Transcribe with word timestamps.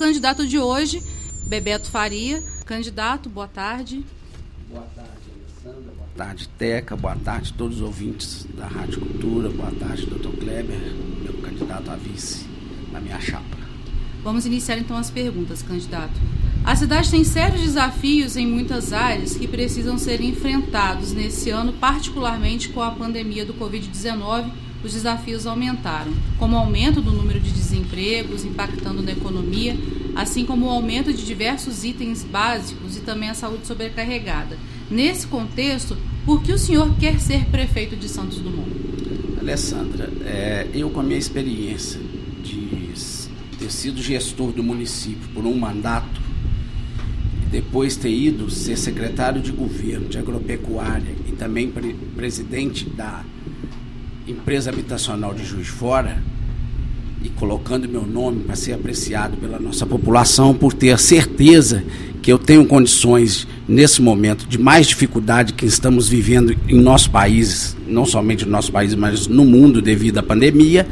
candidato 0.00 0.46
de 0.46 0.58
hoje, 0.58 1.02
Bebeto 1.46 1.90
Faria. 1.90 2.42
Candidato, 2.64 3.28
boa 3.28 3.46
tarde. 3.46 4.02
Boa 4.70 4.86
tarde, 4.96 5.10
Alessandra. 5.62 5.92
Boa 5.94 6.08
tarde, 6.16 6.48
Teca. 6.56 6.96
Boa 6.96 7.16
tarde, 7.16 7.52
todos 7.52 7.76
os 7.76 7.82
ouvintes 7.82 8.46
da 8.56 8.66
Rádio 8.66 9.00
Cultura. 9.00 9.50
Boa 9.50 9.70
tarde, 9.72 10.06
doutor 10.06 10.32
Kleber, 10.32 10.80
meu 11.22 11.34
candidato 11.42 11.90
a 11.90 11.96
vice 11.96 12.46
na 12.90 12.98
minha 12.98 13.20
chapa. 13.20 13.58
Vamos 14.24 14.46
iniciar 14.46 14.78
então 14.78 14.96
as 14.96 15.10
perguntas, 15.10 15.62
candidato. 15.62 16.18
A 16.64 16.74
cidade 16.74 17.10
tem 17.10 17.22
sérios 17.22 17.60
desafios 17.60 18.36
em 18.36 18.46
muitas 18.46 18.94
áreas 18.94 19.36
que 19.36 19.46
precisam 19.46 19.98
ser 19.98 20.22
enfrentados 20.22 21.12
nesse 21.12 21.50
ano, 21.50 21.74
particularmente 21.74 22.70
com 22.70 22.80
a 22.80 22.90
pandemia 22.90 23.44
do 23.44 23.52
Covid-19 23.52 24.50
os 24.82 24.92
desafios 24.92 25.46
aumentaram, 25.46 26.12
como 26.38 26.56
o 26.56 26.58
aumento 26.58 27.00
do 27.00 27.12
número 27.12 27.40
de 27.40 27.50
desempregos 27.50 28.44
impactando 28.44 29.02
na 29.02 29.12
economia, 29.12 29.76
assim 30.14 30.44
como 30.44 30.66
o 30.66 30.70
aumento 30.70 31.12
de 31.12 31.24
diversos 31.24 31.84
itens 31.84 32.24
básicos 32.24 32.96
e 32.96 33.00
também 33.00 33.28
a 33.28 33.34
saúde 33.34 33.66
sobrecarregada. 33.66 34.56
Nesse 34.90 35.26
contexto, 35.26 35.96
por 36.24 36.42
que 36.42 36.52
o 36.52 36.58
senhor 36.58 36.94
quer 36.98 37.20
ser 37.20 37.46
prefeito 37.46 37.96
de 37.96 38.08
Santos 38.08 38.38
Dumont? 38.38 38.70
Alessandra, 39.40 40.10
é, 40.24 40.66
eu 40.74 40.90
com 40.90 41.00
a 41.00 41.02
minha 41.02 41.18
experiência 41.18 42.00
de 42.42 42.70
ter 43.60 43.70
sido 43.70 44.02
gestor 44.02 44.52
do 44.52 44.62
município 44.62 45.28
por 45.34 45.44
um 45.44 45.54
mandato, 45.54 46.20
depois 47.50 47.94
ter 47.94 48.10
ido 48.10 48.48
ser 48.48 48.78
secretário 48.78 49.42
de 49.42 49.52
governo 49.52 50.08
de 50.08 50.16
agropecuária 50.16 51.14
e 51.28 51.32
também 51.32 51.70
pre 51.70 51.92
presidente 52.16 52.88
da 52.88 53.22
empresa 54.30 54.70
habitacional 54.70 55.34
de 55.34 55.44
Juiz 55.44 55.66
Fora 55.66 56.22
e 57.22 57.28
colocando 57.28 57.88
meu 57.88 58.06
nome 58.06 58.44
para 58.44 58.54
ser 58.54 58.72
apreciado 58.72 59.36
pela 59.36 59.58
nossa 59.58 59.84
população, 59.84 60.54
por 60.54 60.72
ter 60.72 60.92
a 60.92 60.98
certeza 60.98 61.82
que 62.22 62.32
eu 62.32 62.38
tenho 62.38 62.64
condições, 62.66 63.46
nesse 63.66 64.00
momento 64.00 64.46
de 64.46 64.58
mais 64.58 64.86
dificuldade 64.86 65.54
que 65.54 65.66
estamos 65.66 66.08
vivendo 66.08 66.54
em 66.68 66.80
nosso 66.80 67.10
país, 67.10 67.76
não 67.86 68.04
somente 68.04 68.44
no 68.44 68.50
nosso 68.50 68.70
país, 68.70 68.94
mas 68.94 69.26
no 69.26 69.44
mundo 69.44 69.82
devido 69.82 70.18
à 70.18 70.22
pandemia, 70.22 70.86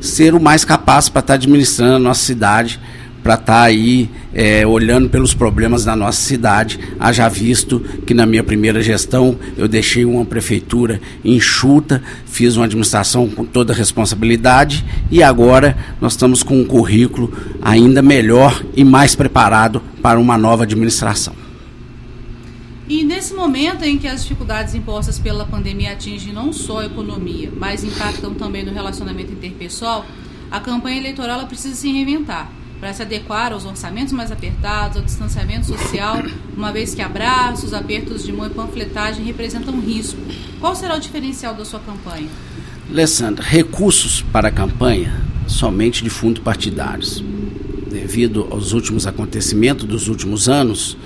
ser 0.00 0.34
o 0.34 0.40
mais 0.40 0.64
capaz 0.64 1.08
para 1.08 1.20
estar 1.20 1.34
administrando 1.34 1.96
a 1.96 1.98
nossa 1.98 2.24
cidade 2.24 2.80
para 3.26 3.34
estar 3.34 3.54
tá 3.54 3.62
aí 3.62 4.08
é, 4.32 4.64
olhando 4.64 5.10
pelos 5.10 5.34
problemas 5.34 5.84
da 5.84 5.96
nossa 5.96 6.22
cidade. 6.22 6.78
Haja 7.00 7.28
visto 7.28 7.80
que 8.06 8.14
na 8.14 8.24
minha 8.24 8.44
primeira 8.44 8.80
gestão 8.80 9.36
eu 9.58 9.66
deixei 9.66 10.04
uma 10.04 10.24
prefeitura 10.24 11.00
enxuta, 11.24 12.00
fiz 12.24 12.54
uma 12.54 12.66
administração 12.66 13.28
com 13.28 13.44
toda 13.44 13.72
a 13.72 13.76
responsabilidade 13.76 14.84
e 15.10 15.24
agora 15.24 15.76
nós 16.00 16.12
estamos 16.12 16.44
com 16.44 16.60
um 16.60 16.64
currículo 16.64 17.32
ainda 17.60 18.00
melhor 18.00 18.64
e 18.76 18.84
mais 18.84 19.16
preparado 19.16 19.82
para 20.00 20.20
uma 20.20 20.38
nova 20.38 20.62
administração. 20.62 21.34
E 22.88 23.02
nesse 23.02 23.34
momento 23.34 23.82
em 23.82 23.98
que 23.98 24.06
as 24.06 24.22
dificuldades 24.22 24.72
impostas 24.76 25.18
pela 25.18 25.44
pandemia 25.44 25.94
atingem 25.94 26.32
não 26.32 26.52
só 26.52 26.78
a 26.78 26.86
economia, 26.86 27.50
mas 27.56 27.82
impactam 27.82 28.34
também 28.34 28.64
no 28.64 28.72
relacionamento 28.72 29.32
interpessoal, 29.32 30.06
a 30.48 30.60
campanha 30.60 30.98
eleitoral 30.98 31.44
precisa 31.48 31.74
se 31.74 31.90
reinventar 31.90 32.52
para 32.80 32.92
se 32.92 33.02
adequar 33.02 33.52
aos 33.52 33.64
orçamentos 33.64 34.12
mais 34.12 34.30
apertados, 34.30 34.96
ao 34.96 35.02
distanciamento 35.02 35.66
social, 35.66 36.22
uma 36.56 36.72
vez 36.72 36.94
que 36.94 37.02
abraços, 37.02 37.72
apertos 37.72 38.24
de 38.24 38.32
mão 38.32 38.46
e 38.46 38.50
panfletagem 38.50 39.24
representam 39.24 39.80
risco. 39.80 40.18
Qual 40.60 40.74
será 40.74 40.96
o 40.96 41.00
diferencial 41.00 41.54
da 41.54 41.64
sua 41.64 41.80
campanha? 41.80 42.28
Alessandra, 42.90 43.44
recursos 43.44 44.22
para 44.32 44.48
a 44.48 44.52
campanha 44.52 45.20
somente 45.46 46.02
de 46.02 46.10
fundo 46.10 46.40
partidários. 46.40 47.22
Devido 47.90 48.46
aos 48.50 48.72
últimos 48.72 49.06
acontecimentos 49.06 49.84
dos 49.84 50.08
últimos 50.08 50.48
anos, 50.48 50.96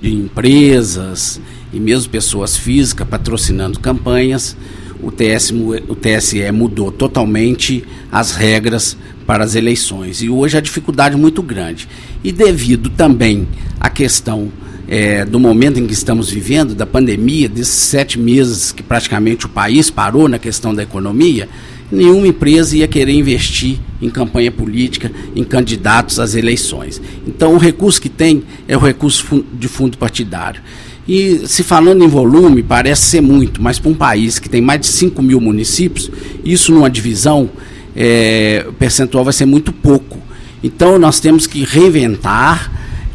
de 0.00 0.12
empresas 0.12 1.40
e 1.72 1.78
mesmo 1.78 2.10
pessoas 2.10 2.56
físicas 2.56 3.06
patrocinando 3.06 3.78
campanhas, 3.78 4.56
o, 5.02 5.10
TS, 5.10 5.52
o 5.88 5.96
TSE 5.96 6.50
mudou 6.52 6.90
totalmente 6.90 7.84
as 8.10 8.32
regras 8.32 8.96
para 9.26 9.44
as 9.44 9.54
eleições. 9.54 10.22
E 10.22 10.28
hoje 10.28 10.56
a 10.56 10.60
dificuldade 10.60 11.14
é 11.14 11.18
muito 11.18 11.42
grande. 11.42 11.88
E 12.22 12.32
devido 12.32 12.90
também 12.90 13.46
à 13.80 13.88
questão 13.88 14.50
é, 14.88 15.24
do 15.24 15.38
momento 15.38 15.78
em 15.78 15.86
que 15.86 15.92
estamos 15.92 16.30
vivendo, 16.30 16.74
da 16.74 16.84
pandemia, 16.84 17.48
desses 17.48 17.74
sete 17.74 18.18
meses 18.18 18.72
que 18.72 18.82
praticamente 18.82 19.46
o 19.46 19.48
país 19.48 19.90
parou 19.90 20.28
na 20.28 20.38
questão 20.38 20.74
da 20.74 20.82
economia, 20.82 21.48
nenhuma 21.90 22.26
empresa 22.26 22.76
ia 22.76 22.88
querer 22.88 23.12
investir 23.12 23.78
em 24.00 24.10
campanha 24.10 24.50
política, 24.50 25.10
em 25.36 25.44
candidatos 25.44 26.18
às 26.18 26.34
eleições. 26.34 27.00
Então 27.26 27.54
o 27.54 27.58
recurso 27.58 28.00
que 28.00 28.08
tem 28.08 28.42
é 28.66 28.76
o 28.76 28.80
recurso 28.80 29.44
de 29.52 29.68
fundo 29.68 29.96
partidário. 29.98 30.60
E 31.06 31.42
se 31.46 31.62
falando 31.62 32.04
em 32.04 32.08
volume, 32.08 32.62
parece 32.62 33.02
ser 33.06 33.20
muito, 33.20 33.60
mas 33.60 33.78
para 33.78 33.90
um 33.90 33.94
país 33.94 34.38
que 34.38 34.48
tem 34.48 34.60
mais 34.60 34.80
de 34.80 34.86
5 34.86 35.20
mil 35.20 35.40
municípios, 35.40 36.10
isso 36.44 36.72
numa 36.72 36.88
divisão, 36.88 37.50
é, 37.94 38.64
o 38.68 38.72
percentual 38.72 39.24
vai 39.24 39.32
ser 39.32 39.46
muito 39.46 39.72
pouco. 39.72 40.18
Então 40.62 40.98
nós 40.98 41.20
temos 41.20 41.46
que 41.46 41.64
reinventar, 41.64 42.70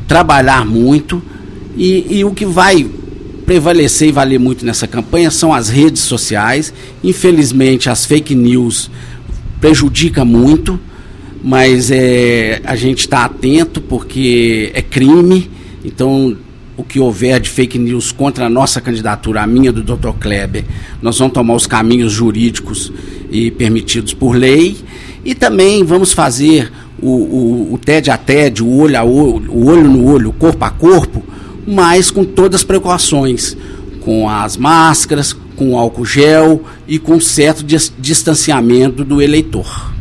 trabalhar 0.07 0.65
muito, 0.65 1.21
e, 1.75 2.17
e 2.17 2.25
o 2.25 2.31
que 2.31 2.45
vai 2.45 2.89
prevalecer 3.45 4.09
e 4.09 4.11
valer 4.11 4.39
muito 4.39 4.65
nessa 4.65 4.87
campanha 4.87 5.31
são 5.31 5.53
as 5.53 5.69
redes 5.69 6.01
sociais. 6.01 6.73
Infelizmente, 7.03 7.89
as 7.89 8.05
fake 8.05 8.35
news 8.35 8.89
prejudica 9.61 10.25
muito, 10.25 10.79
mas 11.43 11.89
é, 11.91 12.61
a 12.65 12.75
gente 12.75 12.99
está 12.99 13.23
atento 13.25 13.79
porque 13.79 14.71
é 14.73 14.81
crime. 14.81 15.49
Então 15.85 16.35
o 16.77 16.83
que 16.83 16.99
houver 16.99 17.39
de 17.39 17.49
fake 17.49 17.79
news 17.79 18.11
contra 18.11 18.45
a 18.45 18.49
nossa 18.49 18.79
candidatura, 18.79 19.41
a 19.41 19.47
minha 19.47 19.71
do 19.71 19.81
Dr. 19.81 20.11
Kleber, 20.19 20.63
nós 21.01 21.17
vamos 21.17 21.33
tomar 21.33 21.55
os 21.55 21.65
caminhos 21.65 22.13
jurídicos 22.13 22.93
e 23.31 23.49
permitidos 23.49 24.13
por 24.13 24.35
lei. 24.35 24.77
E 25.25 25.33
também 25.33 25.83
vamos 25.83 26.13
fazer 26.13 26.71
o, 27.01 27.09
o, 27.09 27.73
o 27.73 27.77
TED 27.79 28.11
a 28.11 28.17
TED, 28.17 28.63
o 28.63 28.69
olho, 28.77 28.97
a 28.97 29.03
olho, 29.03 29.51
o 29.51 29.65
olho 29.65 29.89
no 29.89 30.05
olho, 30.05 30.29
o 30.29 30.33
corpo 30.33 30.63
a 30.63 30.69
corpo, 30.69 31.23
mas 31.65 32.11
com 32.11 32.23
todas 32.23 32.61
as 32.61 32.63
precauções, 32.63 33.57
com 34.01 34.29
as 34.29 34.55
máscaras, 34.55 35.33
com 35.33 35.71
o 35.71 35.77
álcool 35.77 36.05
gel 36.05 36.63
e 36.87 36.99
com 36.99 37.19
certo 37.19 37.65
distanciamento 37.99 39.03
do 39.03 39.21
eleitor. 39.21 39.91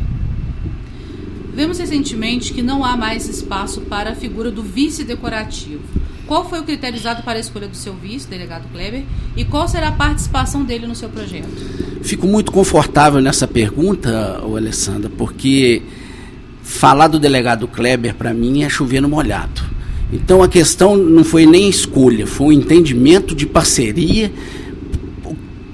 Vemos 1.54 1.78
recentemente 1.78 2.53
que 2.53 2.62
não 2.62 2.84
há 2.84 2.98
mais 2.98 3.26
espaço 3.26 3.81
para 3.81 4.10
a 4.10 4.15
figura 4.15 4.50
do 4.50 4.62
vice 4.62 5.04
decorativo. 5.04 5.81
Qual 6.26 6.48
foi 6.48 6.59
o 6.59 6.64
critério 6.64 6.98
usado 6.98 7.22
para 7.22 7.38
a 7.38 7.41
escolha 7.41 7.69
do 7.69 7.76
seu 7.76 7.94
vice, 7.94 8.26
delegado 8.26 8.69
Kleber, 8.72 9.04
e 9.37 9.44
qual 9.44 9.69
será 9.69 9.88
a 9.88 9.92
participação 9.92 10.64
dele 10.64 10.87
no 10.87 10.94
seu 10.94 11.09
projeto? 11.09 11.47
Fico 12.03 12.26
muito 12.26 12.50
confortável 12.50 13.20
nessa 13.20 13.47
pergunta, 13.47 14.41
Alessandra, 14.42 15.09
porque 15.16 15.82
falar 16.62 17.06
do 17.06 17.20
delegado 17.20 17.69
Kleber 17.69 18.15
para 18.15 18.34
mim 18.34 18.65
é 18.65 18.69
chover 18.69 19.00
no 19.00 19.09
molhado. 19.09 19.62
Então 20.12 20.42
a 20.42 20.48
questão 20.48 20.97
não 20.97 21.22
foi 21.22 21.47
nem 21.47 21.69
escolha, 21.69 22.26
foi 22.26 22.48
um 22.48 22.53
entendimento 22.53 23.34
de 23.34 23.47
parceria 23.47 24.32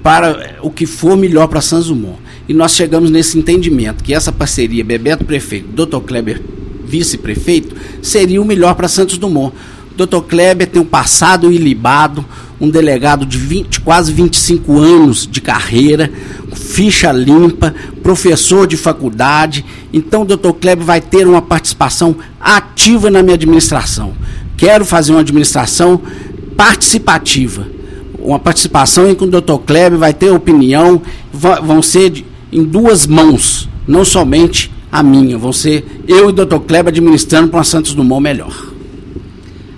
para 0.03 0.57
o 0.61 0.69
que 0.69 0.85
for 0.85 1.15
melhor 1.17 1.47
para 1.47 1.61
Sanzumon. 1.61 2.17
E 2.47 2.53
nós 2.53 2.75
chegamos 2.75 3.09
nesse 3.09 3.39
entendimento 3.39 4.03
que 4.03 4.13
essa 4.13 4.31
parceria 4.31 4.83
Bebeto 4.83 5.23
Prefeito, 5.25 5.69
Dr. 5.69 6.01
Kleber 6.01 6.41
Vice-Prefeito, 6.85 7.75
seria 8.01 8.41
o 8.41 8.45
melhor 8.45 8.75
para 8.75 8.87
Santos 8.87 9.17
Dumont 9.17 9.55
Dr. 9.95 10.21
Kleber 10.27 10.67
tem 10.67 10.81
um 10.81 10.85
passado 10.85 11.51
ilibado, 11.51 12.25
um 12.59 12.69
delegado 12.69 13.25
de 13.25 13.37
20, 13.37 13.81
quase 13.81 14.11
25 14.11 14.79
anos 14.79 15.27
de 15.29 15.41
carreira, 15.41 16.11
ficha 16.55 17.11
limpa, 17.11 17.73
professor 18.01 18.65
de 18.65 18.77
faculdade. 18.77 19.63
Então, 19.91 20.23
o 20.23 20.25
Dr. 20.25 20.51
Kleber 20.59 20.85
vai 20.85 21.01
ter 21.01 21.27
uma 21.27 21.41
participação 21.41 22.15
ativa 22.39 23.11
na 23.11 23.21
minha 23.21 23.35
administração. 23.35 24.13
Quero 24.57 24.85
fazer 24.85 25.11
uma 25.11 25.21
administração 25.21 26.01
participativa. 26.55 27.67
Uma 28.17 28.39
participação 28.39 29.09
em 29.09 29.15
que 29.15 29.23
o 29.23 29.27
Dr. 29.27 29.57
Kleber 29.65 29.99
vai 29.99 30.13
ter 30.13 30.31
opinião, 30.31 31.01
vão 31.33 31.81
ser 31.81 32.25
em 32.51 32.63
duas 32.63 33.05
mãos, 33.05 33.67
não 33.87 34.05
somente 34.05 34.71
a 34.91 35.03
minha. 35.03 35.37
Vão 35.37 35.51
ser 35.51 36.03
eu 36.07 36.29
e 36.29 36.29
o 36.29 36.31
Dr. 36.31 36.59
Kleber 36.59 36.89
administrando 36.89 37.49
para 37.49 37.63
Santos 37.63 37.93
Dumont 37.93 38.23
melhor. 38.23 38.72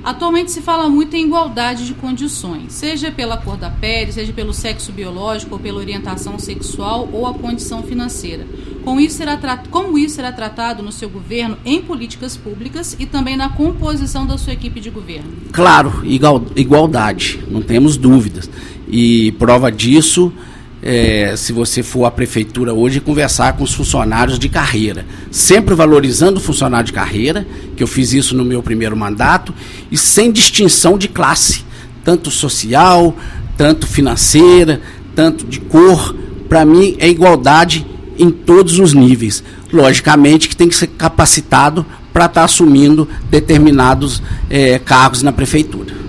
Atualmente 0.05 0.51
se 0.51 0.61
fala 0.61 0.87
muito 0.87 1.15
em 1.15 1.25
igualdade 1.25 1.83
de 1.83 1.95
condições, 1.95 2.73
seja 2.73 3.11
pela 3.11 3.37
cor 3.37 3.57
da 3.57 3.71
pele, 3.71 4.11
seja 4.11 4.31
pelo 4.31 4.53
sexo 4.53 4.91
biológico, 4.91 5.55
ou 5.55 5.59
pela 5.59 5.79
orientação 5.79 6.37
sexual 6.37 7.09
ou 7.11 7.25
a 7.25 7.33
condição 7.33 7.81
financeira. 7.81 8.45
Com 8.83 8.99
isso 8.99 9.17
será 9.17 9.35
como 9.71 9.97
isso 9.97 10.17
será 10.17 10.31
tratado 10.31 10.83
no 10.83 10.91
seu 10.91 11.09
governo 11.09 11.57
em 11.65 11.81
políticas 11.81 12.37
públicas 12.37 12.95
e 12.99 13.07
também 13.07 13.35
na 13.35 13.49
composição 13.49 14.27
da 14.27 14.37
sua 14.37 14.53
equipe 14.53 14.79
de 14.79 14.91
governo? 14.91 15.31
Claro, 15.51 16.03
igualdade, 16.05 17.43
não 17.49 17.63
temos 17.63 17.97
dúvidas. 17.97 18.47
E 18.87 19.31
prova 19.39 19.71
disso 19.71 20.31
é, 20.85 21.33
se 21.35 21.51
você 21.51 21.81
for 21.81 22.05
à 22.05 22.11
prefeitura 22.11 22.71
hoje, 22.71 22.99
conversar 23.01 23.53
com 23.53 23.63
os 23.63 23.73
funcionários 23.73 24.37
de 24.37 24.47
carreira. 24.47 25.03
Sempre 25.31 25.73
valorizando 25.73 26.37
o 26.37 26.39
funcionário 26.39 26.85
de 26.85 26.93
carreira, 26.93 27.45
que 27.75 27.81
eu 27.81 27.87
fiz 27.87 28.13
isso 28.13 28.37
no 28.37 28.45
meu 28.45 28.61
primeiro 28.61 28.95
mandato, 28.95 29.51
e 29.91 29.97
sem 29.97 30.31
distinção 30.31 30.95
de 30.95 31.07
classe, 31.07 31.65
tanto 32.03 32.29
social, 32.29 33.17
tanto 33.57 33.87
financeira, 33.87 34.79
tanto 35.15 35.43
de 35.43 35.59
cor. 35.59 36.15
Para 36.47 36.63
mim, 36.63 36.95
é 36.99 37.09
igualdade 37.09 37.83
em 38.19 38.29
todos 38.29 38.77
os 38.77 38.93
níveis. 38.93 39.43
Logicamente 39.73 40.47
que 40.47 40.55
tem 40.55 40.69
que 40.69 40.75
ser 40.75 40.87
capacitado 40.87 41.83
para 42.13 42.25
estar 42.25 42.41
tá 42.41 42.45
assumindo 42.45 43.09
determinados 43.31 44.21
é, 44.51 44.77
cargos 44.77 45.23
na 45.23 45.31
prefeitura. 45.31 46.04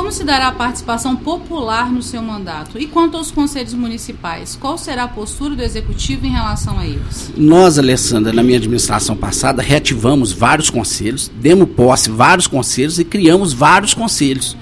Como 0.00 0.10
se 0.10 0.24
dará 0.24 0.48
a 0.48 0.52
participação 0.52 1.14
popular 1.14 1.92
no 1.92 2.02
seu 2.02 2.22
mandato? 2.22 2.78
E 2.78 2.86
quanto 2.86 3.18
aos 3.18 3.30
conselhos 3.30 3.74
municipais, 3.74 4.56
qual 4.58 4.78
será 4.78 5.04
a 5.04 5.08
postura 5.08 5.54
do 5.54 5.62
executivo 5.62 6.24
em 6.24 6.30
relação 6.30 6.78
a 6.78 6.86
eles? 6.86 7.30
Nós, 7.36 7.78
Alessandra, 7.78 8.32
na 8.32 8.42
minha 8.42 8.56
administração 8.56 9.14
passada, 9.14 9.60
reativamos 9.60 10.32
vários 10.32 10.70
conselhos, 10.70 11.30
demos 11.38 11.68
posse 11.76 12.08
vários 12.08 12.46
conselhos 12.46 12.98
e 12.98 13.04
criamos 13.04 13.52
vários 13.52 13.92
conselhos. 13.92 14.56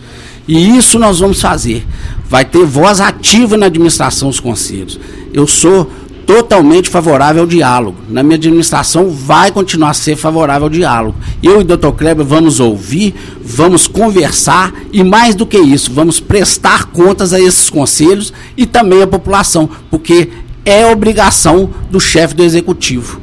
E 0.48 0.76
isso 0.76 0.98
nós 0.98 1.20
vamos 1.20 1.40
fazer. 1.40 1.86
Vai 2.24 2.44
ter 2.44 2.66
voz 2.66 3.00
ativa 3.00 3.56
na 3.56 3.66
administração 3.66 4.30
dos 4.30 4.40
conselhos. 4.40 4.98
Eu 5.32 5.46
sou 5.46 5.88
totalmente 6.28 6.90
favorável 6.90 7.40
ao 7.40 7.48
diálogo. 7.48 7.96
Na 8.06 8.22
minha 8.22 8.36
administração 8.36 9.08
vai 9.08 9.50
continuar 9.50 9.90
a 9.90 9.94
ser 9.94 10.14
favorável 10.14 10.64
ao 10.64 10.70
diálogo. 10.70 11.18
Eu 11.42 11.58
e 11.58 11.64
o 11.64 11.64
Dr. 11.64 11.92
Kleber 11.96 12.26
vamos 12.26 12.60
ouvir, 12.60 13.14
vamos 13.40 13.86
conversar 13.86 14.74
e 14.92 15.02
mais 15.02 15.34
do 15.34 15.46
que 15.46 15.56
isso, 15.56 15.90
vamos 15.90 16.20
prestar 16.20 16.88
contas 16.88 17.32
a 17.32 17.40
esses 17.40 17.70
conselhos 17.70 18.30
e 18.58 18.66
também 18.66 19.00
à 19.00 19.06
população, 19.06 19.70
porque 19.90 20.28
é 20.66 20.84
obrigação 20.84 21.70
do 21.90 21.98
chefe 21.98 22.34
do 22.34 22.44
executivo. 22.44 23.18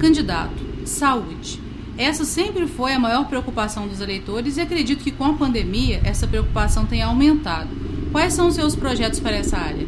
Candidato, 0.00 0.50
saúde. 0.84 1.60
Essa 1.96 2.24
sempre 2.24 2.66
foi 2.66 2.92
a 2.92 2.98
maior 2.98 3.28
preocupação 3.28 3.86
dos 3.86 4.00
eleitores 4.00 4.56
e 4.56 4.60
acredito 4.60 5.04
que 5.04 5.12
com 5.12 5.26
a 5.26 5.34
pandemia 5.34 6.00
essa 6.02 6.26
preocupação 6.26 6.86
tem 6.86 7.02
aumentado. 7.02 7.68
Quais 8.10 8.32
são 8.32 8.48
os 8.48 8.56
seus 8.56 8.74
projetos 8.74 9.20
para 9.20 9.36
essa 9.36 9.56
área? 9.56 9.86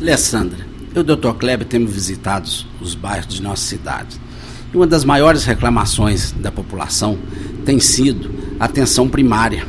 Alessandra, 0.00 0.75
eu 0.96 1.02
e 1.02 1.12
o 1.12 1.16
Dr. 1.16 1.32
Kleber 1.38 1.66
temos 1.66 1.92
visitado 1.92 2.48
os 2.80 2.94
bairros 2.94 3.34
de 3.34 3.42
nossa 3.42 3.62
cidade. 3.62 4.18
E 4.72 4.76
uma 4.76 4.86
das 4.86 5.04
maiores 5.04 5.44
reclamações 5.44 6.32
da 6.32 6.50
população 6.50 7.18
tem 7.66 7.78
sido 7.78 8.30
a 8.58 8.64
atenção 8.64 9.06
primária. 9.06 9.66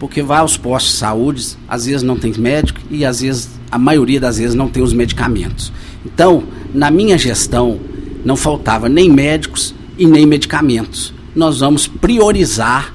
Porque 0.00 0.22
vai 0.22 0.38
aos 0.38 0.56
postos 0.56 0.94
de 0.94 0.98
saúde, 0.98 1.56
às 1.68 1.86
vezes 1.86 2.02
não 2.02 2.16
tem 2.16 2.32
médico 2.36 2.80
e 2.90 3.04
às 3.04 3.20
vezes, 3.20 3.50
a 3.70 3.78
maioria 3.78 4.18
das 4.18 4.38
vezes, 4.38 4.56
não 4.56 4.68
tem 4.68 4.82
os 4.82 4.92
medicamentos. 4.92 5.72
Então, 6.04 6.42
na 6.74 6.90
minha 6.90 7.16
gestão, 7.16 7.78
não 8.24 8.34
faltava 8.34 8.88
nem 8.88 9.08
médicos 9.08 9.76
e 9.96 10.06
nem 10.06 10.26
medicamentos. 10.26 11.14
Nós 11.36 11.60
vamos 11.60 11.86
priorizar 11.86 12.92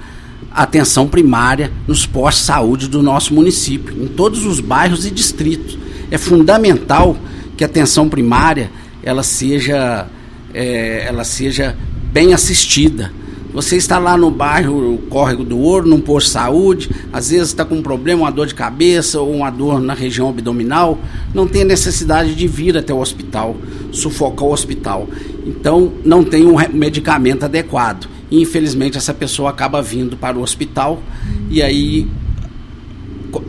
a 0.51 0.63
atenção 0.63 1.07
primária 1.07 1.71
nos 1.87 2.05
postos 2.05 2.41
de 2.41 2.47
saúde 2.47 2.87
do 2.89 3.01
nosso 3.01 3.33
município, 3.33 4.03
em 4.03 4.07
todos 4.07 4.45
os 4.45 4.59
bairros 4.59 5.05
e 5.05 5.11
distritos 5.11 5.79
é 6.11 6.17
fundamental 6.17 7.15
que 7.57 7.63
a 7.63 7.67
atenção 7.67 8.09
primária 8.09 8.69
ela 9.01 9.23
seja, 9.23 10.07
é, 10.53 11.05
ela 11.07 11.23
seja 11.23 11.75
bem 12.11 12.33
assistida. 12.33 13.11
Você 13.53 13.75
está 13.75 13.97
lá 13.97 14.15
no 14.15 14.31
bairro 14.31 14.97
Córrego 15.09 15.43
do 15.43 15.57
Ouro, 15.57 15.87
num 15.87 15.99
posto 15.99 16.27
de 16.27 16.33
saúde, 16.33 16.89
às 17.11 17.31
vezes 17.31 17.49
está 17.49 17.65
com 17.65 17.75
um 17.75 17.81
problema, 17.81 18.21
uma 18.21 18.31
dor 18.31 18.47
de 18.47 18.55
cabeça 18.55 19.19
ou 19.19 19.33
uma 19.33 19.49
dor 19.49 19.81
na 19.81 19.93
região 19.93 20.29
abdominal, 20.29 20.97
não 21.33 21.45
tem 21.45 21.65
necessidade 21.65 22.33
de 22.33 22.47
vir 22.47 22.77
até 22.77 22.93
o 22.93 22.99
hospital, 22.99 23.57
sufocar 23.91 24.45
o 24.45 24.53
hospital. 24.53 25.07
Então, 25.45 25.91
não 26.05 26.23
tem 26.23 26.45
um 26.45 26.55
medicamento 26.71 27.43
adequado. 27.43 28.07
E, 28.29 28.41
infelizmente, 28.41 28.97
essa 28.97 29.13
pessoa 29.13 29.49
acaba 29.49 29.81
vindo 29.81 30.15
para 30.15 30.37
o 30.37 30.41
hospital 30.41 31.01
e 31.49 31.61
aí 31.61 32.07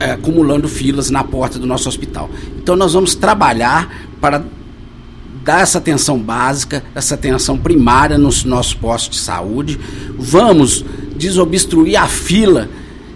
é, 0.00 0.12
acumulando 0.12 0.68
filas 0.68 1.10
na 1.10 1.24
porta 1.24 1.58
do 1.58 1.66
nosso 1.66 1.88
hospital. 1.88 2.30
Então 2.56 2.76
nós 2.76 2.92
vamos 2.92 3.14
trabalhar 3.14 4.06
para 4.20 4.42
dar 5.44 5.60
essa 5.60 5.78
atenção 5.78 6.18
básica, 6.18 6.82
essa 6.94 7.14
atenção 7.14 7.58
primária 7.58 8.16
nos 8.16 8.44
nossos 8.44 8.74
postos 8.74 9.18
de 9.18 9.24
saúde. 9.24 9.78
Vamos 10.16 10.84
desobstruir 11.16 12.00
a 12.00 12.06
fila 12.06 12.68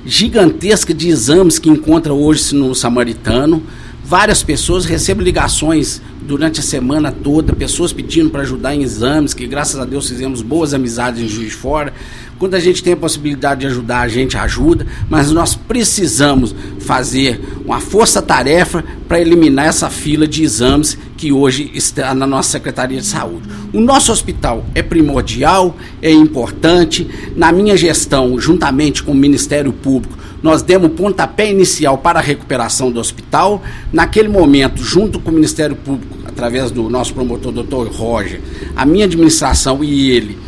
gigantesca 0.04 0.94
de 0.94 1.08
exames 1.08 1.58
que 1.58 1.68
encontra 1.68 2.12
hoje 2.12 2.54
no 2.54 2.74
Samaritano. 2.74 3.62
Várias 4.08 4.40
pessoas 4.40 4.84
recebem 4.84 5.24
ligações 5.24 6.00
durante 6.22 6.60
a 6.60 6.62
semana 6.62 7.10
toda, 7.10 7.52
pessoas 7.52 7.92
pedindo 7.92 8.30
para 8.30 8.42
ajudar 8.42 8.72
em 8.72 8.84
exames, 8.84 9.34
que 9.34 9.48
graças 9.48 9.80
a 9.80 9.84
Deus 9.84 10.08
fizemos 10.08 10.42
boas 10.42 10.72
amizades 10.72 11.20
em 11.20 11.26
Juiz 11.26 11.50
de 11.50 11.56
Fora. 11.56 11.92
Quando 12.38 12.54
a 12.54 12.60
gente 12.60 12.84
tem 12.84 12.92
a 12.92 12.96
possibilidade 12.96 13.62
de 13.62 13.66
ajudar, 13.66 14.02
a 14.02 14.08
gente 14.08 14.36
ajuda, 14.36 14.86
mas 15.10 15.32
nós 15.32 15.56
precisamos 15.56 16.54
fazer 16.78 17.40
uma 17.64 17.80
força-tarefa 17.80 18.84
para 19.08 19.20
eliminar 19.20 19.66
essa 19.66 19.90
fila 19.90 20.28
de 20.28 20.44
exames 20.44 20.96
que 21.16 21.32
hoje 21.32 21.72
está 21.74 22.14
na 22.14 22.28
nossa 22.28 22.50
Secretaria 22.50 23.00
de 23.00 23.06
Saúde. 23.06 23.48
O 23.72 23.80
nosso 23.80 24.12
hospital 24.12 24.64
é 24.72 24.82
primordial, 24.82 25.76
é 26.00 26.12
importante. 26.12 27.08
Na 27.34 27.50
minha 27.50 27.76
gestão, 27.76 28.38
juntamente 28.38 29.02
com 29.02 29.10
o 29.10 29.16
Ministério 29.16 29.72
Público, 29.72 30.15
nós 30.42 30.62
demos 30.62 30.92
pontapé 30.92 31.50
inicial 31.50 31.98
para 31.98 32.18
a 32.18 32.22
recuperação 32.22 32.90
do 32.90 33.00
hospital. 33.00 33.62
Naquele 33.92 34.28
momento, 34.28 34.82
junto 34.82 35.18
com 35.18 35.30
o 35.30 35.34
Ministério 35.34 35.76
Público, 35.76 36.16
através 36.26 36.70
do 36.70 36.88
nosso 36.88 37.14
promotor, 37.14 37.52
doutor 37.52 37.88
Roger, 37.88 38.40
a 38.74 38.84
minha 38.84 39.06
administração 39.06 39.82
e 39.82 40.10
ele, 40.10 40.38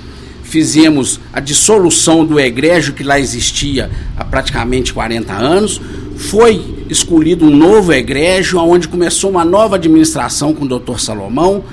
fizemos 0.43 1.20
a 1.32 1.40
dissolução 1.40 2.25
do 2.25 2.40
egrégio 2.40 2.94
que 2.94 3.02
lá 3.02 3.20
existia 3.20 3.90
há 4.17 4.25
praticamente 4.25 4.94
40 4.94 5.32
anos. 5.32 5.81
Foi 6.17 6.84
escolhido 6.88 7.44
um 7.44 7.55
novo 7.55 7.93
egrégio, 7.93 8.58
onde 8.58 8.88
começou 8.88 9.31
uma 9.31 9.44
nova 9.44 9.76
administração 9.76 10.55
com 10.55 10.64
o 10.64 10.69
doutor 10.69 10.99
Salomão. 11.00 11.64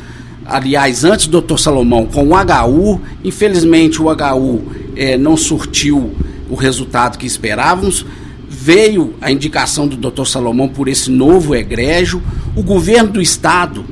Aliás, 0.45 1.03
antes 1.03 1.25
do 1.25 1.31
doutor 1.31 1.57
Salomão, 1.57 2.05
com 2.05 2.27
o 2.27 2.33
HU. 2.35 3.01
Infelizmente, 3.23 4.01
o 4.01 4.07
HU 4.09 4.63
eh, 4.95 5.17
não 5.17 5.35
surtiu 5.35 6.13
o 6.49 6.55
resultado 6.55 7.17
que 7.17 7.25
esperávamos. 7.25 8.05
Veio 8.47 9.15
a 9.21 9.31
indicação 9.31 9.87
do 9.87 9.97
doutor 9.97 10.25
Salomão 10.25 10.67
por 10.67 10.87
esse 10.87 11.09
novo 11.09 11.55
egrégio. 11.55 12.21
O 12.55 12.63
governo 12.63 13.13
do 13.13 13.21
estado 13.21 13.85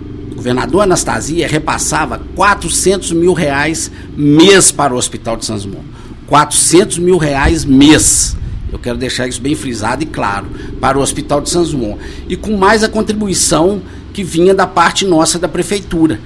governador 0.44 0.82
Anastasia 0.82 1.48
repassava 1.48 2.22
400 2.36 3.14
mil 3.14 3.32
reais 3.32 3.90
mês 4.18 4.74
para 4.74 4.94
o 4.94 4.98
Hospital 4.98 5.38
de 5.38 5.46
Santos 5.46 5.64
Dumont. 5.64 5.86
400 6.28 7.00
mil 7.00 7.18
reais 7.18 7.64
mês. 7.64 8.36
Eu 8.70 8.78
quero 8.78 8.98
deixar 8.98 9.26
isso 9.26 9.40
bem 9.40 9.56
frisado 9.56 10.04
e 10.04 10.06
claro, 10.06 10.48
para 10.82 10.98
o 10.98 11.02
Hospital 11.02 11.40
de 11.40 11.50
Santos 11.50 11.72
Dumont. 11.72 11.98
E 12.28 12.36
com 12.36 12.58
mais 12.58 12.84
a 12.84 12.90
contribuição 12.90 13.82
que 14.12 14.22
vinha 14.22 14.54
da 14.54 14.68
parte 14.68 15.06
nossa 15.06 15.40
da 15.40 15.48
prefeitura. 15.48 16.20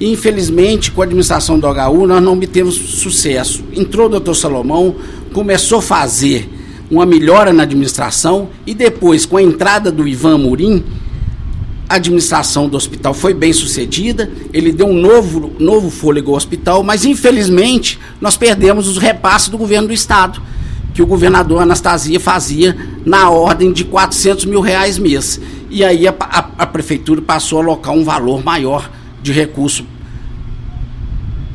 Infelizmente, 0.00 0.92
com 0.92 1.02
a 1.02 1.04
administração 1.04 1.58
do 1.58 1.66
HU, 1.66 2.06
nós 2.06 2.22
não 2.22 2.34
obtemos 2.34 2.74
sucesso. 2.74 3.64
Entrou 3.72 4.06
o 4.06 4.10
doutor 4.10 4.34
Salomão, 4.34 4.94
começou 5.32 5.78
a 5.78 5.82
fazer 5.82 6.48
uma 6.90 7.06
melhora 7.06 7.52
na 7.52 7.62
administração 7.62 8.48
e 8.66 8.74
depois, 8.74 9.24
com 9.24 9.36
a 9.36 9.42
entrada 9.42 9.92
do 9.92 10.06
Ivan 10.06 10.38
Murim, 10.38 10.84
a 11.88 11.96
administração 11.96 12.68
do 12.68 12.76
hospital 12.76 13.12
foi 13.12 13.34
bem 13.34 13.52
sucedida, 13.52 14.30
ele 14.52 14.70
deu 14.70 14.86
um 14.86 14.94
novo, 14.94 15.52
novo 15.58 15.90
fôlego 15.90 16.30
ao 16.30 16.36
hospital, 16.36 16.82
mas 16.82 17.04
infelizmente 17.04 17.98
nós 18.20 18.36
perdemos 18.36 18.86
os 18.86 18.96
repasses 18.96 19.48
do 19.48 19.58
governo 19.58 19.88
do 19.88 19.94
estado, 19.94 20.40
que 20.94 21.02
o 21.02 21.06
governador 21.06 21.62
Anastasia 21.62 22.20
fazia 22.20 22.76
na 23.04 23.30
ordem 23.30 23.72
de 23.72 23.84
400 23.84 24.44
mil 24.44 24.60
reais 24.60 24.98
mês. 24.98 25.40
E 25.68 25.84
aí 25.84 26.06
a, 26.06 26.14
a, 26.18 26.50
a 26.58 26.66
prefeitura 26.66 27.22
passou 27.22 27.58
a 27.58 27.62
alocar 27.62 27.92
um 27.92 28.04
valor 28.04 28.44
maior 28.44 28.90
de 29.22 29.32
recurso 29.32 29.84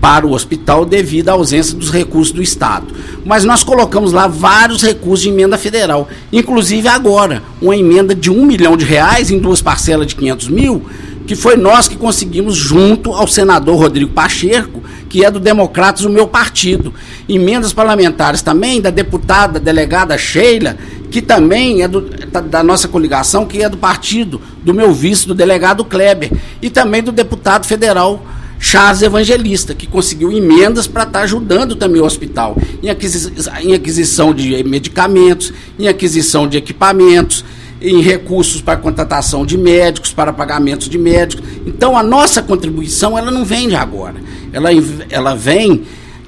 para 0.05 0.27
o 0.27 0.33
hospital 0.33 0.85
devido 0.85 1.29
à 1.29 1.31
ausência 1.31 1.75
dos 1.75 1.89
recursos 1.89 2.31
do 2.31 2.39
Estado. 2.39 2.85
Mas 3.25 3.43
nós 3.43 3.63
colocamos 3.63 4.11
lá 4.11 4.27
vários 4.27 4.83
recursos 4.83 5.23
de 5.23 5.29
emenda 5.29 5.57
federal, 5.57 6.07
inclusive 6.31 6.87
agora, 6.87 7.41
uma 7.59 7.75
emenda 7.75 8.13
de 8.13 8.29
um 8.29 8.45
milhão 8.45 8.77
de 8.77 8.85
reais 8.85 9.31
em 9.31 9.39
duas 9.39 9.63
parcelas 9.63 10.05
de 10.05 10.15
500 10.15 10.47
mil, 10.49 10.85
que 11.25 11.35
foi 11.35 11.57
nós 11.57 11.87
que 11.87 11.95
conseguimos 11.95 12.55
junto 12.55 13.13
ao 13.13 13.27
senador 13.27 13.79
Rodrigo 13.79 14.11
Pacheco, 14.11 14.83
que 15.09 15.25
é 15.25 15.31
do 15.31 15.39
Democratas, 15.39 16.05
o 16.05 16.09
meu 16.11 16.27
partido. 16.27 16.93
Emendas 17.27 17.73
parlamentares 17.73 18.43
também 18.43 18.79
da 18.79 18.91
deputada, 18.91 19.59
delegada 19.59 20.15
Sheila, 20.19 20.77
que 21.09 21.19
também 21.19 21.81
é 21.81 21.87
do, 21.87 22.01
da 22.47 22.61
nossa 22.61 22.87
coligação, 22.87 23.43
que 23.43 23.63
é 23.63 23.67
do 23.67 23.77
partido 23.77 24.39
do 24.63 24.71
meu 24.71 24.93
vice, 24.93 25.27
do 25.27 25.33
delegado 25.33 25.83
Kleber, 25.83 26.31
e 26.61 26.69
também 26.69 27.01
do 27.01 27.11
deputado 27.11 27.65
federal 27.65 28.23
Charles 28.59 29.01
Evangelista, 29.01 29.73
que 29.75 29.87
conseguiu 29.87 30.31
emendas 30.31 30.87
para 30.87 31.03
estar 31.03 31.19
tá 31.19 31.25
ajudando 31.25 31.75
também 31.75 32.01
o 32.01 32.05
hospital 32.05 32.57
em, 32.81 32.89
aquisi 32.89 33.31
em 33.61 33.73
aquisição 33.73 34.33
de 34.33 34.63
medicamentos, 34.63 35.53
em 35.77 35.87
aquisição 35.87 36.47
de 36.47 36.57
equipamentos, 36.57 37.43
em 37.81 38.01
recursos 38.01 38.61
para 38.61 38.77
contratação 38.77 39.45
de 39.45 39.57
médicos, 39.57 40.11
para 40.11 40.33
pagamentos 40.33 40.89
de 40.89 40.97
médicos. 40.97 41.45
Então 41.65 41.97
a 41.97 42.03
nossa 42.03 42.41
contribuição 42.41 43.17
ela 43.17 43.29
não 43.29 43.45
vem 43.45 43.67
de 43.67 43.75
agora. 43.75 44.15
Ela, 44.51 44.69
ela 45.09 45.35
vem 45.35 45.83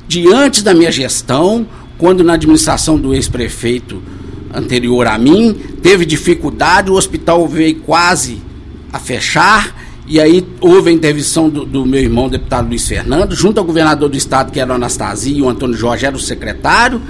de 0.08 0.32
antes 0.32 0.62
da 0.62 0.74
minha 0.74 0.92
gestão, 0.92 1.66
quando 1.98 2.24
na 2.24 2.34
administração 2.34 2.98
do 2.98 3.14
ex-prefeito 3.14 4.02
anterior 4.54 5.08
a 5.08 5.18
mim, 5.18 5.54
teve 5.82 6.06
dificuldade, 6.06 6.90
o 6.90 6.96
hospital 6.96 7.48
veio 7.48 7.76
quase 7.80 8.42
a 8.92 9.00
fechar, 9.00 9.76
e 10.08 10.22
aí 10.22 10.48
houve 10.62 10.90
a 10.90 10.94
intervenção 10.94 11.50
do, 11.50 11.66
do, 11.66 11.86
meu 11.86 12.00
irmão, 12.00 12.30
deputado 12.30 12.68
Luiz 12.68 12.88
Fernando, 12.88 13.36
junto 13.36 13.60
ao 13.60 13.66
governador 13.66 14.08
do 14.08 14.16
estado, 14.16 14.52
que 14.52 14.60
era 14.60 14.72
o 14.72 14.76
Anastasia, 14.76 15.38
e 15.38 15.42
o 15.42 15.50
Antônio 15.50 15.76
Jorge 15.76 16.06
era 16.06 16.16
o 16.16 16.20
secretário, 16.20 17.02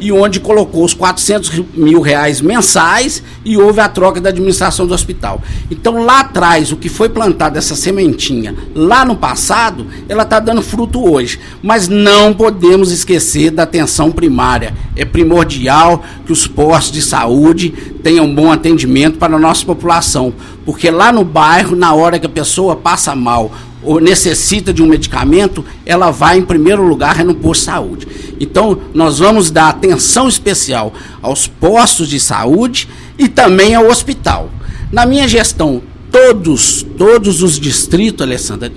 e 0.00 0.12
onde 0.12 0.40
colocou 0.40 0.84
os 0.84 0.92
400 0.94 1.62
mil 1.74 2.00
reais 2.00 2.40
mensais 2.40 3.22
e 3.44 3.56
houve 3.56 3.80
a 3.80 3.88
troca 3.88 4.20
da 4.20 4.28
administração 4.28 4.86
do 4.86 4.94
hospital. 4.94 5.40
Então 5.70 6.04
lá 6.04 6.20
atrás, 6.20 6.72
o 6.72 6.76
que 6.76 6.88
foi 6.88 7.08
plantado 7.08 7.58
essa 7.58 7.74
sementinha 7.74 8.54
lá 8.74 9.04
no 9.04 9.16
passado, 9.16 9.86
ela 10.08 10.22
está 10.22 10.40
dando 10.40 10.62
fruto 10.62 11.08
hoje. 11.08 11.38
Mas 11.62 11.88
não 11.88 12.34
podemos 12.34 12.90
esquecer 12.90 13.50
da 13.50 13.62
atenção 13.62 14.10
primária. 14.10 14.74
É 14.96 15.04
primordial 15.04 16.04
que 16.26 16.32
os 16.32 16.46
postos 16.46 16.92
de 16.92 17.02
saúde 17.02 17.70
tenham 18.02 18.32
bom 18.32 18.52
atendimento 18.52 19.18
para 19.18 19.36
a 19.36 19.38
nossa 19.38 19.64
população, 19.64 20.32
porque 20.64 20.90
lá 20.90 21.12
no 21.12 21.24
bairro, 21.24 21.74
na 21.74 21.94
hora 21.94 22.18
que 22.18 22.26
a 22.26 22.30
pessoa 22.30 22.76
passa 22.76 23.14
mal 23.14 23.50
ou 23.84 24.00
necessita 24.00 24.72
de 24.72 24.82
um 24.82 24.86
medicamento, 24.86 25.64
ela 25.84 26.10
vai 26.10 26.38
em 26.38 26.44
primeiro 26.44 26.86
lugar 26.86 27.24
no 27.24 27.34
posto 27.34 27.60
de 27.60 27.66
saúde. 27.66 28.08
Então, 28.40 28.78
nós 28.92 29.18
vamos 29.18 29.50
dar 29.50 29.68
atenção 29.68 30.28
especial 30.28 30.92
aos 31.22 31.46
postos 31.46 32.08
de 32.08 32.18
saúde 32.18 32.88
e 33.18 33.28
também 33.28 33.74
ao 33.74 33.86
hospital. 33.86 34.50
Na 34.90 35.06
minha 35.06 35.28
gestão, 35.28 35.82
todos, 36.10 36.84
todos 36.96 37.42
os 37.42 37.58
distritos, 37.58 38.22
Alessandra, 38.22 38.72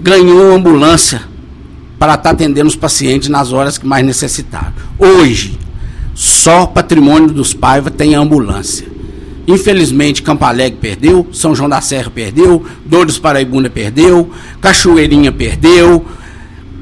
ganhou 0.00 0.54
ambulância 0.54 1.22
para 1.98 2.14
estar 2.14 2.30
atendendo 2.30 2.68
os 2.68 2.76
pacientes 2.76 3.28
nas 3.28 3.52
horas 3.52 3.76
que 3.76 3.86
mais 3.86 4.04
necessitaram. 4.04 4.72
Hoje, 4.98 5.58
só 6.14 6.66
patrimônio 6.66 7.28
dos 7.28 7.52
Paiva 7.52 7.90
tem 7.90 8.14
ambulância. 8.14 8.86
Infelizmente, 9.46 10.22
Campo 10.22 10.44
Alegre 10.44 10.78
perdeu, 10.80 11.26
São 11.32 11.54
João 11.54 11.68
da 11.68 11.80
Serra 11.80 12.10
perdeu, 12.10 12.64
Dores 12.84 13.18
Paraibuna 13.18 13.68
perdeu, 13.68 14.30
Cachoeirinha 14.60 15.32
perdeu, 15.32 16.04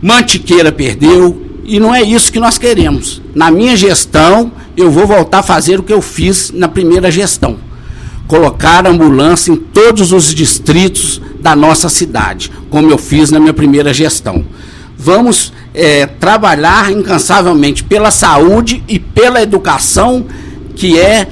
Mantiqueira 0.02 0.70
perdeu, 0.70 1.46
e 1.64 1.78
não 1.78 1.94
é 1.94 2.02
isso 2.02 2.32
que 2.32 2.40
nós 2.40 2.58
queremos. 2.58 3.20
Na 3.34 3.50
minha 3.50 3.76
gestão, 3.76 4.52
eu 4.76 4.90
vou 4.90 5.06
voltar 5.06 5.40
a 5.40 5.42
fazer 5.42 5.78
o 5.78 5.82
que 5.82 5.92
eu 5.92 6.00
fiz 6.00 6.50
na 6.50 6.68
primeira 6.68 7.10
gestão. 7.10 7.58
Colocar 8.26 8.86
ambulância 8.86 9.52
em 9.52 9.56
todos 9.56 10.12
os 10.12 10.34
distritos 10.34 11.20
da 11.40 11.56
nossa 11.56 11.88
cidade, 11.88 12.50
como 12.70 12.90
eu 12.90 12.98
fiz 12.98 13.30
na 13.30 13.40
minha 13.40 13.54
primeira 13.54 13.92
gestão. 13.92 14.44
Vamos 14.96 15.52
é, 15.74 16.06
trabalhar 16.06 16.90
incansavelmente 16.90 17.84
pela 17.84 18.10
saúde 18.10 18.82
e 18.88 18.98
pela 18.98 19.42
educação, 19.42 20.26
que 20.74 20.98
é 20.98 21.28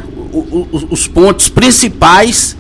os 0.90 1.06
pontos 1.06 1.48
principais 1.48 2.56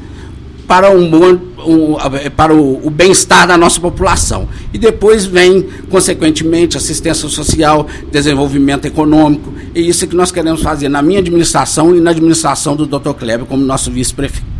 para, 0.66 0.90
um 0.90 1.08
bom, 1.08 1.38
um, 1.64 2.30
para 2.30 2.54
o, 2.54 2.86
o 2.86 2.90
bem-estar 2.90 3.46
da 3.46 3.56
nossa 3.56 3.80
população. 3.80 4.48
E 4.72 4.78
depois 4.78 5.24
vem, 5.24 5.62
consequentemente, 5.88 6.76
assistência 6.76 7.28
social, 7.28 7.86
desenvolvimento 8.10 8.84
econômico. 8.84 9.52
E 9.74 9.88
isso 9.88 10.04
é 10.04 10.08
que 10.08 10.16
nós 10.16 10.32
queremos 10.32 10.62
fazer 10.62 10.88
na 10.88 11.02
minha 11.02 11.20
administração 11.20 11.94
e 11.94 12.00
na 12.00 12.10
administração 12.10 12.74
do 12.74 12.86
Dr. 12.86 13.12
Kleber 13.12 13.46
como 13.46 13.64
nosso 13.64 13.90
vice-prefeito. 13.90 14.56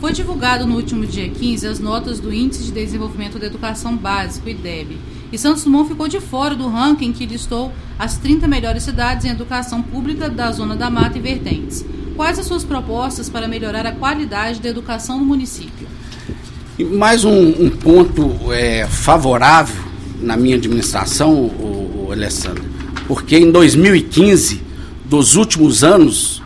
Foi 0.00 0.12
divulgado 0.12 0.66
no 0.66 0.76
último 0.76 1.06
dia 1.06 1.28
15 1.28 1.66
as 1.66 1.80
notas 1.80 2.20
do 2.20 2.32
Índice 2.32 2.64
de 2.64 2.72
Desenvolvimento 2.72 3.38
da 3.38 3.46
Educação 3.46 3.96
Básico, 3.96 4.48
IDEB. 4.48 4.98
E 5.32 5.38
Santos 5.38 5.64
Dumont 5.64 5.88
ficou 5.88 6.06
de 6.06 6.20
fora 6.20 6.54
do 6.54 6.68
ranking 6.68 7.12
que 7.12 7.26
listou 7.26 7.72
as 7.98 8.16
30 8.18 8.46
melhores 8.46 8.82
cidades 8.82 9.24
em 9.24 9.30
educação 9.30 9.82
pública 9.82 10.28
da 10.28 10.52
Zona 10.52 10.76
da 10.76 10.88
Mata 10.88 11.18
e 11.18 11.20
Vertentes. 11.20 11.84
Quais 12.14 12.38
as 12.38 12.46
suas 12.46 12.64
propostas 12.64 13.28
para 13.28 13.48
melhorar 13.48 13.84
a 13.86 13.92
qualidade 13.92 14.60
da 14.60 14.68
educação 14.68 15.18
no 15.18 15.24
município? 15.24 15.86
E 16.78 16.84
mais 16.84 17.24
um, 17.24 17.64
um 17.64 17.70
ponto 17.70 18.52
é, 18.52 18.86
favorável 18.86 19.84
na 20.20 20.36
minha 20.36 20.56
administração, 20.56 21.32
o, 21.32 22.06
o 22.08 22.12
Alessandro, 22.12 22.64
porque 23.08 23.36
em 23.36 23.50
2015, 23.50 24.62
dos 25.04 25.36
últimos 25.36 25.82
anos, 25.82 26.42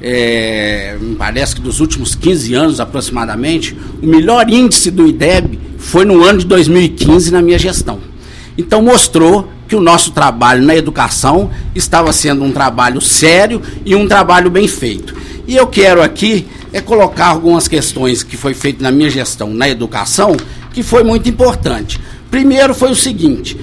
é, 0.00 0.98
parece 1.16 1.54
que 1.54 1.60
dos 1.60 1.80
últimos 1.80 2.14
15 2.14 2.54
anos 2.54 2.80
aproximadamente, 2.80 3.76
o 4.02 4.06
melhor 4.06 4.48
índice 4.50 4.90
do 4.90 5.06
IDEB 5.06 5.58
foi 5.78 6.04
no 6.04 6.22
ano 6.24 6.40
de 6.40 6.46
2015 6.46 7.30
na 7.30 7.40
minha 7.40 7.58
gestão. 7.58 8.13
Então 8.56 8.82
mostrou 8.82 9.48
que 9.66 9.74
o 9.74 9.80
nosso 9.80 10.10
trabalho 10.12 10.62
na 10.62 10.76
educação 10.76 11.50
estava 11.74 12.12
sendo 12.12 12.44
um 12.44 12.52
trabalho 12.52 13.00
sério 13.00 13.60
e 13.84 13.94
um 13.94 14.06
trabalho 14.06 14.50
bem 14.50 14.68
feito. 14.68 15.14
E 15.46 15.56
eu 15.56 15.66
quero 15.66 16.02
aqui 16.02 16.46
é 16.72 16.80
colocar 16.80 17.26
algumas 17.26 17.68
questões 17.68 18.22
que 18.22 18.36
foi 18.36 18.52
feito 18.52 18.82
na 18.82 18.90
minha 18.90 19.08
gestão 19.08 19.52
na 19.52 19.68
educação, 19.68 20.36
que 20.72 20.82
foi 20.82 21.04
muito 21.04 21.28
importante. 21.28 22.00
Primeiro 22.30 22.74
foi 22.74 22.90
o 22.90 22.96
seguinte, 22.96 23.56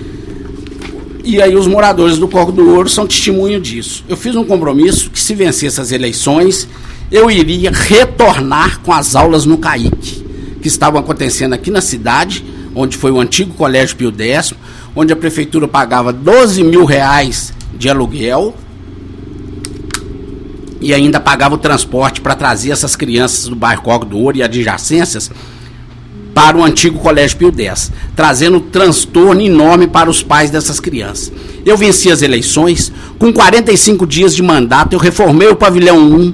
e 1.23 1.41
aí 1.41 1.55
os 1.55 1.67
moradores 1.67 2.17
do 2.17 2.27
Corpo 2.27 2.51
do 2.51 2.67
Ouro 2.69 2.89
são 2.89 3.05
testemunho 3.05 3.59
disso. 3.59 4.03
Eu 4.07 4.17
fiz 4.17 4.35
um 4.35 4.43
compromisso 4.43 5.09
que 5.09 5.19
se 5.19 5.35
vencesse 5.35 5.79
as 5.79 5.91
eleições, 5.91 6.67
eu 7.11 7.29
iria 7.29 7.69
retornar 7.69 8.79
com 8.79 8.93
as 8.93 9.15
aulas 9.15 9.45
no 9.45 9.57
CAIC, 9.57 10.25
que 10.61 10.67
estavam 10.67 10.99
acontecendo 10.99 11.53
aqui 11.53 11.69
na 11.69 11.81
cidade, 11.81 12.43
onde 12.73 12.97
foi 12.97 13.11
o 13.11 13.19
antigo 13.19 13.53
Colégio 13.53 13.97
Pio 13.97 14.13
X, 14.17 14.53
onde 14.95 15.13
a 15.13 15.15
prefeitura 15.15 15.67
pagava 15.67 16.11
12 16.11 16.63
mil 16.63 16.85
reais 16.85 17.53
de 17.73 17.89
aluguel 17.89 18.55
e 20.81 20.93
ainda 20.93 21.19
pagava 21.19 21.55
o 21.55 21.59
transporte 21.59 22.19
para 22.19 22.35
trazer 22.35 22.71
essas 22.71 22.95
crianças 22.95 23.47
do 23.47 23.55
bairro 23.55 23.83
Cogo 23.83 24.05
do 24.05 24.17
Ouro 24.17 24.37
e 24.37 24.43
adjacências 24.43 25.31
para 26.33 26.57
o 26.57 26.63
antigo 26.63 26.97
Colégio 26.99 27.37
Pio 27.37 27.53
X, 27.55 27.91
trazendo 28.15 28.59
transtorno 28.59 29.41
enorme 29.41 29.87
para 29.87 30.09
os 30.09 30.23
pais 30.23 30.49
dessas 30.49 30.79
crianças. 30.79 31.31
Eu 31.65 31.77
venci 31.77 32.09
as 32.09 32.21
eleições, 32.21 32.91
com 33.19 33.31
45 33.31 34.07
dias 34.07 34.35
de 34.35 34.41
mandato, 34.41 34.93
eu 34.93 34.99
reformei 34.99 35.49
o 35.49 35.55
pavilhão 35.55 35.99
1 35.99 36.33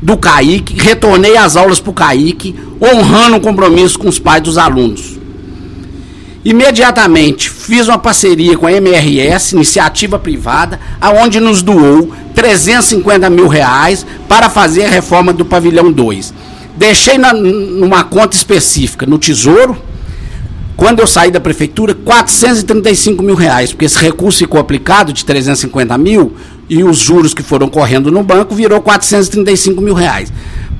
do 0.00 0.16
CAIC, 0.16 0.74
retornei 0.78 1.36
as 1.36 1.56
aulas 1.56 1.80
para 1.80 1.90
o 1.90 1.94
CAIC, 1.94 2.54
honrando 2.80 3.36
o 3.36 3.40
compromisso 3.40 3.98
com 3.98 4.08
os 4.08 4.18
pais 4.18 4.42
dos 4.42 4.56
alunos. 4.56 5.19
Imediatamente 6.42 7.50
fiz 7.50 7.86
uma 7.86 7.98
parceria 7.98 8.56
com 8.56 8.66
a 8.66 8.72
MRS, 8.72 9.54
iniciativa 9.54 10.18
privada, 10.18 10.80
aonde 10.98 11.38
nos 11.38 11.60
doou 11.60 12.12
350 12.34 13.28
mil 13.28 13.46
reais 13.46 14.06
para 14.26 14.48
fazer 14.48 14.84
a 14.84 14.88
reforma 14.88 15.34
do 15.34 15.44
pavilhão 15.44 15.92
2. 15.92 16.32
Deixei 16.76 17.18
na, 17.18 17.34
numa 17.34 18.04
conta 18.04 18.34
específica 18.34 19.04
no 19.04 19.18
Tesouro, 19.18 19.76
quando 20.78 21.00
eu 21.00 21.06
saí 21.06 21.30
da 21.30 21.38
prefeitura, 21.40 21.92
435 21.92 23.22
mil 23.22 23.34
reais, 23.34 23.70
porque 23.70 23.84
esse 23.84 23.98
recurso 23.98 24.38
ficou 24.38 24.58
aplicado 24.58 25.12
de 25.12 25.26
350 25.26 25.98
mil 25.98 26.34
e 26.70 26.82
os 26.82 26.96
juros 26.96 27.34
que 27.34 27.42
foram 27.42 27.68
correndo 27.68 28.10
no 28.10 28.22
banco 28.22 28.54
virou 28.54 28.80
435 28.80 29.82
mil 29.82 29.92
reais, 29.92 30.32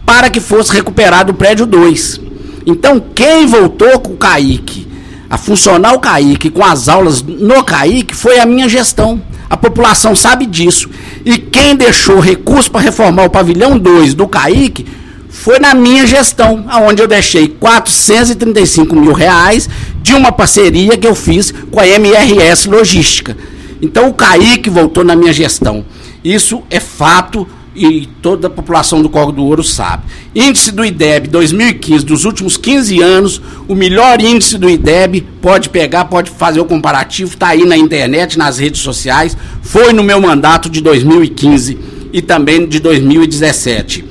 para 0.06 0.30
que 0.30 0.40
fosse 0.40 0.72
recuperado 0.72 1.32
o 1.32 1.34
prédio 1.34 1.66
2. 1.66 2.18
Então, 2.64 2.98
quem 3.14 3.46
voltou 3.46 4.00
com 4.00 4.14
o 4.14 4.16
CAIC 4.16 4.88
a 5.30 5.38
funcionar 5.38 5.94
o 5.94 6.00
CAIC 6.00 6.50
com 6.50 6.64
as 6.64 6.88
aulas 6.88 7.22
no 7.22 7.62
CAIC 7.62 8.16
foi 8.16 8.40
a 8.40 8.44
minha 8.44 8.68
gestão. 8.68 9.22
A 9.48 9.56
população 9.56 10.16
sabe 10.16 10.44
disso. 10.44 10.90
E 11.24 11.38
quem 11.38 11.76
deixou 11.76 12.18
recurso 12.18 12.68
para 12.68 12.80
reformar 12.80 13.24
o 13.24 13.30
pavilhão 13.30 13.78
2 13.78 14.14
do 14.14 14.26
CAIC 14.26 14.84
foi 15.28 15.60
na 15.60 15.72
minha 15.72 16.04
gestão, 16.04 16.66
onde 16.84 17.00
eu 17.00 17.06
deixei 17.06 17.46
435 17.46 18.96
mil 18.96 19.12
reais 19.12 19.68
de 20.02 20.14
uma 20.14 20.32
parceria 20.32 20.96
que 20.96 21.06
eu 21.06 21.14
fiz 21.14 21.54
com 21.70 21.78
a 21.78 21.86
MRS 21.86 22.68
Logística. 22.68 23.36
Então 23.80 24.08
o 24.08 24.14
CAIC 24.14 24.68
voltou 24.68 25.04
na 25.04 25.14
minha 25.14 25.32
gestão. 25.32 25.84
Isso 26.24 26.64
é 26.68 26.80
fato 26.80 27.46
e 27.74 28.06
toda 28.20 28.48
a 28.48 28.50
população 28.50 29.00
do 29.00 29.08
Corgo 29.08 29.32
do 29.32 29.44
Ouro 29.44 29.62
sabe. 29.62 30.04
Índice 30.34 30.72
do 30.72 30.84
IDEB 30.84 31.28
2015, 31.28 32.04
dos 32.04 32.24
últimos 32.24 32.56
15 32.56 33.00
anos, 33.00 33.40
o 33.68 33.74
melhor 33.74 34.20
índice 34.20 34.58
do 34.58 34.68
IDEB, 34.68 35.20
pode 35.40 35.68
pegar, 35.68 36.06
pode 36.06 36.30
fazer 36.30 36.60
o 36.60 36.64
comparativo, 36.64 37.32
está 37.32 37.48
aí 37.48 37.64
na 37.64 37.76
internet, 37.76 38.36
nas 38.36 38.58
redes 38.58 38.80
sociais, 38.80 39.36
foi 39.62 39.92
no 39.92 40.02
meu 40.02 40.20
mandato 40.20 40.68
de 40.68 40.80
2015 40.80 41.78
e 42.12 42.20
também 42.20 42.66
de 42.66 42.80
2017. 42.80 44.04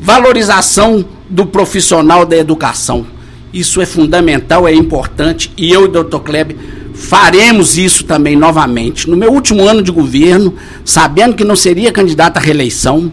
Valorização 0.00 1.04
do 1.28 1.46
profissional 1.46 2.24
da 2.24 2.36
educação. 2.36 3.06
Isso 3.52 3.80
é 3.80 3.86
fundamental, 3.86 4.66
é 4.68 4.72
importante, 4.72 5.52
e 5.56 5.72
eu 5.72 5.82
e 5.82 5.84
o 5.86 5.88
doutor 5.88 6.20
Kleber 6.20 6.56
faremos 6.94 7.78
isso 7.78 8.04
também 8.04 8.36
novamente. 8.36 9.08
No 9.08 9.16
meu 9.16 9.32
último 9.32 9.66
ano 9.66 9.82
de 9.82 9.90
governo, 9.90 10.54
sabendo 10.84 11.34
que 11.34 11.44
não 11.44 11.56
seria 11.56 11.92
candidato 11.92 12.36
à 12.36 12.40
reeleição, 12.40 13.12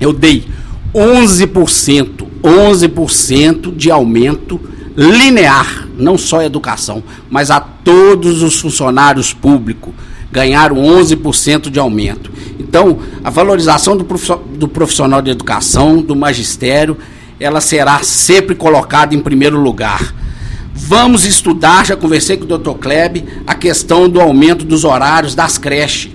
eu 0.00 0.12
dei 0.12 0.44
11%, 0.94 2.26
11% 2.42 3.74
de 3.74 3.90
aumento 3.90 4.60
linear, 4.96 5.86
não 5.98 6.16
só 6.16 6.40
a 6.40 6.46
educação, 6.46 7.02
mas 7.28 7.50
a 7.50 7.60
todos 7.60 8.42
os 8.42 8.58
funcionários 8.58 9.32
públicos 9.32 9.92
ganharam 10.32 10.76
11% 10.76 11.70
de 11.70 11.78
aumento. 11.78 12.30
Então, 12.58 12.98
a 13.22 13.30
valorização 13.30 13.96
do 13.96 14.68
profissional 14.68 15.22
de 15.22 15.30
educação, 15.30 16.00
do 16.00 16.16
magistério, 16.16 16.96
ela 17.38 17.60
será 17.60 18.02
sempre 18.02 18.54
colocada 18.54 19.14
em 19.14 19.20
primeiro 19.20 19.60
lugar. 19.60 20.14
Vamos 20.78 21.24
estudar, 21.24 21.86
já 21.86 21.96
conversei 21.96 22.36
com 22.36 22.44
o 22.44 22.58
Dr. 22.58 22.72
Kleb, 22.78 23.24
a 23.46 23.54
questão 23.54 24.10
do 24.10 24.20
aumento 24.20 24.62
dos 24.62 24.84
horários 24.84 25.34
das 25.34 25.56
creches. 25.56 26.12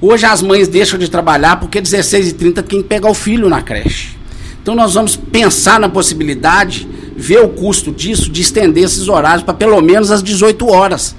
Hoje 0.00 0.26
as 0.26 0.42
mães 0.42 0.66
deixam 0.66 0.98
de 0.98 1.08
trabalhar 1.08 1.60
porque 1.60 1.80
16h30 1.80 2.64
quem 2.64 2.82
pega 2.82 3.08
o 3.08 3.14
filho 3.14 3.48
na 3.48 3.62
creche. 3.62 4.18
Então 4.60 4.74
nós 4.74 4.94
vamos 4.94 5.14
pensar 5.14 5.78
na 5.78 5.88
possibilidade, 5.88 6.88
ver 7.16 7.38
o 7.38 7.50
custo 7.50 7.92
disso, 7.92 8.28
de 8.28 8.40
estender 8.40 8.84
esses 8.84 9.06
horários 9.06 9.44
para 9.44 9.54
pelo 9.54 9.80
menos 9.80 10.10
as 10.10 10.24
18 10.24 10.68
horas, 10.68 11.14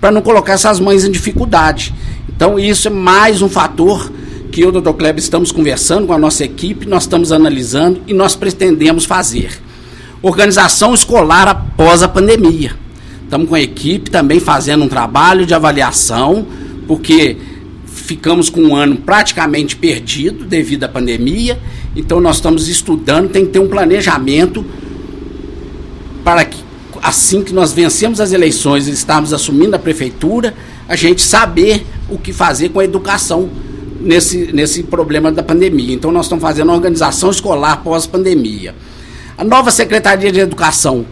para 0.00 0.12
não 0.12 0.22
colocar 0.22 0.52
essas 0.52 0.78
mães 0.78 1.04
em 1.04 1.10
dificuldade. 1.10 1.92
Então 2.28 2.56
isso 2.56 2.86
é 2.86 2.90
mais 2.90 3.42
um 3.42 3.48
fator 3.48 4.12
que 4.52 4.60
eu, 4.60 4.70
doutor 4.70 4.94
Kleber, 4.94 5.18
estamos 5.18 5.50
conversando 5.50 6.06
com 6.06 6.12
a 6.12 6.18
nossa 6.18 6.44
equipe, 6.44 6.86
nós 6.86 7.02
estamos 7.02 7.32
analisando 7.32 8.00
e 8.06 8.14
nós 8.14 8.36
pretendemos 8.36 9.04
fazer. 9.04 9.60
Organização 10.20 10.94
escolar 10.94 11.46
após 11.46 12.02
a 12.02 12.08
pandemia. 12.08 12.72
Estamos 13.24 13.48
com 13.48 13.54
a 13.54 13.60
equipe 13.60 14.10
também 14.10 14.40
fazendo 14.40 14.84
um 14.84 14.88
trabalho 14.88 15.44
de 15.44 15.54
avaliação, 15.54 16.46
porque 16.86 17.36
ficamos 17.86 18.48
com 18.48 18.60
um 18.60 18.74
ano 18.74 18.96
praticamente 18.96 19.76
perdido 19.76 20.44
devido 20.44 20.84
à 20.84 20.88
pandemia, 20.88 21.58
então 21.94 22.20
nós 22.20 22.36
estamos 22.36 22.68
estudando, 22.68 23.28
tem 23.28 23.44
que 23.44 23.52
ter 23.52 23.58
um 23.58 23.68
planejamento 23.68 24.64
para 26.24 26.44
que 26.44 26.58
assim 27.02 27.42
que 27.42 27.52
nós 27.52 27.72
vencemos 27.72 28.20
as 28.20 28.32
eleições 28.32 28.88
e 28.88 28.90
estamos 28.90 29.32
assumindo 29.32 29.76
a 29.76 29.78
prefeitura, 29.78 30.54
a 30.88 30.96
gente 30.96 31.22
saber 31.22 31.86
o 32.08 32.18
que 32.18 32.32
fazer 32.32 32.70
com 32.70 32.80
a 32.80 32.84
educação 32.84 33.48
nesse, 34.00 34.52
nesse 34.52 34.82
problema 34.82 35.30
da 35.30 35.42
pandemia. 35.42 35.94
Então, 35.94 36.10
nós 36.10 36.26
estamos 36.26 36.42
fazendo 36.42 36.68
uma 36.68 36.74
organização 36.74 37.30
escolar 37.30 37.82
pós-pandemia. 37.82 38.74
A 39.38 39.44
nova 39.44 39.70
Secretaria 39.70 40.32
de 40.32 40.40
Educação, 40.40 41.06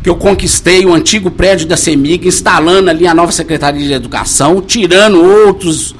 que 0.00 0.08
eu 0.08 0.14
conquistei 0.14 0.86
o 0.86 0.94
antigo 0.94 1.28
prédio 1.28 1.66
da 1.66 1.76
CEMIG, 1.76 2.28
instalando 2.28 2.88
ali 2.88 3.04
a 3.04 3.12
nova 3.12 3.32
Secretaria 3.32 3.84
de 3.84 3.92
Educação, 3.92 4.62
tirando 4.62 5.20
outros 5.20 5.92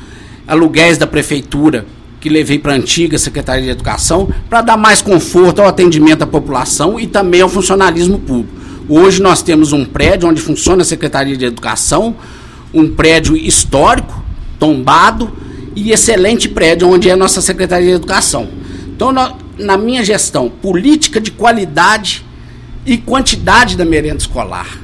aluguéis 0.47 0.99
da 0.99 1.05
prefeitura 1.05 1.85
que 2.21 2.29
levei 2.29 2.61
para 2.61 2.75
a 2.75 2.77
antiga 2.77 3.19
Secretaria 3.19 3.65
de 3.65 3.71
Educação, 3.71 4.33
para 4.49 4.61
dar 4.61 4.77
mais 4.77 5.03
conforto 5.03 5.61
ao 5.61 5.67
atendimento 5.67 6.23
à 6.23 6.29
população 6.29 6.99
e 6.99 7.09
também 7.09 7.41
ao 7.41 7.49
funcionalismo 7.49 8.21
público. 8.21 8.57
Hoje 8.89 9.21
nós 9.21 9.43
temos 9.43 9.73
um 9.73 9.85
prédio 9.85 10.29
onde 10.29 10.41
funciona 10.41 10.83
a 10.83 10.85
Secretaria 10.85 11.37
de 11.37 11.45
Educação, 11.45 12.15
um 12.73 12.89
prédio 12.89 13.37
histórico, 13.37 14.23
tombado, 14.61 15.29
e 15.75 15.91
excelente 15.91 16.49
prédio 16.49 16.89
onde 16.89 17.09
é 17.09 17.15
a 17.15 17.17
nossa 17.17 17.41
Secretaria 17.41 17.89
de 17.89 17.95
Educação. 17.95 18.49
Então, 18.95 19.13
na 19.59 19.77
minha 19.77 20.05
gestão, 20.05 20.49
política 20.49 21.21
de 21.21 21.31
qualidade 21.31 22.25
e 22.87 22.97
quantidade 22.97 23.77
da 23.77 23.85
merenda 23.85 24.19
escolar. 24.19 24.79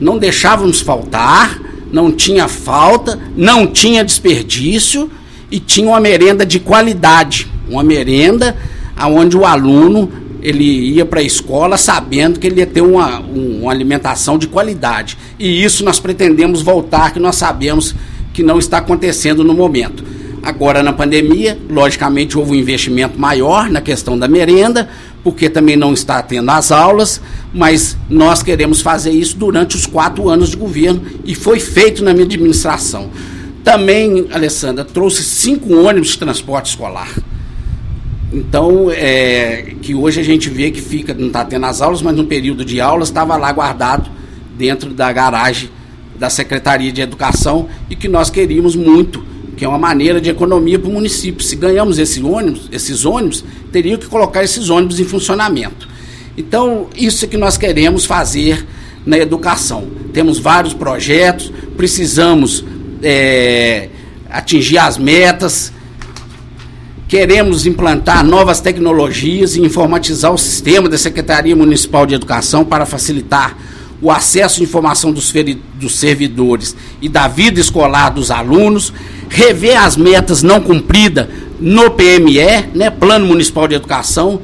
Não 0.00 0.18
deixávamos 0.18 0.80
faltar, 0.80 1.58
não 1.90 2.12
tinha 2.12 2.48
falta, 2.48 3.18
não 3.36 3.66
tinha 3.66 4.04
desperdício 4.04 5.10
e 5.50 5.58
tinha 5.60 5.88
uma 5.88 6.00
merenda 6.00 6.44
de 6.44 6.58
qualidade, 6.58 7.46
uma 7.68 7.82
merenda 7.82 8.56
onde 9.04 9.36
o 9.36 9.44
aluno 9.44 10.10
ele 10.42 10.64
ia 10.64 11.04
para 11.04 11.20
a 11.20 11.24
escola 11.24 11.76
sabendo 11.76 12.38
que 12.38 12.46
ele 12.46 12.60
ia 12.60 12.66
ter 12.66 12.80
uma, 12.80 13.18
uma 13.20 13.70
alimentação 13.70 14.38
de 14.38 14.46
qualidade. 14.46 15.18
E 15.38 15.64
isso 15.64 15.84
nós 15.84 15.98
pretendemos 15.98 16.62
voltar, 16.62 17.12
que 17.12 17.18
nós 17.18 17.36
sabemos 17.36 17.94
que 18.32 18.42
não 18.42 18.58
está 18.58 18.78
acontecendo 18.78 19.42
no 19.42 19.54
momento. 19.54 20.04
Agora, 20.46 20.80
na 20.80 20.92
pandemia, 20.92 21.58
logicamente, 21.68 22.38
houve 22.38 22.52
um 22.52 22.54
investimento 22.54 23.18
maior 23.18 23.68
na 23.68 23.80
questão 23.80 24.16
da 24.16 24.28
merenda, 24.28 24.88
porque 25.24 25.50
também 25.50 25.74
não 25.74 25.92
está 25.92 26.22
tendo 26.22 26.48
as 26.52 26.70
aulas, 26.70 27.20
mas 27.52 27.96
nós 28.08 28.44
queremos 28.44 28.80
fazer 28.80 29.10
isso 29.10 29.36
durante 29.36 29.74
os 29.74 29.86
quatro 29.86 30.28
anos 30.28 30.50
de 30.50 30.56
governo 30.56 31.02
e 31.24 31.34
foi 31.34 31.58
feito 31.58 32.04
na 32.04 32.12
minha 32.12 32.24
administração. 32.24 33.10
Também, 33.64 34.28
Alessandra, 34.32 34.84
trouxe 34.84 35.24
cinco 35.24 35.74
ônibus 35.74 36.10
de 36.10 36.18
transporte 36.18 36.66
escolar. 36.66 37.10
Então, 38.32 38.88
é, 38.92 39.74
que 39.82 39.96
hoje 39.96 40.20
a 40.20 40.24
gente 40.24 40.48
vê 40.48 40.70
que 40.70 40.80
fica, 40.80 41.12
não 41.12 41.26
está 41.26 41.44
tendo 41.44 41.66
as 41.66 41.82
aulas, 41.82 42.00
mas 42.02 42.16
no 42.16 42.24
período 42.24 42.64
de 42.64 42.80
aulas 42.80 43.08
estava 43.08 43.36
lá 43.36 43.50
guardado 43.50 44.08
dentro 44.56 44.90
da 44.94 45.12
garagem 45.12 45.70
da 46.16 46.30
Secretaria 46.30 46.92
de 46.92 47.00
Educação 47.00 47.66
e 47.90 47.96
que 47.96 48.06
nós 48.06 48.30
queríamos 48.30 48.76
muito 48.76 49.34
que 49.56 49.64
é 49.64 49.68
uma 49.68 49.78
maneira 49.78 50.20
de 50.20 50.28
economia 50.28 50.78
para 50.78 50.90
o 50.90 50.92
município. 50.92 51.42
Se 51.42 51.56
ganhamos 51.56 51.98
esse 51.98 52.22
ônibus, 52.22 52.68
esses 52.70 53.04
ônibus, 53.04 53.42
teria 53.72 53.96
que 53.96 54.06
colocar 54.06 54.44
esses 54.44 54.68
ônibus 54.68 55.00
em 55.00 55.04
funcionamento. 55.04 55.88
Então, 56.36 56.88
isso 56.94 57.24
é 57.24 57.28
que 57.28 57.36
nós 57.36 57.56
queremos 57.56 58.04
fazer 58.04 58.66
na 59.06 59.16
educação. 59.16 59.88
Temos 60.12 60.38
vários 60.38 60.74
projetos, 60.74 61.50
precisamos 61.76 62.64
é, 63.02 63.88
atingir 64.28 64.76
as 64.76 64.98
metas, 64.98 65.72
queremos 67.08 67.66
implantar 67.66 68.24
novas 68.24 68.60
tecnologias 68.60 69.56
e 69.56 69.60
informatizar 69.60 70.32
o 70.34 70.38
sistema 70.38 70.88
da 70.88 70.98
Secretaria 70.98 71.56
Municipal 71.56 72.04
de 72.04 72.14
Educação 72.14 72.64
para 72.64 72.84
facilitar 72.84 73.56
o 74.00 74.10
acesso 74.10 74.60
à 74.60 74.64
informação 74.64 75.12
dos, 75.12 75.32
dos 75.74 75.96
servidores 75.96 76.76
e 77.00 77.08
da 77.08 77.28
vida 77.28 77.60
escolar 77.60 78.10
dos 78.10 78.30
alunos, 78.30 78.92
rever 79.28 79.82
as 79.82 79.96
metas 79.96 80.42
não 80.42 80.60
cumpridas 80.60 81.26
no 81.58 81.90
PME, 81.90 82.68
né, 82.74 82.90
Plano 82.90 83.26
Municipal 83.26 83.66
de 83.66 83.74
Educação. 83.74 84.40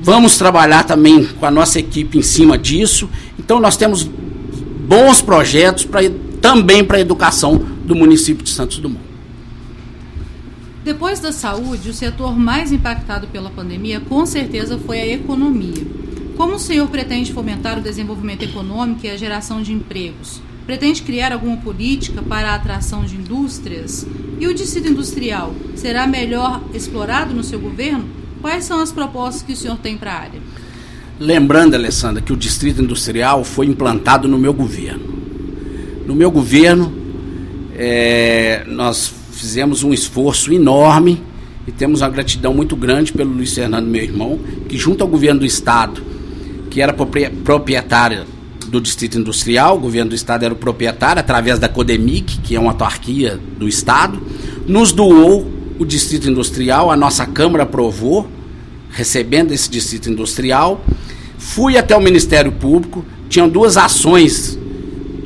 Vamos 0.00 0.36
trabalhar 0.36 0.84
também 0.84 1.24
com 1.24 1.46
a 1.46 1.50
nossa 1.50 1.78
equipe 1.78 2.18
em 2.18 2.22
cima 2.22 2.58
disso. 2.58 3.08
Então 3.38 3.60
nós 3.60 3.76
temos 3.76 4.02
bons 4.02 5.22
projetos 5.22 5.84
para 5.84 6.02
também 6.42 6.84
para 6.84 6.96
a 6.96 7.00
educação 7.00 7.56
do 7.84 7.94
município 7.94 8.42
de 8.42 8.50
Santos 8.50 8.78
Dumont. 8.78 9.00
Depois 10.84 11.20
da 11.20 11.30
saúde, 11.30 11.88
o 11.88 11.94
setor 11.94 12.36
mais 12.36 12.72
impactado 12.72 13.28
pela 13.28 13.48
pandemia 13.48 14.00
com 14.00 14.26
certeza 14.26 14.76
foi 14.84 15.00
a 15.00 15.06
economia. 15.06 15.86
Como 16.36 16.54
o 16.54 16.58
senhor 16.58 16.88
pretende 16.88 17.32
fomentar 17.32 17.78
o 17.78 17.82
desenvolvimento 17.82 18.42
econômico 18.42 19.04
e 19.04 19.10
a 19.10 19.16
geração 19.16 19.62
de 19.62 19.72
empregos? 19.72 20.40
Pretende 20.66 21.02
criar 21.02 21.32
alguma 21.32 21.56
política 21.56 22.22
para 22.22 22.50
a 22.50 22.54
atração 22.54 23.04
de 23.04 23.16
indústrias? 23.16 24.06
E 24.40 24.46
o 24.46 24.54
distrito 24.54 24.88
industrial 24.88 25.54
será 25.74 26.06
melhor 26.06 26.62
explorado 26.72 27.34
no 27.34 27.44
seu 27.44 27.60
governo? 27.60 28.04
Quais 28.40 28.64
são 28.64 28.80
as 28.80 28.90
propostas 28.90 29.42
que 29.42 29.52
o 29.52 29.56
senhor 29.56 29.76
tem 29.78 29.96
para 29.96 30.12
a 30.12 30.20
área? 30.20 30.40
Lembrando, 31.18 31.74
Alessandra, 31.74 32.22
que 32.22 32.32
o 32.32 32.36
distrito 32.36 32.82
industrial 32.82 33.44
foi 33.44 33.66
implantado 33.66 34.26
no 34.26 34.38
meu 34.38 34.52
governo. 34.52 35.12
No 36.06 36.14
meu 36.14 36.30
governo, 36.30 36.92
é, 37.76 38.64
nós 38.66 39.12
fizemos 39.32 39.84
um 39.84 39.92
esforço 39.92 40.52
enorme 40.52 41.22
e 41.66 41.70
temos 41.70 42.00
uma 42.00 42.08
gratidão 42.08 42.52
muito 42.52 42.74
grande 42.74 43.12
pelo 43.12 43.32
Luiz 43.32 43.54
Fernando, 43.54 43.86
meu 43.86 44.02
irmão, 44.02 44.40
que 44.68 44.76
junto 44.76 45.02
ao 45.02 45.08
governo 45.08 45.40
do 45.40 45.46
estado, 45.46 46.11
que 46.72 46.80
era 46.80 46.94
proprietário 46.94 48.24
do 48.68 48.80
Distrito 48.80 49.18
Industrial, 49.18 49.76
o 49.76 49.78
governo 49.78 50.08
do 50.08 50.14
Estado 50.14 50.46
era 50.46 50.54
o 50.54 50.56
proprietário, 50.56 51.20
através 51.20 51.58
da 51.58 51.68
Codemic, 51.68 52.38
que 52.38 52.56
é 52.56 52.58
uma 52.58 52.70
autarquia 52.70 53.38
do 53.58 53.68
Estado, 53.68 54.18
nos 54.66 54.90
doou 54.90 55.46
o 55.78 55.84
Distrito 55.84 56.30
Industrial, 56.30 56.90
a 56.90 56.96
nossa 56.96 57.26
Câmara 57.26 57.64
aprovou, 57.64 58.26
recebendo 58.90 59.52
esse 59.52 59.68
Distrito 59.68 60.08
Industrial. 60.08 60.82
Fui 61.36 61.76
até 61.76 61.94
o 61.94 62.00
Ministério 62.00 62.50
Público, 62.50 63.04
tinham 63.28 63.50
duas 63.50 63.76
ações 63.76 64.58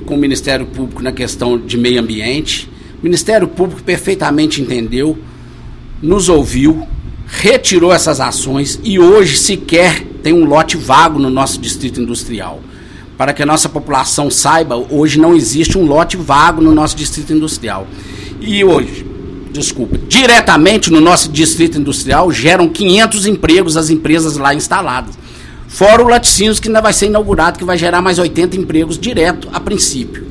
com 0.04 0.16
o 0.16 0.18
Ministério 0.18 0.66
Público 0.66 1.00
na 1.00 1.12
questão 1.12 1.56
de 1.56 1.76
meio 1.76 2.00
ambiente. 2.00 2.68
O 3.00 3.04
Ministério 3.04 3.46
Público 3.46 3.84
perfeitamente 3.84 4.60
entendeu, 4.60 5.16
nos 6.02 6.28
ouviu, 6.28 6.88
retirou 7.24 7.92
essas 7.92 8.18
ações 8.18 8.80
e 8.82 8.98
hoje 8.98 9.36
sequer 9.36 10.15
tem 10.22 10.32
um 10.32 10.44
lote 10.44 10.76
vago 10.76 11.18
no 11.18 11.30
nosso 11.30 11.60
distrito 11.60 12.00
industrial 12.00 12.60
para 13.16 13.32
que 13.32 13.42
a 13.42 13.46
nossa 13.46 13.68
população 13.68 14.30
saiba, 14.30 14.76
hoje 14.90 15.18
não 15.18 15.34
existe 15.34 15.78
um 15.78 15.86
lote 15.86 16.16
vago 16.16 16.60
no 16.60 16.74
nosso 16.74 16.96
distrito 16.96 17.32
industrial. 17.32 17.86
E 18.40 18.62
hoje, 18.62 19.06
desculpa, 19.50 19.96
diretamente 20.06 20.90
no 20.90 21.00
nosso 21.00 21.30
distrito 21.30 21.78
industrial 21.78 22.30
geram 22.30 22.68
500 22.68 23.26
empregos 23.26 23.76
as 23.76 23.88
empresas 23.88 24.36
lá 24.36 24.54
instaladas. 24.54 25.18
Fora 25.66 26.02
o 26.04 26.08
Laticínios 26.08 26.60
que 26.60 26.68
ainda 26.68 26.80
vai 26.80 26.92
ser 26.92 27.06
inaugurado, 27.06 27.58
que 27.58 27.64
vai 27.64 27.78
gerar 27.78 28.02
mais 28.02 28.18
80 28.18 28.56
empregos 28.56 28.98
direto 28.98 29.48
a 29.52 29.58
princípio. 29.58 30.26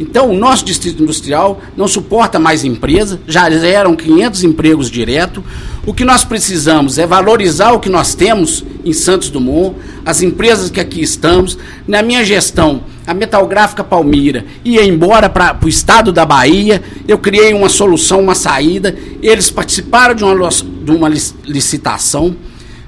Então, 0.00 0.30
o 0.30 0.34
nosso 0.34 0.64
distrito 0.64 1.02
industrial 1.02 1.60
não 1.76 1.86
suporta 1.86 2.38
mais 2.38 2.64
empresa, 2.64 3.20
já 3.28 3.50
eram 3.50 3.94
500 3.94 4.44
empregos 4.44 4.90
direto. 4.90 5.44
O 5.84 5.92
que 5.92 6.06
nós 6.06 6.24
precisamos 6.24 6.96
é 6.96 7.06
valorizar 7.06 7.72
o 7.72 7.78
que 7.78 7.90
nós 7.90 8.14
temos 8.14 8.64
em 8.82 8.94
Santos 8.94 9.28
Dumont, 9.28 9.76
as 10.06 10.22
empresas 10.22 10.70
que 10.70 10.80
aqui 10.80 11.02
estamos. 11.02 11.58
Na 11.86 12.02
minha 12.02 12.24
gestão, 12.24 12.80
a 13.06 13.12
Metalgráfica 13.12 13.84
Palmira 13.84 14.46
ia 14.64 14.82
embora 14.82 15.28
para 15.28 15.58
o 15.62 15.68
estado 15.68 16.10
da 16.10 16.24
Bahia. 16.24 16.82
Eu 17.06 17.18
criei 17.18 17.52
uma 17.52 17.68
solução, 17.68 18.20
uma 18.20 18.34
saída. 18.34 18.96
Eles 19.22 19.50
participaram 19.50 20.14
de 20.14 20.24
uma, 20.24 20.48
de 20.48 20.90
uma 20.92 21.10
licitação, 21.46 22.34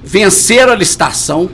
venceram 0.03 0.73
a 0.73 0.77
licitação 0.77 1.51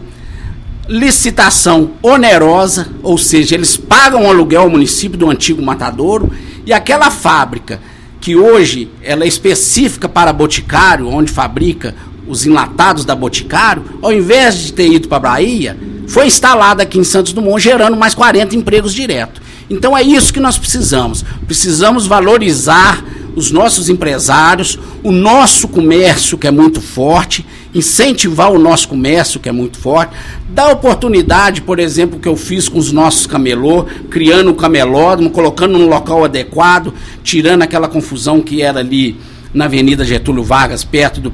licitação 0.88 1.90
onerosa, 2.02 2.88
ou 3.02 3.18
seja, 3.18 3.54
eles 3.54 3.76
pagam 3.76 4.24
o 4.24 4.28
aluguel 4.28 4.62
ao 4.62 4.70
município 4.70 5.18
do 5.18 5.30
antigo 5.30 5.62
matadouro 5.62 6.32
e 6.64 6.72
aquela 6.72 7.10
fábrica 7.10 7.78
que 8.20 8.34
hoje 8.34 8.90
ela 9.02 9.24
é 9.24 9.28
específica 9.28 10.08
para 10.08 10.32
Boticário, 10.32 11.08
onde 11.08 11.30
fabrica 11.30 11.94
os 12.26 12.44
enlatados 12.46 13.04
da 13.04 13.14
Boticário, 13.14 13.84
ao 14.02 14.12
invés 14.12 14.58
de 14.58 14.72
ter 14.72 14.88
ido 14.88 15.08
para 15.08 15.20
Bahia, 15.20 15.78
foi 16.06 16.26
instalada 16.26 16.82
aqui 16.82 16.98
em 16.98 17.04
Santos 17.04 17.32
Dumont, 17.32 17.62
gerando 17.62 17.96
mais 17.96 18.14
40 18.14 18.56
empregos 18.56 18.94
direto. 18.94 19.40
Então 19.70 19.96
é 19.96 20.02
isso 20.02 20.32
que 20.32 20.40
nós 20.40 20.58
precisamos. 20.58 21.24
Precisamos 21.46 22.06
valorizar 22.06 23.04
os 23.38 23.50
nossos 23.50 23.88
empresários, 23.88 24.78
o 25.02 25.12
nosso 25.12 25.68
comércio, 25.68 26.36
que 26.36 26.46
é 26.46 26.50
muito 26.50 26.80
forte, 26.80 27.46
incentivar 27.74 28.50
o 28.50 28.58
nosso 28.58 28.88
comércio, 28.88 29.38
que 29.38 29.48
é 29.48 29.52
muito 29.52 29.78
forte, 29.78 30.14
dar 30.50 30.70
oportunidade, 30.72 31.62
por 31.62 31.78
exemplo, 31.78 32.18
que 32.18 32.28
eu 32.28 32.36
fiz 32.36 32.68
com 32.68 32.78
os 32.78 32.90
nossos 32.90 33.26
camelô, 33.26 33.86
criando 34.10 34.50
o 34.50 34.54
camelódromo, 34.54 35.30
colocando 35.30 35.78
no 35.78 35.86
local 35.86 36.24
adequado, 36.24 36.92
tirando 37.22 37.62
aquela 37.62 37.88
confusão 37.88 38.40
que 38.40 38.60
era 38.60 38.80
ali 38.80 39.16
na 39.54 39.66
Avenida 39.66 40.04
Getúlio 40.04 40.42
Vargas, 40.42 40.84
perto 40.84 41.20
do 41.20 41.32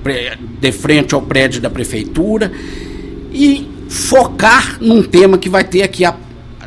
de 0.60 0.72
frente 0.72 1.14
ao 1.14 1.22
prédio 1.22 1.60
da 1.60 1.70
prefeitura, 1.70 2.52
e 3.32 3.68
focar 3.88 4.78
num 4.80 5.02
tema 5.02 5.38
que 5.38 5.48
vai 5.48 5.64
ter 5.64 5.82
aqui 5.82 6.04
a, 6.04 6.14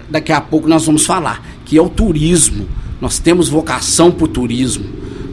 daqui 0.10 0.32
a 0.32 0.42
pouco 0.42 0.68
nós 0.68 0.86
vamos 0.86 1.06
falar, 1.06 1.46
que 1.66 1.78
é 1.78 1.82
o 1.82 1.90
turismo. 1.90 2.68
Nós 3.00 3.20
temos 3.20 3.48
vocação 3.48 4.12
para 4.12 4.26
o 4.26 4.28
turismo. 4.28 4.86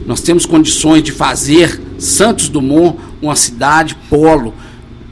Nós 0.05 0.21
temos 0.21 0.45
condições 0.45 1.03
de 1.03 1.11
fazer 1.11 1.81
Santos 1.97 2.47
Dumont 2.47 2.97
uma 3.21 3.35
cidade 3.35 3.95
polo 4.09 4.53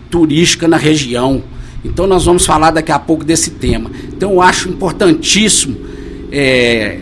turística 0.09 0.67
na 0.67 0.77
região. 0.77 1.43
Então 1.83 2.05
nós 2.05 2.25
vamos 2.25 2.45
falar 2.45 2.71
daqui 2.71 2.91
a 2.91 2.99
pouco 2.99 3.23
desse 3.23 3.51
tema. 3.51 3.89
Então 4.09 4.31
eu 4.33 4.41
acho 4.41 4.69
importantíssimo 4.69 5.75
é, 6.31 6.99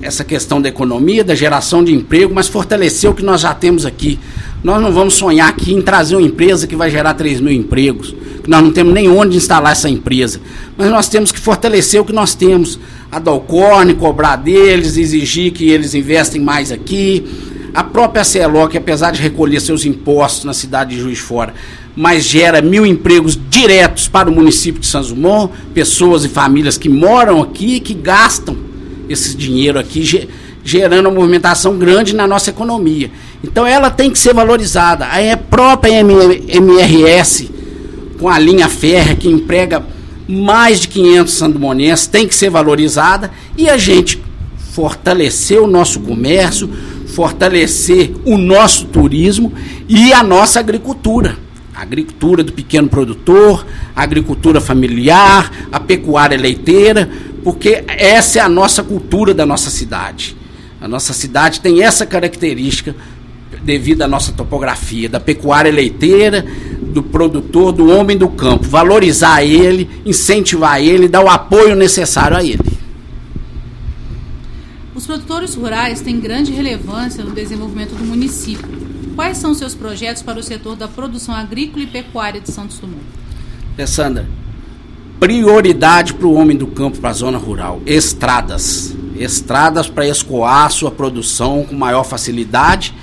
essa 0.00 0.24
questão 0.24 0.60
da 0.60 0.68
economia, 0.68 1.22
da 1.22 1.34
geração 1.34 1.84
de 1.84 1.94
emprego, 1.94 2.34
mas 2.34 2.48
fortalecer 2.48 3.10
o 3.10 3.14
que 3.14 3.22
nós 3.22 3.42
já 3.42 3.54
temos 3.54 3.84
aqui. 3.84 4.18
Nós 4.66 4.82
não 4.82 4.90
vamos 4.90 5.14
sonhar 5.14 5.48
aqui 5.48 5.72
em 5.72 5.80
trazer 5.80 6.16
uma 6.16 6.26
empresa 6.26 6.66
que 6.66 6.74
vai 6.74 6.90
gerar 6.90 7.14
3 7.14 7.40
mil 7.40 7.52
empregos, 7.52 8.12
nós 8.48 8.64
não 8.64 8.72
temos 8.72 8.92
nem 8.92 9.08
onde 9.08 9.36
instalar 9.36 9.70
essa 9.70 9.88
empresa. 9.88 10.40
Mas 10.76 10.90
nós 10.90 11.08
temos 11.08 11.30
que 11.30 11.38
fortalecer 11.38 12.00
o 12.00 12.04
que 12.04 12.12
nós 12.12 12.34
temos 12.34 12.76
a 13.12 13.20
Dalcorne, 13.20 13.94
cobrar 13.94 14.34
deles, 14.34 14.96
exigir 14.96 15.52
que 15.52 15.70
eles 15.70 15.94
investem 15.94 16.40
mais 16.40 16.72
aqui. 16.72 17.24
A 17.72 17.84
própria 17.84 18.24
CELO, 18.24 18.66
que 18.66 18.76
apesar 18.76 19.12
de 19.12 19.22
recolher 19.22 19.60
seus 19.60 19.84
impostos 19.84 20.44
na 20.44 20.52
cidade 20.52 20.96
de 20.96 21.00
Juiz 21.00 21.18
de 21.18 21.22
Fora, 21.22 21.54
mas 21.94 22.24
gera 22.24 22.60
mil 22.60 22.84
empregos 22.84 23.38
diretos 23.48 24.08
para 24.08 24.28
o 24.28 24.34
município 24.34 24.80
de 24.80 24.88
Santos 24.88 25.10
Dumont, 25.10 25.52
pessoas 25.74 26.24
e 26.24 26.28
famílias 26.28 26.76
que 26.76 26.88
moram 26.88 27.40
aqui, 27.40 27.78
que 27.78 27.94
gastam 27.94 28.56
esse 29.08 29.36
dinheiro 29.36 29.78
aqui, 29.78 30.28
gerando 30.66 31.06
uma 31.06 31.14
movimentação 31.14 31.78
grande 31.78 32.12
na 32.12 32.26
nossa 32.26 32.50
economia. 32.50 33.08
Então 33.42 33.64
ela 33.64 33.88
tem 33.88 34.10
que 34.10 34.18
ser 34.18 34.34
valorizada. 34.34 35.06
A 35.06 35.36
própria 35.36 36.00
MRS, 36.00 37.48
com 38.18 38.28
a 38.28 38.36
linha 38.36 38.68
férrea, 38.68 39.14
que 39.14 39.28
emprega 39.28 39.86
mais 40.26 40.80
de 40.80 40.88
500 40.88 41.32
sandomonenses, 41.32 42.08
tem 42.08 42.26
que 42.26 42.34
ser 42.34 42.50
valorizada 42.50 43.30
e 43.56 43.68
a 43.68 43.78
gente 43.78 44.20
fortalecer 44.72 45.62
o 45.62 45.68
nosso 45.68 46.00
comércio, 46.00 46.68
fortalecer 47.06 48.12
o 48.24 48.36
nosso 48.36 48.86
turismo 48.86 49.52
e 49.88 50.12
a 50.12 50.20
nossa 50.24 50.58
agricultura. 50.58 51.38
A 51.72 51.82
agricultura 51.82 52.42
do 52.42 52.52
pequeno 52.52 52.88
produtor, 52.88 53.64
a 53.94 54.02
agricultura 54.02 54.60
familiar, 54.60 55.52
a 55.70 55.78
pecuária 55.78 56.36
leiteira, 56.36 57.08
porque 57.44 57.84
essa 57.86 58.40
é 58.40 58.42
a 58.42 58.48
nossa 58.48 58.82
cultura 58.82 59.32
da 59.32 59.46
nossa 59.46 59.70
cidade. 59.70 60.36
A 60.86 60.88
nossa 60.88 61.12
cidade 61.12 61.60
tem 61.60 61.82
essa 61.82 62.06
característica 62.06 62.94
devido 63.64 64.02
à 64.02 64.06
nossa 64.06 64.30
topografia, 64.30 65.08
da 65.08 65.18
pecuária 65.18 65.72
leiteira, 65.72 66.46
do 66.80 67.02
produtor, 67.02 67.72
do 67.72 67.90
homem 67.90 68.16
do 68.16 68.28
campo, 68.28 68.68
valorizar 68.68 69.42
ele, 69.42 69.90
incentivar 70.06 70.80
ele, 70.80 71.08
dar 71.08 71.24
o 71.24 71.28
apoio 71.28 71.74
necessário 71.74 72.36
a 72.36 72.44
ele. 72.44 72.78
Os 74.94 75.04
produtores 75.04 75.56
rurais 75.56 76.02
têm 76.02 76.20
grande 76.20 76.52
relevância 76.52 77.24
no 77.24 77.32
desenvolvimento 77.32 77.96
do 77.96 78.04
município. 78.04 78.68
Quais 79.16 79.38
são 79.38 79.54
seus 79.54 79.74
projetos 79.74 80.22
para 80.22 80.38
o 80.38 80.42
setor 80.42 80.76
da 80.76 80.86
produção 80.86 81.34
agrícola 81.34 81.82
e 81.82 81.88
pecuária 81.88 82.40
de 82.40 82.52
Santos 82.52 82.78
Dumont? 82.78 83.02
Alessandra, 83.76 84.28
prioridade 85.18 86.14
para 86.14 86.28
o 86.28 86.34
homem 86.34 86.56
do 86.56 86.68
campo, 86.68 87.00
para 87.00 87.10
a 87.10 87.14
zona 87.14 87.38
rural, 87.38 87.82
estradas. 87.84 88.94
Estradas 89.18 89.88
para 89.88 90.06
escoar 90.06 90.70
sua 90.70 90.90
produção 90.90 91.64
com 91.64 91.74
maior 91.74 92.04
facilidade 92.04 92.94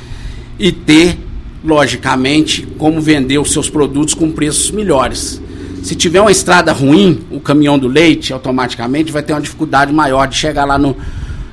e 0.60 0.72
ter, 0.72 1.18
logicamente, 1.64 2.68
como 2.78 3.02
vender 3.02 3.38
os 3.38 3.52
seus 3.52 3.70
produtos 3.70 4.14
com 4.14 4.32
preços 4.32 4.72
melhores. 4.72 5.42
Se 5.84 5.96
tiver 5.96 6.22
uma 6.22 6.32
estrada 6.32 6.72
ruim, 6.72 7.20
o 7.30 7.40
caminhão 7.40 7.78
do 7.78 7.88
leite 7.88 8.32
automaticamente 8.32 9.12
vai 9.12 9.22
ter 9.22 9.34
uma 9.34 9.42
dificuldade 9.42 9.92
maior 9.92 10.28
de 10.28 10.36
chegar 10.36 10.64
lá 10.64 10.78
no, 10.78 10.96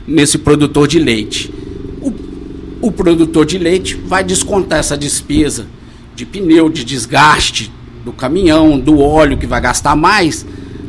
nesse 0.07 0.39
produtor 0.39 0.87
de 0.87 0.99
leite. 0.99 1.53
O, 2.01 2.13
o 2.89 2.93
produtor 2.93 3.45
de 3.45 3.59
leite 3.59 3.97
vai 3.97 4.23
descontar 4.23 4.79
essa 4.79 4.97
despesa 4.97 5.67
de 6.15 6.25
pneu, 6.25 6.69
de 6.69 6.85
desgaste 6.85 7.73
do 8.05 8.13
caminhão, 8.13 8.79
do 8.79 9.01
óleo 9.01 9.37
que 9.37 9.47
vai 9.47 9.61
gastar 9.61 9.97
mais 9.97 10.47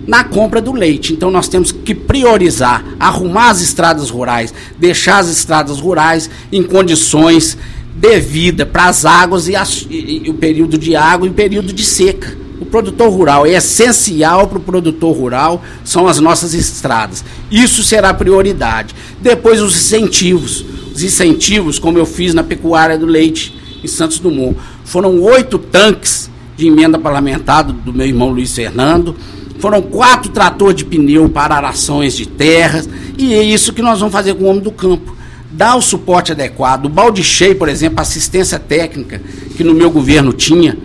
na 0.08 0.24
compra 0.24 0.62
do 0.62 0.72
leite. 0.72 1.14
Então 1.14 1.32
nós 1.32 1.48
temos 1.48 1.72
que 1.72 1.94
priorizar, 1.94 2.84
arrumar 3.00 3.50
as 3.50 3.62
estradas 3.62 4.10
rurais, 4.10 4.54
deixar 4.78 5.20
as 5.20 5.30
estradas 5.30 5.80
rurais 5.80 6.30
em 6.52 6.64
condições 6.64 7.58
devida 7.96 8.66
para 8.66 8.86
as 8.86 9.06
águas 9.06 9.48
e, 9.48 9.56
as, 9.56 9.86
e, 9.90 10.24
e, 10.26 10.30
o 10.30 10.34
período 10.34 10.78
de 10.78 10.96
água 10.96 11.28
e 11.28 11.30
o 11.30 11.34
período 11.34 11.74
de 11.74 11.84
seca. 11.84 12.36
O 12.60 12.66
produtor 12.66 13.10
rural 13.10 13.46
é 13.46 13.54
essencial 13.54 14.48
para 14.48 14.58
o 14.58 14.62
produtor 14.62 15.16
rural, 15.16 15.64
são 15.84 16.08
as 16.08 16.20
nossas 16.20 16.54
estradas. 16.54 17.24
Isso 17.50 17.84
será 17.84 18.14
prioridade. 18.14 18.96
Depois 19.20 19.62
os 19.62 19.76
incentivos. 19.76 20.64
Os 20.94 21.02
incentivos, 21.04 21.80
como 21.80 21.98
eu 21.98 22.06
fiz 22.06 22.34
na 22.34 22.44
pecuária 22.44 22.98
do 22.98 23.06
leite 23.06 23.56
em 23.84 23.88
Santos 23.88 24.20
Dumont. 24.20 24.58
Foram 24.86 25.20
oito 25.22 25.58
tanques 25.58 26.30
de 26.56 26.68
emenda 26.68 27.00
parlamentar 27.00 27.64
do 27.64 27.94
meu 27.94 28.06
irmão 28.06 28.30
Luiz 28.30 28.54
Fernando. 28.54 29.16
Foram 29.62 29.82
quatro 29.82 30.32
tratores 30.32 30.76
de 30.76 30.84
pneu 30.84 31.30
para 31.30 31.56
arações 31.56 32.18
de 32.18 32.28
terras. 32.28 32.90
E 33.18 33.34
é 33.34 33.44
isso 33.44 33.72
que 33.72 33.82
nós 33.82 34.00
vamos 34.00 34.12
fazer 34.12 34.34
com 34.34 34.44
o 34.44 34.48
homem 34.48 34.62
do 34.62 34.72
campo 34.72 35.22
dar 35.52 35.76
o 35.76 35.82
suporte 35.82 36.32
adequado. 36.32 36.86
O 36.86 36.90
balde 36.90 37.24
cheio, 37.24 37.56
por 37.56 37.70
exemplo, 37.70 38.00
assistência 38.00 38.58
técnica, 38.58 39.22
que 39.56 39.64
no 39.64 39.74
meu 39.74 39.92
governo 39.92 40.34
tinha, 40.34 40.78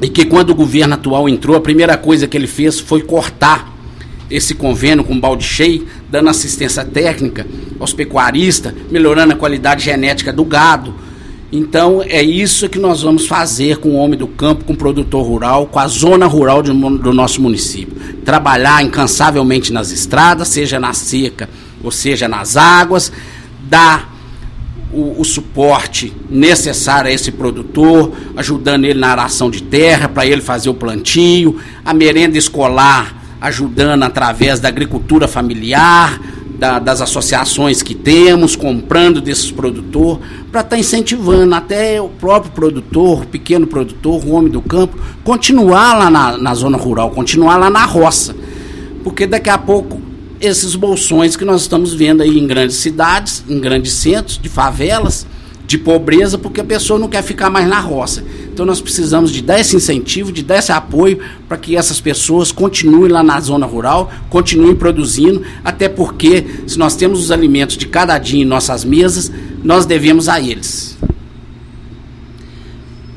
e 0.00 0.08
que 0.08 0.26
quando 0.26 0.50
o 0.50 0.54
governo 0.54 0.94
atual 0.94 1.28
entrou, 1.28 1.56
a 1.56 1.60
primeira 1.60 1.96
coisa 1.96 2.28
que 2.28 2.36
ele 2.36 2.46
fez 2.46 2.78
foi 2.78 3.02
cortar 3.02 3.74
esse 4.30 4.54
convênio 4.54 5.04
com 5.04 5.18
balde 5.18 5.44
cheio, 5.44 5.86
dando 6.10 6.28
assistência 6.28 6.84
técnica 6.84 7.46
aos 7.80 7.92
pecuaristas, 7.92 8.74
melhorando 8.90 9.32
a 9.32 9.36
qualidade 9.36 9.84
genética 9.84 10.32
do 10.32 10.44
gado. 10.44 10.94
Então 11.52 12.02
é 12.02 12.22
isso 12.22 12.68
que 12.68 12.78
nós 12.78 13.02
vamos 13.02 13.26
fazer 13.26 13.78
com 13.78 13.90
o 13.90 13.94
homem 13.94 14.18
do 14.18 14.26
campo, 14.26 14.64
com 14.64 14.72
o 14.72 14.76
produtor 14.76 15.24
rural, 15.24 15.66
com 15.66 15.78
a 15.78 15.86
zona 15.86 16.26
rural 16.26 16.62
de, 16.62 16.72
do 16.72 17.12
nosso 17.12 17.40
município. 17.40 17.96
Trabalhar 18.24 18.82
incansavelmente 18.82 19.72
nas 19.72 19.92
estradas, 19.92 20.48
seja 20.48 20.80
na 20.80 20.92
seca, 20.92 21.48
ou 21.84 21.92
seja, 21.92 22.26
nas 22.26 22.56
águas, 22.56 23.12
dar 23.62 24.16
o, 24.92 25.20
o, 25.20 25.24
suporte 25.24 26.12
necessário 26.28 27.10
a 27.10 27.12
esse 27.12 27.30
produtor, 27.30 28.12
ajudando 28.36 28.84
ele 28.84 28.98
na 28.98 29.08
aração 29.08 29.50
de 29.50 29.62
terra, 29.62 30.08
para 30.08 30.26
ele 30.26 30.40
fazer 30.40 30.68
o 30.68 30.74
plantio, 30.74 31.60
a 31.84 31.94
merenda 31.94 32.36
escolar, 32.36 33.22
ajudando 33.40 34.02
através 34.02 34.58
da 34.58 34.68
agricultura 34.68 35.28
familiar, 35.28 36.20
da, 36.58 36.78
das 36.78 37.00
associações 37.00 37.82
que 37.82 37.94
temos, 37.94 38.56
comprando 38.56 39.20
desses 39.20 39.50
produtores, 39.50 40.24
para 40.50 40.62
estar 40.62 40.76
tá 40.76 40.78
incentivando 40.78 41.54
até 41.54 42.00
o 42.00 42.08
próprio 42.08 42.52
produtor, 42.52 43.22
o 43.22 43.26
pequeno 43.26 43.66
produtor, 43.66 44.24
o 44.24 44.32
homem 44.32 44.50
do 44.50 44.62
campo, 44.62 44.98
continuar 45.22 45.96
lá 45.96 46.10
na, 46.10 46.36
na 46.38 46.54
zona 46.54 46.76
rural, 46.76 47.10
continuar 47.10 47.56
lá 47.56 47.70
na 47.70 47.84
roça. 47.84 48.34
Porque 49.04 49.26
daqui 49.26 49.50
a 49.50 49.58
pouco 49.58 50.00
esses 50.40 50.74
bolsões 50.74 51.36
que 51.36 51.44
nós 51.44 51.62
estamos 51.62 51.94
vendo 51.94 52.22
aí 52.22 52.38
em 52.38 52.46
grandes 52.46 52.76
cidades, 52.76 53.44
em 53.48 53.58
grandes 53.58 53.92
centros, 53.92 54.38
de 54.38 54.48
favelas, 54.48 55.26
de 55.66 55.76
pobreza, 55.76 56.38
porque 56.38 56.60
a 56.60 56.64
pessoa 56.64 56.98
não 56.98 57.08
quer 57.08 57.22
ficar 57.22 57.50
mais 57.50 57.68
na 57.68 57.80
roça. 57.80 58.24
Então 58.52 58.64
nós 58.64 58.80
precisamos 58.80 59.30
de 59.30 59.42
dar 59.42 59.58
esse 59.58 59.74
incentivo, 59.76 60.30
de 60.30 60.42
dar 60.42 60.58
esse 60.58 60.72
apoio 60.72 61.18
para 61.48 61.58
que 61.58 61.76
essas 61.76 62.00
pessoas 62.00 62.52
continuem 62.52 63.10
lá 63.10 63.22
na 63.22 63.40
zona 63.40 63.66
rural, 63.66 64.10
continuem 64.30 64.74
produzindo, 64.74 65.42
até 65.64 65.88
porque 65.88 66.46
se 66.66 66.78
nós 66.78 66.94
temos 66.94 67.20
os 67.20 67.30
alimentos 67.30 67.76
de 67.76 67.86
cada 67.86 68.16
dia 68.18 68.42
em 68.42 68.44
nossas 68.44 68.84
mesas, 68.84 69.30
nós 69.62 69.84
devemos 69.84 70.28
a 70.28 70.40
eles. 70.40 70.96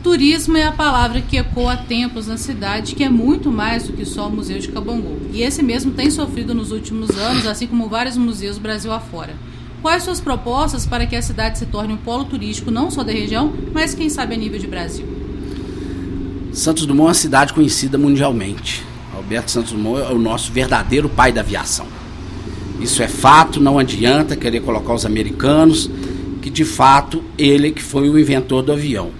Turismo 0.01 0.57
é 0.57 0.63
a 0.63 0.71
palavra 0.71 1.21
que 1.21 1.37
ecoa 1.37 1.73
há 1.73 1.77
tempos 1.77 2.25
na 2.25 2.37
cidade, 2.37 2.95
que 2.95 3.03
é 3.03 3.09
muito 3.09 3.51
mais 3.51 3.85
do 3.85 3.93
que 3.93 4.05
só 4.05 4.27
o 4.27 4.31
Museu 4.31 4.57
de 4.57 4.69
Cabangu. 4.69 5.19
E 5.31 5.43
esse 5.43 5.61
mesmo 5.61 5.91
tem 5.91 6.09
sofrido 6.09 6.55
nos 6.55 6.71
últimos 6.71 7.11
anos, 7.11 7.45
assim 7.45 7.67
como 7.67 7.87
vários 7.89 8.17
museus 8.17 8.57
Brasil 8.57 8.91
afora. 8.91 9.35
Quais 9.81 10.03
suas 10.03 10.19
propostas 10.19 10.85
para 10.85 11.05
que 11.05 11.15
a 11.15 11.21
cidade 11.21 11.57
se 11.57 11.65
torne 11.65 11.93
um 11.93 11.97
polo 11.97 12.25
turístico 12.25 12.69
não 12.69 12.91
só 12.91 13.03
da 13.03 13.13
região, 13.13 13.53
mas 13.73 13.93
quem 13.93 14.09
sabe 14.09 14.35
a 14.35 14.37
nível 14.37 14.59
de 14.59 14.67
Brasil? 14.67 15.05
Santos 16.51 16.85
Dumont 16.85 17.05
é 17.05 17.09
uma 17.09 17.13
cidade 17.13 17.53
conhecida 17.53 17.97
mundialmente. 17.97 18.83
Alberto 19.15 19.51
Santos 19.51 19.71
Dumont 19.71 20.01
é 20.01 20.13
o 20.13 20.17
nosso 20.17 20.51
verdadeiro 20.51 21.07
pai 21.07 21.31
da 21.31 21.41
aviação. 21.41 21.87
Isso 22.81 23.01
é 23.01 23.07
fato, 23.07 23.61
não 23.61 23.77
adianta 23.79 24.35
querer 24.35 24.61
colocar 24.61 24.93
os 24.93 25.05
americanos, 25.05 25.89
que 26.41 26.49
de 26.49 26.65
fato 26.65 27.23
ele 27.37 27.71
que 27.71 27.83
foi 27.83 28.09
o 28.09 28.19
inventor 28.19 28.61
do 28.63 28.73
avião. 28.73 29.11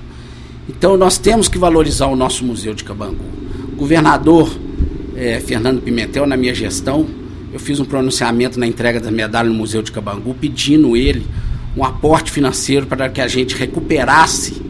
Então 0.67 0.97
nós 0.97 1.17
temos 1.17 1.47
que 1.47 1.57
valorizar 1.57 2.07
o 2.07 2.15
nosso 2.15 2.43
museu 2.43 2.73
de 2.73 2.83
Cabangu. 2.83 3.25
O 3.73 3.75
governador 3.75 4.49
é, 5.15 5.39
Fernando 5.39 5.81
Pimentel, 5.81 6.25
na 6.25 6.37
minha 6.37 6.53
gestão, 6.53 7.05
eu 7.51 7.59
fiz 7.59 7.79
um 7.79 7.85
pronunciamento 7.85 8.59
na 8.59 8.67
entrega 8.67 8.99
da 8.99 9.11
medalha 9.11 9.49
no 9.49 9.55
Museu 9.55 9.81
de 9.81 9.91
Cabangu, 9.91 10.35
pedindo 10.39 10.95
ele 10.95 11.25
um 11.75 11.83
aporte 11.83 12.31
financeiro 12.31 12.85
para 12.85 13.09
que 13.09 13.21
a 13.21 13.27
gente 13.27 13.55
recuperasse 13.55 14.61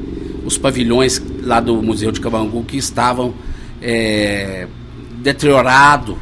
os 0.45 0.57
pavilhões 0.57 1.21
lá 1.43 1.59
do 1.59 1.81
Museu 1.81 2.11
de 2.11 2.19
Cabangu 2.19 2.63
que 2.63 2.77
estavam 2.77 3.33
é, 3.81 4.67
deteriorados. 5.17 6.15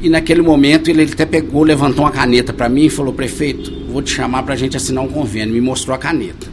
E 0.00 0.08
naquele 0.10 0.42
momento 0.42 0.90
ele, 0.90 1.02
ele 1.02 1.12
até 1.12 1.24
pegou, 1.24 1.62
levantou 1.62 2.04
uma 2.04 2.10
caneta 2.10 2.52
para 2.52 2.68
mim 2.68 2.86
e 2.86 2.90
falou: 2.90 3.12
prefeito, 3.12 3.72
vou 3.88 4.02
te 4.02 4.12
chamar 4.12 4.42
para 4.42 4.54
a 4.54 4.56
gente 4.56 4.76
assinar 4.76 5.02
um 5.02 5.08
convênio. 5.08 5.54
Me 5.54 5.60
mostrou 5.60 5.94
a 5.94 5.98
caneta. 5.98 6.46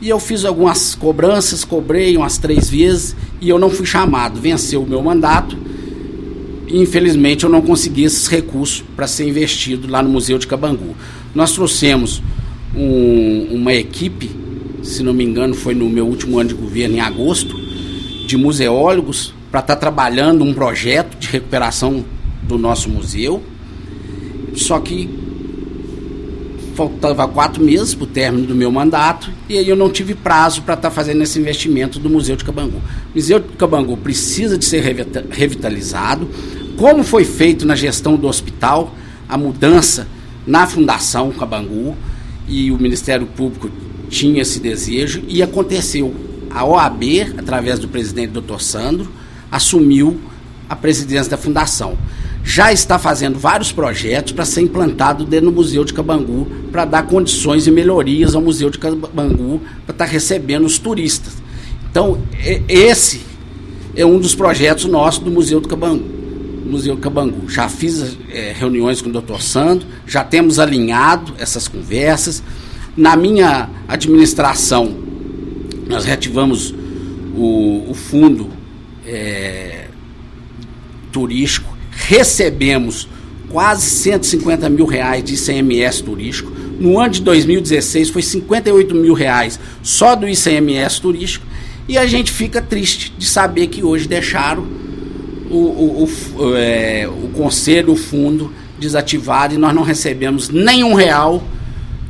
E 0.00 0.08
eu 0.08 0.20
fiz 0.20 0.44
algumas 0.44 0.94
cobranças, 0.94 1.64
cobrei 1.64 2.16
umas 2.16 2.38
três 2.38 2.68
vezes 2.68 3.16
e 3.40 3.48
eu 3.48 3.58
não 3.58 3.70
fui 3.70 3.86
chamado. 3.86 4.40
Venceu 4.40 4.82
o 4.82 4.86
meu 4.86 5.02
mandato. 5.02 5.56
Infelizmente 6.68 7.44
eu 7.44 7.50
não 7.50 7.62
consegui 7.62 8.04
esses 8.04 8.26
recursos 8.26 8.82
para 8.94 9.06
ser 9.06 9.28
investido 9.28 9.88
lá 9.88 10.02
no 10.02 10.08
Museu 10.08 10.38
de 10.38 10.46
Cabangu. 10.46 10.96
Nós 11.34 11.52
trouxemos 11.52 12.22
um, 12.74 13.48
uma 13.52 13.72
equipe 13.72 14.46
se 14.86 15.02
não 15.02 15.12
me 15.12 15.24
engano, 15.24 15.54
foi 15.54 15.74
no 15.74 15.88
meu 15.88 16.06
último 16.06 16.38
ano 16.38 16.50
de 16.50 16.54
governo, 16.54 16.96
em 16.96 17.00
agosto, 17.00 17.58
de 18.26 18.36
museólogos, 18.36 19.34
para 19.50 19.60
estar 19.60 19.74
tá 19.74 19.80
trabalhando 19.80 20.44
um 20.44 20.54
projeto 20.54 21.18
de 21.18 21.28
recuperação 21.28 22.04
do 22.42 22.56
nosso 22.56 22.88
museu. 22.88 23.42
Só 24.54 24.78
que 24.80 25.08
faltava 26.76 27.26
quatro 27.26 27.64
meses 27.64 27.94
para 27.94 28.04
o 28.04 28.06
término 28.06 28.46
do 28.46 28.54
meu 28.54 28.70
mandato 28.70 29.30
e 29.48 29.56
aí 29.56 29.66
eu 29.68 29.74
não 29.74 29.90
tive 29.90 30.14
prazo 30.14 30.62
para 30.62 30.74
estar 30.74 30.90
tá 30.90 30.94
fazendo 30.94 31.22
esse 31.22 31.38
investimento 31.38 31.98
do 31.98 32.10
Museu 32.10 32.36
de 32.36 32.44
Cabangu. 32.44 32.76
O 32.76 33.16
Museu 33.16 33.40
de 33.40 33.48
Cabangu 33.56 33.96
precisa 33.96 34.58
de 34.58 34.64
ser 34.64 34.82
revitalizado, 35.30 36.28
como 36.76 37.02
foi 37.02 37.24
feito 37.24 37.66
na 37.66 37.74
gestão 37.74 38.16
do 38.16 38.28
hospital, 38.28 38.94
a 39.26 39.38
mudança 39.38 40.06
na 40.46 40.66
Fundação 40.66 41.32
Cabangu 41.32 41.96
e 42.46 42.70
o 42.70 42.78
Ministério 42.78 43.26
Público 43.26 43.70
tinha 44.10 44.42
esse 44.42 44.60
desejo 44.60 45.22
e 45.26 45.42
aconteceu. 45.42 46.14
A 46.50 46.64
OAB, 46.64 47.02
através 47.38 47.78
do 47.78 47.88
presidente 47.88 48.38
Dr. 48.38 48.60
Sandro, 48.60 49.10
assumiu 49.50 50.20
a 50.68 50.76
presidência 50.76 51.30
da 51.30 51.36
fundação. 51.36 51.96
Já 52.48 52.72
está 52.72 52.96
fazendo 52.96 53.40
vários 53.40 53.72
projetos 53.72 54.32
para 54.32 54.44
ser 54.44 54.60
implantado 54.60 55.24
dentro 55.24 55.46
do 55.46 55.52
Museu 55.52 55.84
de 55.84 55.92
Cabangu, 55.92 56.46
para 56.70 56.84
dar 56.84 57.02
condições 57.02 57.66
e 57.66 57.72
melhorias 57.72 58.36
ao 58.36 58.40
Museu 58.40 58.70
de 58.70 58.78
Cabangu, 58.78 59.60
para 59.84 59.92
estar 59.92 60.04
tá 60.06 60.10
recebendo 60.10 60.64
os 60.64 60.78
turistas. 60.78 61.32
Então, 61.90 62.22
esse 62.68 63.22
é 63.96 64.06
um 64.06 64.20
dos 64.20 64.36
projetos 64.36 64.84
nossos 64.84 65.24
do 65.24 65.30
Museu 65.30 65.60
do 65.60 65.66
Cabangu. 65.66 66.04
Museu 66.64 66.96
Cabangu. 66.96 67.48
Já 67.50 67.68
fiz 67.68 68.16
é, 68.30 68.54
reuniões 68.56 69.02
com 69.02 69.08
o 69.08 69.12
doutor 69.12 69.42
Sandro, 69.42 69.84
já 70.06 70.22
temos 70.22 70.60
alinhado 70.60 71.34
essas 71.38 71.66
conversas. 71.66 72.44
Na 72.96 73.16
minha 73.16 73.68
administração, 73.88 74.96
nós 75.88 76.04
reativamos 76.04 76.72
o, 77.34 77.90
o 77.90 77.94
fundo 77.94 78.50
é, 79.04 79.88
turístico, 81.10 81.75
recebemos 81.96 83.08
quase 83.48 83.88
150 83.88 84.68
mil 84.68 84.84
reais 84.84 85.24
de 85.24 85.34
ICMS 85.34 86.02
turístico. 86.02 86.52
No 86.78 87.00
ano 87.00 87.10
de 87.10 87.22
2016 87.22 88.10
foi 88.10 88.22
58 88.22 88.94
mil 88.94 89.14
reais 89.14 89.58
só 89.82 90.14
do 90.14 90.28
ICMS 90.28 91.00
turístico. 91.00 91.46
E 91.88 91.96
a 91.96 92.06
gente 92.06 92.30
fica 92.30 92.60
triste 92.60 93.12
de 93.16 93.26
saber 93.26 93.68
que 93.68 93.82
hoje 93.82 94.06
deixaram 94.06 94.66
o, 95.50 95.56
o, 95.56 96.04
o, 96.04 96.56
é, 96.56 97.08
o 97.08 97.28
conselho, 97.28 97.92
o 97.92 97.96
fundo 97.96 98.52
desativado 98.78 99.54
e 99.54 99.58
nós 99.58 99.74
não 99.74 99.82
recebemos 99.82 100.48
nenhum 100.48 100.94
real 100.94 101.42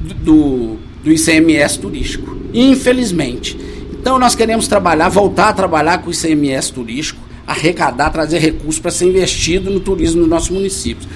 do, 0.01 0.77
do 1.05 1.13
ICMS 1.13 1.79
turístico. 1.79 2.37
Infelizmente. 2.53 3.57
Então 3.93 4.19
nós 4.19 4.35
queremos 4.35 4.67
trabalhar, 4.67 5.09
voltar 5.09 5.51
a 5.51 5.53
trabalhar 5.53 5.99
com 5.99 6.11
o 6.11 6.13
ICMS 6.13 6.73
turístico, 6.73 7.21
arrecadar, 7.47 8.11
trazer 8.11 8.39
recursos 8.39 8.81
para 8.81 8.91
ser 8.91 9.07
investido 9.07 9.71
no 9.71 9.81
turismo 9.81 10.23
no 10.23 10.27
nosso 10.27 10.53
município. 10.53 11.09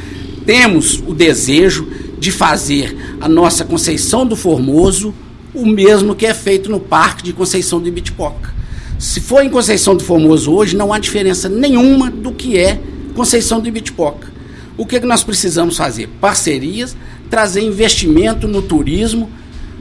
Temos 0.46 1.02
o 1.06 1.12
desejo 1.14 1.88
de 2.18 2.30
fazer 2.30 3.16
a 3.20 3.28
nossa 3.28 3.64
Conceição 3.64 4.26
do 4.26 4.36
Formoso 4.36 5.14
o 5.54 5.66
mesmo 5.66 6.14
que 6.14 6.26
é 6.26 6.34
feito 6.34 6.70
no 6.70 6.80
Parque 6.80 7.24
de 7.24 7.32
Conceição 7.32 7.80
do 7.80 7.88
Ibitipoca. 7.88 8.54
Se 8.98 9.20
for 9.20 9.42
em 9.42 9.50
Conceição 9.50 9.96
do 9.96 10.04
Formoso 10.04 10.52
hoje, 10.52 10.76
não 10.76 10.92
há 10.92 10.98
diferença 10.98 11.48
nenhuma 11.48 12.10
do 12.10 12.32
que 12.32 12.58
é 12.58 12.80
Conceição 13.14 13.60
do 13.60 13.68
Ibitipoca. 13.68 14.28
O 14.76 14.86
que, 14.86 14.96
é 14.96 15.00
que 15.00 15.06
nós 15.06 15.24
precisamos 15.24 15.76
fazer? 15.76 16.08
Parcerias, 16.20 16.96
trazer 17.28 17.62
investimento 17.62 18.46
no 18.46 18.62
turismo, 18.62 19.28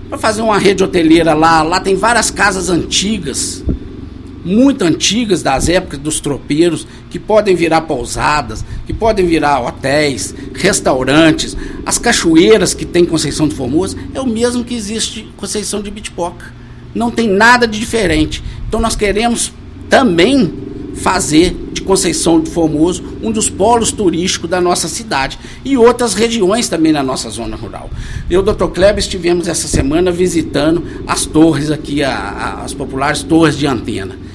para 0.10 0.18
fazer 0.18 0.42
uma 0.42 0.58
rede 0.58 0.84
hoteleira 0.84 1.34
lá. 1.34 1.62
Lá 1.62 1.80
tem 1.80 1.96
várias 1.96 2.32
casas 2.32 2.70
antigas, 2.70 3.64
muito 4.44 4.84
antigas 4.84 5.44
das 5.44 5.70
épocas 5.70 6.00
dos 6.00 6.20
tropeiros, 6.20 6.88
que 7.10 7.20
podem 7.20 7.56
virar 7.56 7.82
pousadas, 7.82 8.64
que 8.86 8.94
podem 8.94 9.26
virar 9.26 9.62
hotéis, 9.62 10.34
restaurantes. 10.54 11.56
As 11.86 11.98
cachoeiras 11.98 12.74
que 12.74 12.86
tem 12.86 13.06
Conceição 13.06 13.48
do 13.48 13.56
Formoso 13.56 13.98
é 14.14 14.22
o 14.22 14.28
mesmo 14.28 14.64
que 14.64 14.76
existe 14.76 15.28
Conceição 15.38 15.82
de 15.82 15.92
Bitpoca. 15.92 16.54
Não 16.94 17.12
tem 17.12 17.28
nada 17.28 17.68
de 17.68 17.80
diferente. 17.80 18.44
Então 18.68 18.80
nós 18.80 18.96
queremos 18.96 19.52
também 19.90 20.70
fazer 20.96 21.56
de 21.72 21.82
Conceição 21.82 22.42
de 22.42 22.50
Formoso 22.50 23.04
um 23.24 23.32
dos 23.32 23.50
polos 23.50 23.92
turísticos 23.92 24.50
da 24.50 24.60
nossa 24.60 24.88
cidade 24.88 25.40
e 25.64 25.78
outras 25.78 26.14
regiões 26.14 26.68
também 26.68 26.92
na 26.92 27.02
nossa 27.02 27.30
zona 27.30 27.56
rural. 27.56 27.90
Eu, 28.30 28.42
doutor 28.42 28.70
Kleber, 28.70 29.00
estivemos 29.00 29.48
essa 29.48 29.68
semana 29.68 30.12
visitando 30.12 30.84
as 31.08 31.26
torres 31.26 31.72
aqui, 31.72 32.04
a, 32.04 32.14
a, 32.14 32.64
as 32.64 32.74
populares 32.74 33.24
torres 33.24 33.58
de 33.58 33.66
antena. 33.66 34.29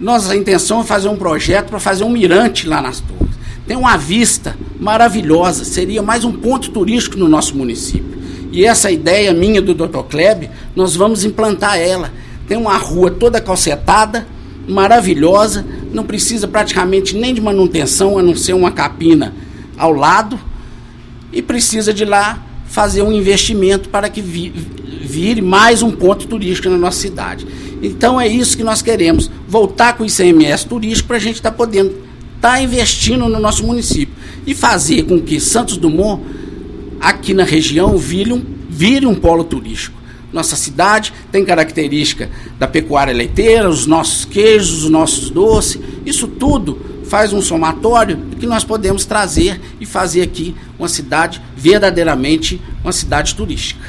Nossa 0.00 0.34
intenção 0.34 0.80
é 0.80 0.84
fazer 0.84 1.08
um 1.08 1.16
projeto 1.16 1.68
para 1.68 1.78
fazer 1.78 2.04
um 2.04 2.10
mirante 2.10 2.66
lá 2.66 2.80
nas 2.80 3.00
torres. 3.00 3.34
Tem 3.66 3.76
uma 3.76 3.98
vista 3.98 4.56
maravilhosa, 4.80 5.62
seria 5.62 6.02
mais 6.02 6.24
um 6.24 6.32
ponto 6.32 6.70
turístico 6.70 7.18
no 7.18 7.28
nosso 7.28 7.54
município. 7.54 8.18
E 8.50 8.64
essa 8.64 8.90
ideia 8.90 9.34
minha 9.34 9.60
do 9.60 9.74
Dr. 9.74 10.00
Kleber, 10.08 10.50
nós 10.74 10.96
vamos 10.96 11.22
implantar 11.22 11.78
ela. 11.78 12.10
Tem 12.48 12.56
uma 12.56 12.78
rua 12.78 13.10
toda 13.10 13.42
calcetada, 13.42 14.26
maravilhosa, 14.66 15.66
não 15.92 16.04
precisa 16.04 16.48
praticamente 16.48 17.14
nem 17.14 17.34
de 17.34 17.40
manutenção, 17.40 18.18
a 18.18 18.22
não 18.22 18.34
ser 18.34 18.54
uma 18.54 18.72
capina 18.72 19.34
ao 19.76 19.92
lado, 19.92 20.40
e 21.30 21.42
precisa 21.42 21.92
de 21.92 22.06
lá 22.06 22.42
fazer 22.64 23.02
um 23.02 23.12
investimento 23.12 23.90
para 23.90 24.08
que 24.08 24.22
vire 25.10 25.42
mais 25.42 25.82
um 25.82 25.90
ponto 25.90 26.26
turístico 26.28 26.70
na 26.70 26.78
nossa 26.78 27.00
cidade. 27.00 27.46
Então 27.82 28.20
é 28.20 28.28
isso 28.28 28.56
que 28.56 28.62
nós 28.62 28.80
queremos, 28.80 29.30
voltar 29.48 29.96
com 29.96 30.04
o 30.04 30.06
ICMS 30.06 30.66
turístico 30.66 31.08
para 31.08 31.16
a 31.16 31.20
gente 31.20 31.36
estar 31.36 31.50
tá 31.50 31.56
podendo 31.56 31.90
estar 32.36 32.52
tá 32.52 32.62
investindo 32.62 33.28
no 33.28 33.40
nosso 33.40 33.66
município 33.66 34.14
e 34.46 34.54
fazer 34.54 35.02
com 35.04 35.20
que 35.20 35.40
Santos 35.40 35.76
Dumont, 35.76 36.22
aqui 37.00 37.34
na 37.34 37.44
região, 37.44 37.98
vire 37.98 38.32
um, 38.32 38.42
vire 38.68 39.06
um 39.06 39.14
polo 39.14 39.44
turístico. 39.44 39.98
Nossa 40.32 40.54
cidade 40.54 41.12
tem 41.32 41.44
característica 41.44 42.30
da 42.58 42.68
pecuária 42.68 43.12
leiteira, 43.12 43.68
os 43.68 43.86
nossos 43.86 44.24
queijos, 44.24 44.84
os 44.84 44.90
nossos 44.90 45.28
doces, 45.28 45.80
isso 46.06 46.28
tudo 46.28 46.78
faz 47.04 47.32
um 47.32 47.42
somatório 47.42 48.16
que 48.38 48.46
nós 48.46 48.62
podemos 48.62 49.04
trazer 49.04 49.60
e 49.80 49.84
fazer 49.84 50.22
aqui 50.22 50.54
uma 50.78 50.88
cidade 50.88 51.42
verdadeiramente 51.56 52.62
uma 52.84 52.92
cidade 52.92 53.34
turística. 53.34 53.80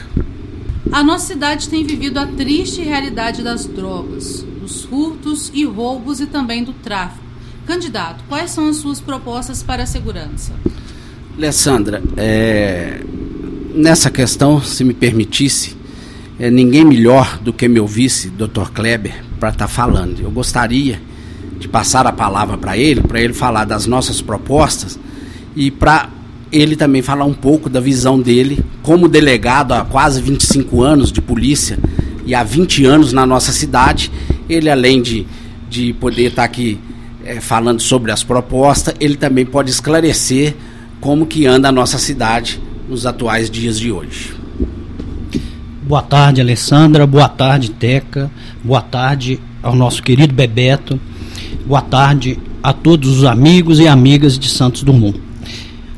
A 0.89 1.04
nossa 1.04 1.28
cidade 1.28 1.70
tem 1.70 1.86
vivido 1.86 2.17
a 2.17 2.26
triste 2.26 2.82
realidade 2.82 3.44
das 3.44 3.65
drogas, 3.65 4.46
dos 4.60 4.84
furtos 4.84 5.52
e 5.54 5.63
roubos 5.63 6.20
e 6.20 6.26
também 6.26 6.63
do 6.63 6.74
tráfico. 6.74 7.24
Candidato, 7.65 8.24
quais 8.28 8.52
são 8.52 8.67
as 8.67 8.78
suas 8.78 9.00
propostas 9.00 9.62
para 9.62 9.84
a 9.84 9.86
segurança? 9.86 10.54
Alessandra, 11.38 12.02
é, 12.17 13.02
nessa 13.74 14.10
questão, 14.10 14.62
se 14.62 14.84
me 14.84 14.94
permitisse, 14.94 15.78
é, 16.39 16.50
ninguém 16.50 16.84
melhor 16.84 17.38
do 17.38 17.54
que 17.54 17.67
meu 17.67 17.86
vice, 17.86 18.30
Dr. 18.30 18.72
Kleber, 18.74 19.24
para 19.39 19.50
estar 19.50 19.65
tá 19.65 19.67
falando. 19.67 20.20
Eu 20.20 20.32
gostaria 20.32 21.02
de 21.60 21.67
passar 21.67 22.08
a 22.08 22.12
palavra 22.12 22.58
para 22.58 22.76
ele, 22.76 23.02
para 23.02 23.22
ele 23.22 23.34
falar 23.34 23.65
das 23.65 23.86
nossas 23.86 24.22
propostas 24.22 25.00
e 25.56 25.70
para 25.70 26.10
ele 26.52 26.76
também 26.76 27.02
falar 27.02 27.26
um 27.26 27.34
pouco 27.34 27.70
da 27.70 27.80
visão 27.80 28.20
dele 28.20 28.64
como 28.84 29.08
delegado 29.08 29.72
há 29.72 29.86
quase 29.86 30.22
25 30.22 30.84
anos 30.84 31.12
de 31.12 31.22
polícia 31.22 31.80
e 32.26 32.36
há 32.36 32.44
20 32.44 32.86
anos 32.86 33.14
na 33.14 33.26
nossa 33.26 33.54
cidade. 33.54 34.12
Ele, 34.50 34.70
além 34.70 35.02
de, 35.02 35.26
de 35.70 35.94
poder 35.94 36.28
estar 36.28 36.42
tá 36.42 36.44
aqui 36.44 36.78
é, 37.24 37.40
falando 37.40 37.82
sobre 37.82 38.12
as 38.12 38.24
propostas, 38.24 38.94
ele 39.00 39.16
também 39.16 39.46
pode 39.46 39.72
esclarecer 39.72 40.56
como 41.00 41.26
que 41.26 41.46
anda 41.46 41.70
a 41.70 41.72
nossa 41.72 41.98
cidade 41.98 42.62
nos 42.90 43.06
atuais 43.06 43.50
dias 43.50 43.80
de 43.80 43.92
hoje. 43.92 44.36
Boa 45.82 46.02
tarde, 46.02 46.42
Alessandra. 46.42 47.08
Boa 47.08 47.30
tarde, 47.30 47.72
Teca. 47.72 48.30
Boa 48.64 48.82
tarde 48.82 49.40
ao 49.64 49.76
nosso 49.76 50.04
querido 50.04 50.34
Bebeto. 50.34 51.00
Boa 51.66 51.82
tarde 51.82 52.38
a 52.62 52.74
todos 52.74 53.20
os 53.20 53.24
amigos 53.24 53.80
e 53.80 53.88
amigas 53.88 54.38
de 54.38 54.50
Santos 54.50 54.84
Dumont. 54.84 55.31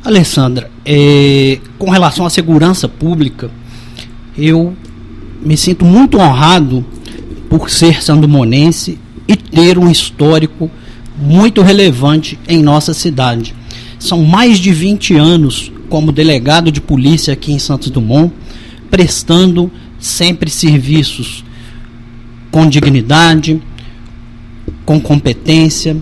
Alessandra, 0.04 0.70
é, 0.86 1.60
com 1.80 1.90
relação 1.90 2.26
à 2.26 2.30
segurança 2.30 2.90
pública, 2.90 3.50
eu 4.38 4.76
me 5.42 5.56
sinto 5.56 5.86
muito 5.86 6.18
honrado 6.18 6.86
por 7.50 7.70
ser 7.70 8.04
sandumonense 8.04 9.00
e 9.26 9.36
ter 9.38 9.78
um 9.78 9.90
histórico 9.90 10.70
muito 11.18 11.62
relevante 11.62 12.38
em 12.50 12.62
nossa 12.62 12.94
cidade. 12.94 13.56
São 13.98 14.24
mais 14.24 14.60
de 14.60 14.74
20 14.74 15.16
anos 15.16 15.72
como 15.88 16.12
delegado 16.12 16.70
de 16.70 16.82
polícia 16.82 17.34
aqui 17.34 17.54
em 17.54 17.60
Santos 17.60 17.90
Dumont, 17.90 18.34
prestando 18.92 19.72
sempre 20.00 20.50
serviços 20.50 21.46
com 22.52 22.68
dignidade, 22.68 23.62
com 24.86 25.00
competência, 25.00 25.96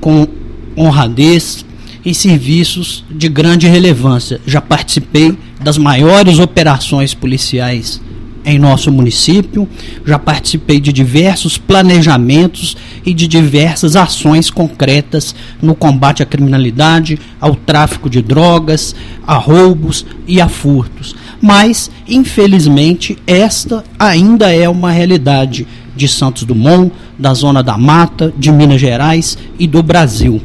com 0.00 0.26
honradez 0.74 1.66
e 2.04 2.14
serviços 2.14 3.04
de 3.10 3.28
grande 3.28 3.66
relevância. 3.66 4.40
Já 4.46 4.60
participei 4.60 5.36
das 5.60 5.78
maiores 5.78 6.38
operações 6.38 7.14
policiais 7.14 8.00
em 8.44 8.58
nosso 8.58 8.92
município, 8.92 9.66
já 10.04 10.18
participei 10.18 10.78
de 10.78 10.92
diversos 10.92 11.56
planejamentos 11.56 12.76
e 13.04 13.14
de 13.14 13.26
diversas 13.26 13.96
ações 13.96 14.50
concretas 14.50 15.34
no 15.62 15.74
combate 15.74 16.22
à 16.22 16.26
criminalidade, 16.26 17.18
ao 17.40 17.54
tráfico 17.54 18.10
de 18.10 18.20
drogas, 18.20 18.94
a 19.26 19.36
roubos 19.36 20.04
e 20.26 20.40
a 20.40 20.48
furtos. 20.48 21.16
Mas, 21.40 21.90
infelizmente, 22.06 23.16
esta 23.26 23.82
ainda 23.98 24.54
é 24.54 24.68
uma 24.68 24.90
realidade 24.90 25.66
de 25.96 26.08
Santos 26.08 26.44
Dumont, 26.44 26.92
da 27.18 27.32
Zona 27.32 27.62
da 27.62 27.78
Mata, 27.78 28.32
de 28.36 28.50
Minas 28.50 28.80
Gerais 28.80 29.38
e 29.58 29.66
do 29.66 29.82
Brasil. 29.82 30.40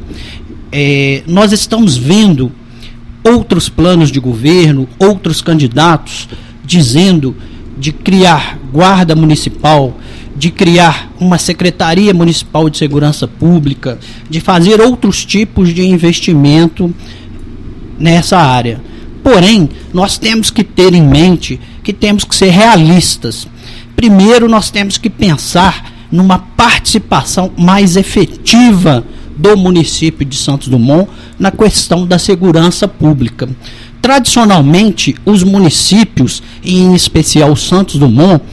É, 0.71 1.23
nós 1.27 1.51
estamos 1.51 1.97
vendo 1.97 2.51
outros 3.23 3.69
planos 3.69 4.11
de 4.11 4.19
governo, 4.19 4.87
outros 4.99 5.41
candidatos 5.41 6.27
dizendo 6.63 7.35
de 7.77 7.91
criar 7.91 8.59
guarda 8.71 9.15
municipal, 9.15 9.97
de 10.35 10.51
criar 10.51 11.11
uma 11.19 11.37
secretaria 11.37 12.13
municipal 12.13 12.69
de 12.69 12.77
segurança 12.77 13.27
pública, 13.27 13.97
de 14.29 14.39
fazer 14.39 14.79
outros 14.79 15.25
tipos 15.25 15.73
de 15.73 15.85
investimento 15.85 16.93
nessa 17.97 18.37
área. 18.37 18.81
Porém, 19.23 19.69
nós 19.93 20.17
temos 20.17 20.49
que 20.49 20.63
ter 20.63 20.93
em 20.93 21.01
mente 21.01 21.59
que 21.83 21.91
temos 21.91 22.23
que 22.23 22.35
ser 22.35 22.51
realistas. 22.51 23.47
Primeiro, 23.95 24.47
nós 24.47 24.69
temos 24.69 24.97
que 24.97 25.09
pensar 25.09 25.93
numa 26.11 26.39
participação 26.39 27.51
mais 27.57 27.95
efetiva 27.95 29.03
do 29.39 29.55
município 29.55 30.25
de 30.25 30.35
Santos 30.35 30.67
Dumont 30.67 31.09
na 31.39 31.49
questão 31.49 32.05
da 32.05 32.19
segurança 32.19 32.87
pública. 32.87 33.47
Tradicionalmente, 34.01 35.15
os 35.25 35.43
municípios, 35.43 36.43
em 36.63 36.93
especial 36.93 37.55
Santos 37.55 37.95
Dumont, 37.95 38.43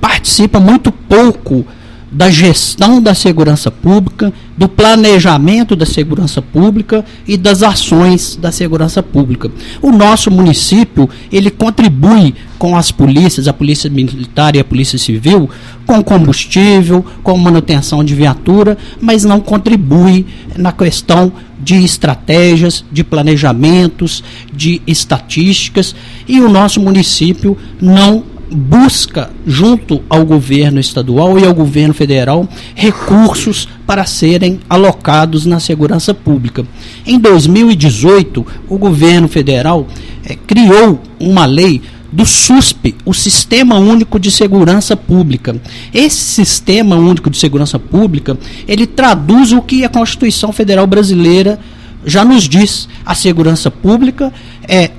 participam 0.00 0.60
muito 0.60 0.92
pouco 0.92 1.66
da 2.10 2.30
gestão 2.30 3.02
da 3.02 3.12
segurança 3.12 3.72
pública, 3.72 4.32
do 4.56 4.68
planejamento 4.68 5.74
da 5.74 5.86
segurança 5.86 6.40
pública 6.40 7.04
e 7.26 7.36
das 7.36 7.62
ações 7.62 8.36
da 8.36 8.52
segurança 8.52 9.02
pública. 9.02 9.50
O 9.82 9.90
nosso 9.90 10.30
município, 10.30 11.08
ele 11.30 11.50
contribui 11.50 12.34
com 12.58 12.76
as 12.76 12.90
polícias, 12.90 13.48
a 13.48 13.52
polícia 13.52 13.90
militar 13.90 14.54
e 14.54 14.60
a 14.60 14.64
polícia 14.64 14.98
civil, 14.98 15.50
com 15.86 16.02
combustível, 16.02 17.04
com 17.22 17.36
manutenção 17.36 18.02
de 18.02 18.14
viatura, 18.14 18.78
mas 19.00 19.24
não 19.24 19.40
contribui 19.40 20.24
na 20.56 20.72
questão 20.72 21.32
de 21.60 21.82
estratégias, 21.82 22.84
de 22.92 23.02
planejamentos, 23.02 24.22
de 24.52 24.80
estatísticas, 24.86 25.94
e 26.28 26.40
o 26.40 26.48
nosso 26.48 26.80
município 26.80 27.56
não 27.80 28.33
busca, 28.50 29.30
junto 29.46 30.02
ao 30.08 30.24
governo 30.24 30.80
estadual 30.80 31.38
e 31.38 31.44
ao 31.44 31.54
governo 31.54 31.94
federal, 31.94 32.48
recursos 32.74 33.68
para 33.86 34.04
serem 34.04 34.60
alocados 34.68 35.46
na 35.46 35.60
segurança 35.60 36.14
pública. 36.14 36.64
Em 37.06 37.18
2018, 37.18 38.46
o 38.68 38.78
governo 38.78 39.28
federal 39.28 39.86
é, 40.24 40.36
criou 40.36 41.00
uma 41.18 41.46
lei 41.46 41.82
do 42.12 42.24
SUSP, 42.24 42.94
o 43.04 43.12
Sistema 43.12 43.76
Único 43.76 44.20
de 44.20 44.30
Segurança 44.30 44.96
Pública. 44.96 45.56
Esse 45.92 46.16
Sistema 46.16 46.94
Único 46.94 47.28
de 47.28 47.36
Segurança 47.36 47.78
Pública, 47.78 48.38
ele 48.68 48.86
traduz 48.86 49.52
o 49.52 49.60
que 49.60 49.84
a 49.84 49.88
Constituição 49.88 50.52
Federal 50.52 50.86
Brasileira 50.86 51.58
já 52.06 52.24
nos 52.24 52.48
diz. 52.48 52.88
A 53.04 53.14
segurança 53.14 53.70
pública 53.70 54.32
é 54.68 54.90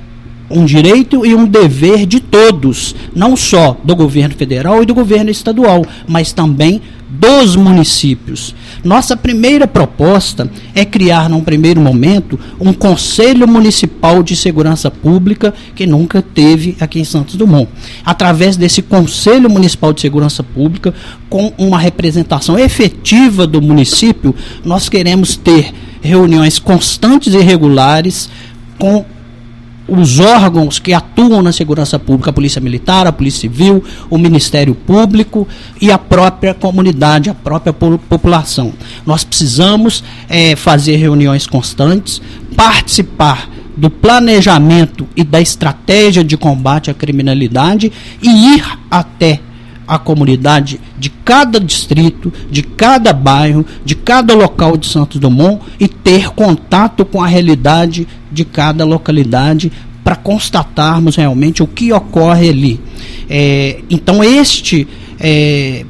um 0.50 0.66
direito 0.66 1.26
e 1.26 1.34
um 1.34 1.46
dever 1.46 2.06
de 2.06 2.20
todos, 2.20 2.96
não 3.16 3.36
só 3.36 3.78
do 3.84 3.96
governo 3.96 4.36
federal 4.36 4.84
e 4.84 4.86
do 4.86 4.94
governo 4.94 5.30
estadual, 5.30 5.86
mas 6.08 6.32
também 6.32 6.82
dos 7.20 7.56
municípios. 7.56 8.54
Nossa 8.84 9.16
primeira 9.16 9.68
proposta 9.68 10.50
é 10.74 10.84
criar, 10.84 11.30
num 11.30 11.42
primeiro 11.42 11.80
momento, 11.80 12.40
um 12.60 12.74
Conselho 12.74 13.48
Municipal 13.48 14.22
de 14.22 14.36
Segurança 14.36 14.92
Pública 14.92 15.54
que 15.76 15.86
nunca 15.86 16.22
teve 16.22 16.76
aqui 16.80 17.00
em 17.00 17.06
Santos 17.06 17.36
Dumont. 17.36 17.70
Através 18.04 18.58
desse 18.58 18.82
Conselho 18.82 19.50
Municipal 19.50 19.94
de 19.94 20.02
Segurança 20.02 20.44
Pública, 20.44 20.94
com 21.30 21.54
uma 21.58 21.80
representação 21.80 22.60
efetiva 22.60 23.48
do 23.48 23.62
município, 23.62 24.36
nós 24.64 24.90
queremos 24.90 25.36
ter 25.36 25.74
reuniões 26.02 26.60
constantes 26.60 27.34
e 27.34 27.40
regulares 27.40 28.30
com 28.78 29.06
os 29.88 30.20
órgãos 30.20 30.80
que 30.80 30.94
atuam 30.94 31.42
na 31.42 31.52
segurança 31.52 32.00
pública, 32.00 32.30
a 32.30 32.34
Polícia 32.34 32.62
Militar, 32.62 33.06
a 33.06 33.12
Polícia 33.12 33.42
Civil, 33.42 33.84
o 34.10 34.18
Ministério 34.18 34.74
Público 34.74 35.48
e 35.80 35.92
a 35.92 35.98
própria 35.98 36.54
comunidade, 36.54 37.30
a 37.30 37.34
própria 37.34 37.74
população. 37.74 38.74
Nós 39.06 39.24
precisamos 39.24 40.04
é, 40.28 40.56
fazer 40.56 40.96
reuniões 40.96 41.46
constantes, 41.46 42.22
participar 42.56 43.50
do 43.78 43.90
planejamento 43.90 45.08
e 45.16 45.24
da 45.24 45.42
estratégia 45.42 46.24
de 46.24 46.38
combate 46.38 46.90
à 46.90 46.94
criminalidade 46.94 47.92
e 48.22 48.56
ir 48.56 48.66
até 48.90 49.42
a 49.88 49.98
comunidade 49.98 50.80
de 50.98 51.10
cada 51.10 51.60
distrito, 51.60 52.32
de 52.50 52.64
cada 52.64 53.14
bairro, 53.14 53.66
de 53.84 53.96
cada 53.96 54.34
local 54.34 54.78
de 54.78 54.88
Santos 54.88 55.20
Dumont 55.20 55.62
e 55.80 55.88
ter 55.88 56.30
contato 56.30 57.06
com 57.06 57.22
a 57.22 57.28
realidade 57.28 58.08
de 58.32 58.44
cada 58.44 58.84
localidade 58.86 59.72
para 60.04 60.16
constatarmos 60.16 61.16
realmente 61.16 61.64
o 61.64 61.68
que 61.68 61.92
ocorre 61.92 62.50
ali. 62.50 62.80
É, 63.30 63.82
então 63.90 64.24
este 64.24 64.88
é, 65.20 65.86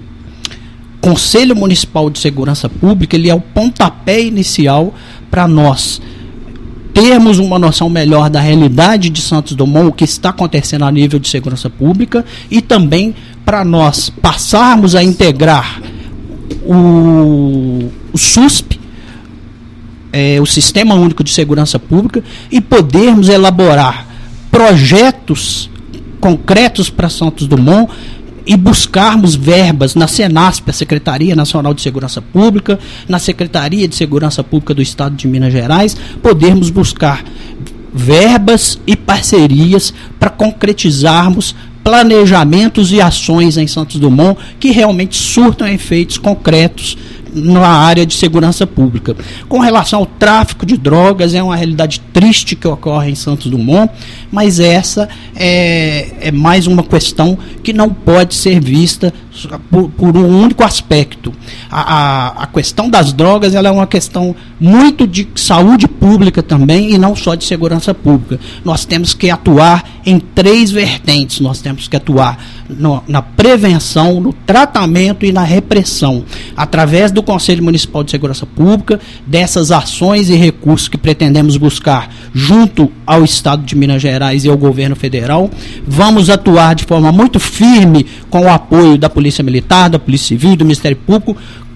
Conselho 1.02 1.56
Municipal 1.56 2.10
de 2.10 2.20
Segurança 2.20 2.70
Pública 2.70 3.16
ele 3.16 3.30
é 3.30 3.36
o 3.36 3.42
pontapé 3.42 4.22
inicial 4.22 4.94
para 5.30 5.48
nós 5.48 6.02
termos 6.96 7.40
uma 7.40 7.60
noção 7.60 7.90
melhor 7.90 8.30
da 8.30 8.40
realidade 8.40 9.10
de 9.10 9.22
Santos 9.22 9.54
Dumont, 9.54 9.90
o 9.90 9.92
que 9.92 10.06
está 10.06 10.30
acontecendo 10.30 10.86
a 10.86 10.92
nível 10.92 11.20
de 11.20 11.28
segurança 11.28 11.70
pública 11.70 12.24
e 12.50 12.62
também 12.62 13.14
para 13.46 13.64
nós 13.64 14.10
passarmos 14.10 14.96
a 14.96 15.04
integrar 15.04 15.82
o, 16.66 17.90
o 18.12 18.18
SUSP 18.18 18.80
é, 20.16 20.40
o 20.40 20.46
Sistema 20.46 20.96
Único 20.96 21.26
de 21.26 21.30
Segurança 21.30 21.78
Pública 21.78 22.24
e 22.50 22.62
podermos 22.62 23.28
elaborar 23.28 24.08
projetos 24.50 25.70
concretos 26.22 26.90
para 26.90 27.10
Santos 27.10 27.48
Dumont 27.48 27.92
e 28.46 28.56
buscarmos 28.56 29.36
verbas 29.36 29.94
na 29.94 30.08
Senasp, 30.08 30.70
a 30.70 30.74
Secretaria 30.74 31.36
Nacional 31.36 31.74
de 31.74 31.82
Segurança 31.82 32.22
Pública, 32.22 32.80
na 33.10 33.20
Secretaria 33.20 33.90
de 33.90 33.96
Segurança 33.96 34.42
Pública 34.42 34.74
do 34.74 34.82
Estado 34.82 35.18
de 35.18 35.28
Minas 35.28 35.52
Gerais, 35.52 35.98
podermos 36.24 36.70
buscar 36.70 37.22
verbas 37.94 38.80
e 38.88 38.96
parcerias 38.96 39.94
para 40.18 40.30
concretizarmos 40.30 41.54
planejamentos 41.86 42.92
e 42.92 43.00
ações 43.00 43.58
em 43.58 43.68
Santos 43.68 44.00
Dumont 44.00 44.36
que 44.60 44.72
realmente 44.72 45.16
surtam 45.16 45.68
efeitos 45.68 46.18
concretos 46.18 46.98
na 47.32 47.68
área 47.68 48.06
de 48.08 48.16
segurança 48.16 48.66
pública. 48.66 49.16
Com 49.48 49.60
relação 49.60 50.00
ao 50.00 50.06
tráfico 50.08 50.66
de 50.66 50.78
drogas, 50.78 51.36
é 51.36 51.44
uma 51.44 51.56
realidade 51.56 52.02
triste 52.12 52.56
que 52.56 52.68
ocorre 52.68 53.12
em 53.12 53.16
Santos 53.16 53.52
Dumont, 53.52 53.94
mas 54.32 54.60
essa 54.60 55.08
é, 55.36 56.14
é 56.22 56.32
mais 56.32 56.66
uma 56.66 56.82
questão 56.82 57.38
que 57.62 57.72
não 57.72 57.90
pode 57.90 58.34
ser 58.34 58.60
vista 58.60 59.14
por, 59.70 59.90
por 59.90 60.18
um 60.18 60.44
único 60.44 60.64
aspecto. 60.64 61.34
A, 61.70 61.82
a, 61.82 62.44
a, 62.44 62.48
questão 62.48 62.90
das 62.90 63.12
drogas 63.12 63.54
ela 63.54 63.68
é 63.68 63.72
uma 63.72 63.88
questão 63.88 64.36
muito 64.60 65.06
de 65.06 65.28
saúde 65.36 65.88
pública 65.88 66.42
também 66.42 66.94
e 66.94 66.98
não 66.98 67.16
só 67.16 67.36
de 67.36 67.44
segurança 67.44 67.94
pública. 67.94 68.40
Nós 68.64 68.86
temos 68.86 69.14
que 69.14 69.30
atuar 69.30 69.84
em 70.06 70.20
três 70.20 70.72
vertentes. 70.72 71.40
Nós 71.40 71.62
temos 71.62 71.88
que 71.88 71.96
atuar 71.96 72.38
no, 72.70 73.04
na 73.08 73.22
prevenção, 73.22 74.22
no 74.22 74.32
tratamento 74.32 75.26
e 75.26 75.32
na 75.32 75.44
repressão, 75.44 76.24
através 76.56 77.12
do 77.12 77.22
Conselho 77.22 77.64
Municipal 77.64 78.04
de 78.04 78.12
Segurança 78.12 78.46
Pública, 78.46 79.00
dessas 79.26 79.72
ações 79.72 80.30
e 80.30 80.36
recursos 80.36 80.88
que 80.88 80.98
pretendemos 80.98 81.58
buscar 81.58 82.10
junto 82.34 82.92
ao 83.06 83.24
Estado 83.24 83.64
de 83.64 83.76
Minas 83.76 84.02
Gerais 84.02 84.46
e 84.46 84.50
ao 84.50 84.58
governo 84.58 84.96
federal. 84.96 85.50
Vamos 85.86 86.30
atuar 86.30 86.76
de 86.76 86.86
forma 86.86 87.12
muito 87.12 87.40
firme 87.40 88.06
com 88.30 88.42
o 88.42 88.50
apoio 88.50 88.98
da 88.98 89.10
Polícia 89.10 89.25
Militar, 89.44 89.90
da 89.90 90.00
Polícia 90.00 90.28
Civil, 90.28 90.56
do 90.56 90.66
Ministério 90.66 90.98
Público 90.98 91.36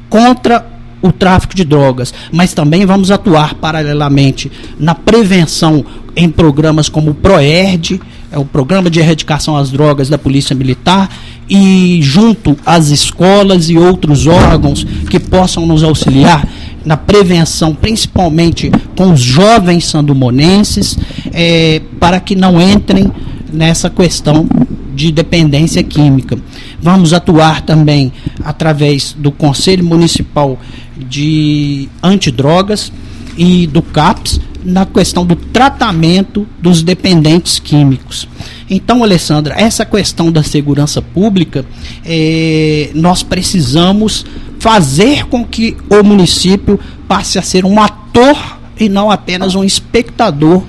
contra 0.09 0.65
o 1.01 1.11
tráfico 1.11 1.55
de 1.55 1.63
drogas, 1.63 2.13
mas 2.31 2.53
também 2.53 2.85
vamos 2.85 3.09
atuar 3.09 3.53
paralelamente 3.55 4.51
na 4.77 4.93
prevenção 4.93 5.85
em 6.15 6.29
programas 6.29 6.89
como 6.89 7.11
o 7.11 7.15
PROERD, 7.15 8.01
é 8.31 8.37
o 8.37 8.45
Programa 8.45 8.89
de 8.89 8.99
Erradicação 8.99 9.55
às 9.55 9.71
Drogas 9.71 10.09
da 10.09 10.17
Polícia 10.17 10.55
Militar, 10.55 11.09
e 11.49 11.99
junto 12.01 12.55
às 12.65 12.89
escolas 12.89 13.69
e 13.69 13.77
outros 13.77 14.27
órgãos 14.27 14.83
que 15.09 15.19
possam 15.19 15.65
nos 15.65 15.83
auxiliar 15.83 16.47
na 16.85 16.95
prevenção, 16.95 17.73
principalmente 17.73 18.71
com 18.95 19.11
os 19.13 19.19
jovens 19.19 19.85
sandumonenses, 19.85 20.97
é, 21.33 21.81
para 21.99 22.19
que 22.19 22.35
não 22.35 22.61
entrem 22.61 23.11
nessa 23.51 23.89
questão 23.89 24.47
de 24.99 25.13
dependência 25.13 25.81
química. 25.81 26.37
Vamos 26.81 27.13
atuar 27.13 27.61
também 27.61 28.11
através 28.43 29.15
do 29.17 29.31
Conselho 29.31 29.81
Municipal 29.85 30.59
de 30.97 31.87
Antidrogas 32.03 32.91
e 33.37 33.65
do 33.65 33.81
CAPS 33.81 34.41
na 34.61 34.85
questão 34.85 35.25
do 35.25 35.37
tratamento 35.37 36.45
dos 36.61 36.83
dependentes 36.83 37.59
químicos. 37.59 38.27
Então, 38.69 39.01
Alessandra, 39.01 39.55
essa 39.57 39.85
questão 39.85 40.29
da 40.29 40.43
segurança 40.43 41.01
pública, 41.01 41.65
é, 42.03 42.89
nós 42.93 43.23
precisamos 43.23 44.25
fazer 44.59 45.27
com 45.27 45.45
que 45.45 45.77
o 45.89 46.03
município 46.03 46.77
passe 47.07 47.39
a 47.39 47.41
ser 47.41 47.63
um 47.63 47.79
ator 47.81 48.59
e 48.77 48.89
não 48.89 49.09
apenas 49.09 49.55
um 49.55 49.63
espectador 49.63 50.61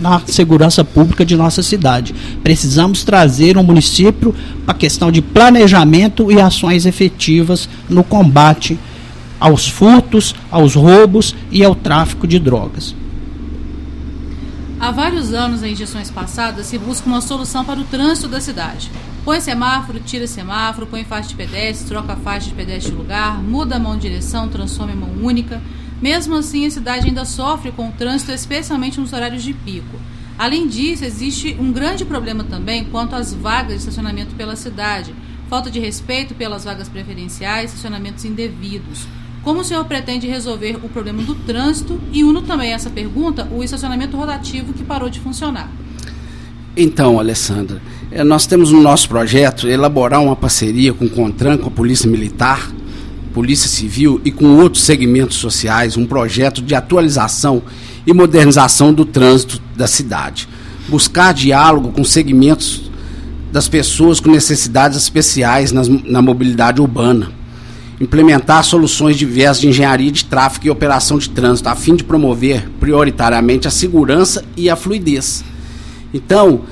na 0.00 0.20
segurança 0.26 0.84
pública 0.84 1.24
de 1.24 1.36
nossa 1.36 1.62
cidade. 1.62 2.14
Precisamos 2.42 3.04
trazer 3.04 3.56
o 3.56 3.60
um 3.60 3.64
município 3.64 4.34
para 4.64 4.74
a 4.74 4.78
questão 4.78 5.10
de 5.10 5.20
planejamento 5.20 6.30
e 6.30 6.40
ações 6.40 6.86
efetivas 6.86 7.68
no 7.88 8.04
combate 8.04 8.78
aos 9.38 9.68
furtos, 9.68 10.34
aos 10.50 10.74
roubos 10.74 11.34
e 11.50 11.64
ao 11.64 11.74
tráfico 11.74 12.26
de 12.26 12.38
drogas. 12.38 12.94
Há 14.80 14.92
vários 14.92 15.32
anos, 15.32 15.62
em 15.64 15.74
gestões 15.74 16.08
passadas, 16.08 16.66
se 16.66 16.78
busca 16.78 17.08
uma 17.08 17.20
solução 17.20 17.64
para 17.64 17.80
o 17.80 17.84
trânsito 17.84 18.28
da 18.28 18.40
cidade. 18.40 18.90
Põe 19.24 19.40
semáforo, 19.40 19.98
tira 19.98 20.26
semáforo, 20.26 20.86
põe 20.86 21.04
faixa 21.04 21.30
de 21.30 21.34
pedestre, 21.34 21.88
troca 21.88 22.14
faixa 22.16 22.48
de 22.48 22.54
pedestre 22.54 22.92
de 22.92 22.96
lugar, 22.96 23.42
muda 23.42 23.76
a 23.76 23.78
mão 23.78 23.96
de 23.96 24.02
direção, 24.02 24.48
transforma 24.48 24.92
em 24.92 24.96
mão 24.96 25.10
única. 25.20 25.60
Mesmo 26.00 26.36
assim, 26.36 26.66
a 26.66 26.70
cidade 26.70 27.08
ainda 27.08 27.24
sofre 27.24 27.72
com 27.72 27.88
o 27.88 27.92
trânsito, 27.92 28.30
especialmente 28.30 29.00
nos 29.00 29.12
horários 29.12 29.42
de 29.42 29.52
pico. 29.52 29.98
Além 30.38 30.68
disso, 30.68 31.04
existe 31.04 31.56
um 31.58 31.72
grande 31.72 32.04
problema 32.04 32.44
também 32.44 32.84
quanto 32.84 33.16
às 33.16 33.34
vagas 33.34 33.72
de 33.72 33.78
estacionamento 33.78 34.34
pela 34.36 34.54
cidade. 34.54 35.12
Falta 35.48 35.70
de 35.70 35.80
respeito 35.80 36.34
pelas 36.34 36.64
vagas 36.64 36.88
preferenciais, 36.88 37.70
estacionamentos 37.70 38.24
indevidos. 38.24 39.08
Como 39.42 39.60
o 39.60 39.64
senhor 39.64 39.84
pretende 39.86 40.28
resolver 40.28 40.78
o 40.82 40.88
problema 40.88 41.22
do 41.22 41.34
trânsito? 41.34 42.00
E 42.12 42.22
uno 42.22 42.42
também 42.42 42.72
essa 42.72 42.90
pergunta, 42.90 43.48
o 43.50 43.64
estacionamento 43.64 44.16
rotativo 44.16 44.72
que 44.72 44.84
parou 44.84 45.08
de 45.08 45.18
funcionar. 45.18 45.68
Então, 46.76 47.18
Alessandra, 47.18 47.82
eh, 48.10 48.22
nós 48.22 48.46
temos 48.46 48.70
no 48.70 48.80
nosso 48.80 49.08
projeto 49.08 49.68
elaborar 49.68 50.22
uma 50.22 50.36
parceria 50.36 50.92
com 50.94 51.06
o 51.06 51.10
CONTRAN, 51.10 51.58
com 51.58 51.66
a 51.66 51.72
Polícia 51.72 52.08
Militar, 52.08 52.70
Polícia 53.28 53.68
Civil 53.68 54.20
e 54.24 54.30
com 54.30 54.56
outros 54.56 54.84
segmentos 54.84 55.36
sociais, 55.36 55.96
um 55.96 56.06
projeto 56.06 56.60
de 56.62 56.74
atualização 56.74 57.62
e 58.06 58.12
modernização 58.12 58.92
do 58.92 59.04
trânsito 59.04 59.60
da 59.76 59.86
cidade. 59.86 60.48
Buscar 60.88 61.32
diálogo 61.32 61.92
com 61.92 62.02
segmentos 62.04 62.90
das 63.52 63.68
pessoas 63.68 64.20
com 64.20 64.30
necessidades 64.30 64.98
especiais 64.98 65.72
nas, 65.72 65.88
na 65.88 66.20
mobilidade 66.20 66.80
urbana 66.80 67.38
implementar 68.00 68.62
soluções 68.62 69.16
diversas 69.16 69.60
de 69.60 69.68
engenharia 69.68 70.10
de 70.10 70.24
tráfego 70.24 70.66
e 70.66 70.70
operação 70.70 71.18
de 71.18 71.28
trânsito, 71.30 71.68
a 71.68 71.74
fim 71.74 71.96
de 71.96 72.04
promover 72.04 72.68
prioritariamente 72.78 73.66
a 73.66 73.70
segurança 73.70 74.44
e 74.56 74.70
a 74.70 74.76
fluidez. 74.76 75.44
Então, 76.14 76.62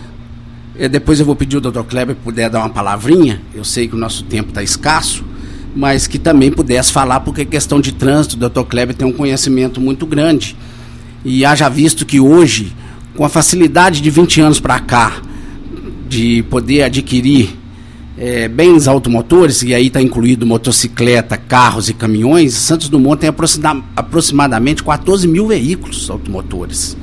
eh, 0.79 0.89
depois 0.89 1.19
eu 1.19 1.27
vou 1.27 1.35
pedir 1.35 1.57
ao 1.57 1.63
Dr. 1.63 1.83
Kleber 1.83 2.17
puder 2.17 2.49
dar 2.49 2.61
uma 2.61 2.71
palavrinha, 2.71 3.43
eu 3.55 3.65
sei 3.65 3.89
que 3.89 3.95
o 3.95 3.99
nosso 3.99 4.23
tempo 4.25 4.51
está 4.51 4.63
escasso, 4.63 5.25
mas 5.77 6.07
que 6.07 6.19
também 6.19 6.51
pudesse 6.51 6.91
falar, 6.91 7.21
porque 7.21 7.45
questão 7.45 7.79
de 7.79 7.93
trânsito, 7.93 8.35
o 8.37 8.49
Dr. 8.49 8.63
Kleber 8.63 8.97
tem 8.97 9.07
um 9.07 9.13
conhecimento 9.13 9.79
muito 9.79 10.07
grande. 10.07 10.57
E 11.23 11.45
haja 11.45 11.69
visto 11.69 12.07
que 12.07 12.19
hoje, 12.19 12.73
com 13.15 13.25
a 13.27 13.29
facilidade 13.29 14.01
de 14.01 14.09
20 14.09 14.41
anos 14.41 14.59
para 14.59 14.81
cá, 14.81 15.21
de 16.09 16.43
poder 16.45 16.85
adquirir 16.85 17.51
é, 18.17 18.49
bens 18.49 18.89
automotores, 18.89 19.63
e 19.63 19.75
aí 19.75 19.89
está 19.89 20.01
incluído 20.01 20.47
motocicleta, 20.47 21.37
carros 21.37 21.91
e 21.91 21.95
caminhões, 21.95 22.55
Santos 22.55 22.89
Dumont 22.89 23.21
tem 23.21 23.31
aproximadamente 23.95 24.83
14 24.83 25.29
mil 25.29 25.49
veículos 25.49 26.09
automotores. 26.09 26.97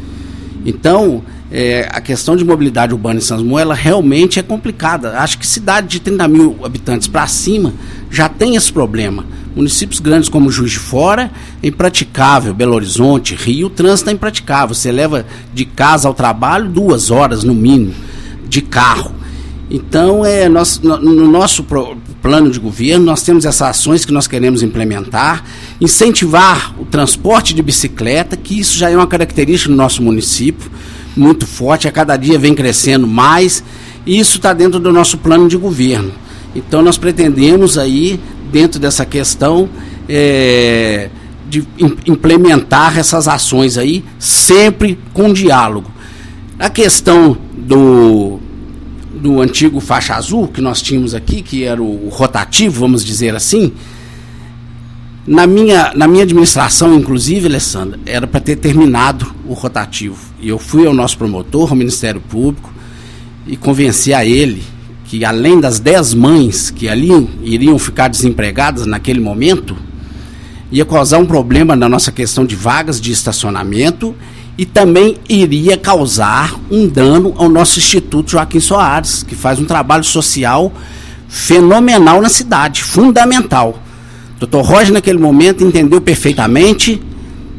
Então, 0.65 1.21
é, 1.55 1.87
a 1.91 2.01
questão 2.01 2.35
de 2.35 2.43
mobilidade 2.43 2.93
urbana 2.93 3.19
em 3.19 3.21
Santos 3.21 3.43
Dumont, 3.43 3.61
ela 3.61 3.75
realmente 3.75 4.39
é 4.39 4.43
complicada. 4.43 5.19
Acho 5.19 5.37
que 5.37 5.45
cidade 5.45 5.87
de 5.87 5.99
30 5.99 6.27
mil 6.27 6.57
habitantes 6.63 7.07
para 7.07 7.27
cima 7.27 7.71
já 8.09 8.27
tem 8.27 8.55
esse 8.55 8.73
problema. 8.73 9.23
Municípios 9.55 9.99
grandes 9.99 10.29
como 10.29 10.49
Juiz 10.49 10.71
de 10.71 10.79
Fora 10.79 11.29
é 11.61 11.67
impraticável, 11.67 12.55
Belo 12.55 12.73
Horizonte, 12.73 13.35
Rio, 13.35 13.67
o 13.67 13.69
trânsito 13.69 14.09
é 14.09 14.13
impraticável. 14.13 14.73
Você 14.73 14.91
leva 14.91 15.27
de 15.53 15.63
casa 15.63 16.07
ao 16.07 16.15
trabalho 16.15 16.67
duas 16.69 17.11
horas 17.11 17.43
no 17.43 17.53
mínimo 17.53 17.93
de 18.49 18.59
carro. 18.59 19.13
Então, 19.69 20.25
é, 20.25 20.49
nós, 20.49 20.79
no, 20.79 20.97
no 20.97 21.31
nosso 21.31 21.63
pro, 21.63 21.95
plano 22.19 22.49
de 22.49 22.59
governo, 22.59 23.05
nós 23.05 23.21
temos 23.21 23.45
essas 23.45 23.69
ações 23.69 24.05
que 24.05 24.11
nós 24.11 24.25
queremos 24.25 24.63
implementar, 24.63 25.43
incentivar 25.79 26.73
o 26.79 26.85
transporte 26.85 27.53
de 27.53 27.61
bicicleta, 27.61 28.35
que 28.35 28.59
isso 28.59 28.75
já 28.75 28.89
é 28.89 28.95
uma 28.95 29.07
característica 29.07 29.69
do 29.69 29.77
nosso 29.77 30.01
município, 30.01 30.71
muito 31.15 31.45
forte, 31.45 31.87
a 31.87 31.91
cada 31.91 32.17
dia 32.17 32.39
vem 32.39 32.53
crescendo 32.53 33.07
mais, 33.07 33.63
e 34.05 34.19
isso 34.19 34.37
está 34.37 34.53
dentro 34.53 34.79
do 34.79 34.91
nosso 34.91 35.17
plano 35.17 35.47
de 35.47 35.57
governo. 35.57 36.11
Então, 36.55 36.81
nós 36.81 36.97
pretendemos 36.97 37.77
aí, 37.77 38.19
dentro 38.51 38.79
dessa 38.79 39.05
questão, 39.05 39.69
é, 40.07 41.09
de 41.49 41.65
implementar 42.05 42.97
essas 42.97 43.27
ações 43.27 43.77
aí, 43.77 44.03
sempre 44.19 44.99
com 45.13 45.31
diálogo. 45.31 45.91
A 46.59 46.69
questão 46.69 47.37
do 47.55 48.39
do 49.23 49.39
antigo 49.39 49.79
faixa 49.79 50.15
azul 50.15 50.49
que 50.49 50.59
nós 50.59 50.81
tínhamos 50.81 51.15
aqui, 51.15 51.41
que 51.41 51.63
era 51.63 51.81
o 51.81 52.09
rotativo, 52.09 52.81
vamos 52.81 53.05
dizer 53.05 53.33
assim, 53.33 53.71
na 55.25 55.47
minha, 55.47 55.93
na 55.95 56.07
minha 56.07 56.23
administração, 56.23 56.95
inclusive, 56.95 57.47
Alessandra, 57.47 57.97
era 58.05 58.27
para 58.27 58.41
ter 58.41 58.57
terminado 58.57 59.33
o 59.47 59.53
rotativo. 59.53 60.17
E 60.39 60.49
eu 60.49 60.59
fui 60.59 60.85
ao 60.85 60.93
nosso 60.93 61.17
promotor, 61.17 61.69
ao 61.69 61.75
Ministério 61.75 62.19
Público, 62.19 62.73
e 63.47 63.55
convenci 63.55 64.13
a 64.13 64.25
ele 64.25 64.63
que, 65.05 65.23
além 65.23 65.59
das 65.59 65.79
10 65.79 66.13
mães 66.13 66.69
que 66.69 66.89
ali 66.89 67.29
iriam 67.41 67.77
ficar 67.79 68.09
desempregadas 68.09 68.85
naquele 68.85 69.21
momento, 69.21 69.77
ia 70.71 70.83
causar 70.83 71.19
um 71.19 71.25
problema 71.25 71.75
na 71.75 71.87
nossa 71.87 72.11
questão 72.11 72.45
de 72.45 72.55
vagas 72.55 72.99
de 72.99 73.11
estacionamento 73.11 74.15
e 74.57 74.65
também 74.65 75.17
iria 75.29 75.77
causar 75.77 76.55
um 76.69 76.87
dano 76.87 77.33
ao 77.37 77.47
nosso 77.47 77.79
Instituto 77.79 78.31
Joaquim 78.31 78.59
Soares, 78.59 79.23
que 79.23 79.35
faz 79.35 79.59
um 79.59 79.65
trabalho 79.65 80.03
social 80.03 80.71
fenomenal 81.27 82.21
na 82.21 82.29
cidade, 82.29 82.83
fundamental. 82.83 83.82
Dr. 84.45 84.61
Roger, 84.61 84.93
naquele 84.93 85.19
momento, 85.19 85.63
entendeu 85.63 86.01
perfeitamente 86.01 87.01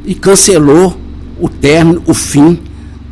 e 0.05 0.15
cancelou 0.15 0.99
o 1.41 1.49
término, 1.49 2.03
o 2.07 2.13
fim 2.13 2.59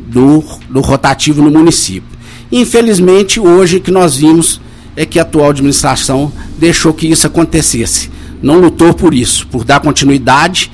do, 0.07 0.43
do 0.69 0.79
rotativo 0.81 1.41
no 1.41 1.49
município. 1.49 2.09
Infelizmente, 2.51 3.39
hoje 3.39 3.79
que 3.79 3.89
nós 3.89 4.15
vimos 4.15 4.61
é 4.95 5.05
que 5.05 5.17
a 5.17 5.23
atual 5.23 5.49
administração 5.49 6.31
deixou 6.57 6.93
que 6.93 7.07
isso 7.07 7.25
acontecesse. 7.25 8.11
Não 8.41 8.59
lutou 8.59 8.93
por 8.93 9.13
isso, 9.13 9.47
por 9.47 9.63
dar 9.63 9.79
continuidade, 9.79 10.71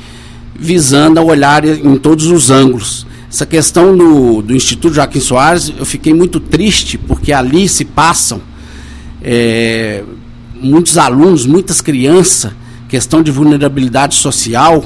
visando 0.54 1.20
a 1.20 1.24
olhar 1.24 1.64
em 1.64 1.96
todos 1.98 2.28
os 2.28 2.52
ângulos. 2.52 3.08
Essa 3.32 3.46
questão 3.46 3.96
do, 3.96 4.42
do 4.42 4.54
Instituto 4.56 4.96
Joaquim 4.96 5.22
Soares, 5.22 5.72
eu 5.78 5.86
fiquei 5.86 6.14
muito 6.14 6.40
triste, 6.40 6.98
porque 6.98 7.32
ali 7.32 7.70
se 7.70 7.86
passam 7.86 8.42
é, 9.22 10.04
muitos 10.60 10.98
alunos, 10.98 11.46
muitas 11.46 11.80
crianças, 11.80 12.52
questão 12.90 13.22
de 13.22 13.32
vulnerabilidade 13.32 14.16
social, 14.16 14.84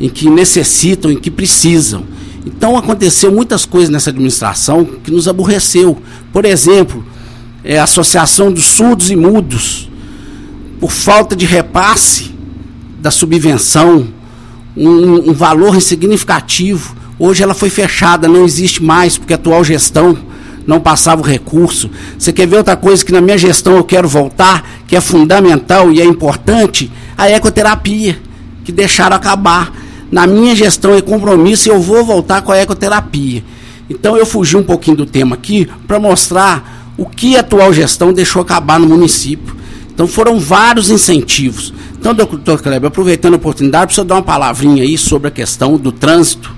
em 0.00 0.08
que 0.08 0.30
necessitam, 0.30 1.10
em 1.10 1.18
que 1.18 1.30
precisam. 1.30 2.04
Então 2.46 2.76
aconteceu 2.76 3.32
muitas 3.32 3.66
coisas 3.66 3.90
nessa 3.90 4.10
administração 4.10 4.84
que 4.84 5.10
nos 5.10 5.26
aborreceu. 5.26 6.00
Por 6.32 6.44
exemplo, 6.44 7.04
é, 7.64 7.78
a 7.78 7.84
Associação 7.84 8.52
dos 8.52 8.64
Surdos 8.64 9.10
e 9.10 9.16
Mudos, 9.16 9.90
por 10.78 10.92
falta 10.92 11.34
de 11.34 11.44
repasse 11.44 12.32
da 13.00 13.10
subvenção, 13.10 14.06
um, 14.76 15.30
um 15.30 15.32
valor 15.32 15.76
insignificativo. 15.76 16.94
Hoje 17.18 17.42
ela 17.42 17.54
foi 17.54 17.70
fechada, 17.70 18.28
não 18.28 18.44
existe 18.44 18.82
mais, 18.82 19.18
porque 19.18 19.32
a 19.32 19.36
atual 19.36 19.64
gestão 19.64 20.16
não 20.66 20.80
passava 20.80 21.20
o 21.20 21.24
recurso. 21.24 21.90
Você 22.18 22.32
quer 22.32 22.46
ver 22.46 22.56
outra 22.56 22.76
coisa 22.76 23.04
que 23.04 23.12
na 23.12 23.20
minha 23.20 23.38
gestão 23.38 23.76
eu 23.76 23.84
quero 23.84 24.08
voltar, 24.08 24.82
que 24.86 24.96
é 24.96 25.00
fundamental 25.00 25.92
e 25.92 26.00
é 26.00 26.04
importante? 26.04 26.90
A 27.16 27.30
ecoterapia, 27.30 28.18
que 28.64 28.72
deixaram 28.72 29.16
acabar. 29.16 29.72
Na 30.10 30.26
minha 30.26 30.54
gestão 30.54 30.96
e 30.96 31.02
compromisso 31.02 31.68
eu 31.68 31.80
vou 31.80 32.04
voltar 32.04 32.42
com 32.42 32.52
a 32.52 32.58
ecoterapia. 32.58 33.42
Então 33.88 34.16
eu 34.16 34.24
fugi 34.24 34.56
um 34.56 34.62
pouquinho 34.62 34.98
do 34.98 35.06
tema 35.06 35.34
aqui 35.34 35.68
para 35.86 35.98
mostrar 35.98 36.92
o 36.96 37.04
que 37.06 37.36
a 37.36 37.40
atual 37.40 37.72
gestão 37.72 38.12
deixou 38.12 38.40
acabar 38.40 38.78
no 38.78 38.86
município. 38.86 39.54
Então 39.92 40.06
foram 40.06 40.38
vários 40.38 40.90
incentivos. 40.90 41.72
Então, 41.98 42.12
doutor 42.12 42.60
Kleber, 42.60 42.88
aproveitando 42.88 43.34
a 43.34 43.36
oportunidade, 43.36 43.94
para 43.94 44.04
dar 44.04 44.16
uma 44.16 44.22
palavrinha 44.22 44.82
aí 44.82 44.98
sobre 44.98 45.28
a 45.28 45.30
questão 45.30 45.76
do 45.76 45.90
trânsito. 45.90 46.54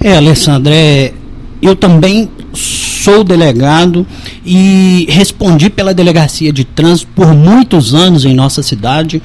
É, 0.00 0.16
Alessandro, 0.16 0.72
é, 0.72 1.12
eu 1.60 1.74
também 1.74 2.30
sou 2.54 3.24
delegado 3.24 4.06
e 4.44 5.06
respondi 5.08 5.70
pela 5.70 5.94
delegacia 5.94 6.52
de 6.52 6.64
trânsito 6.64 7.10
por 7.14 7.34
muitos 7.34 7.94
anos 7.94 8.24
em 8.24 8.34
nossa 8.34 8.62
cidade. 8.62 9.22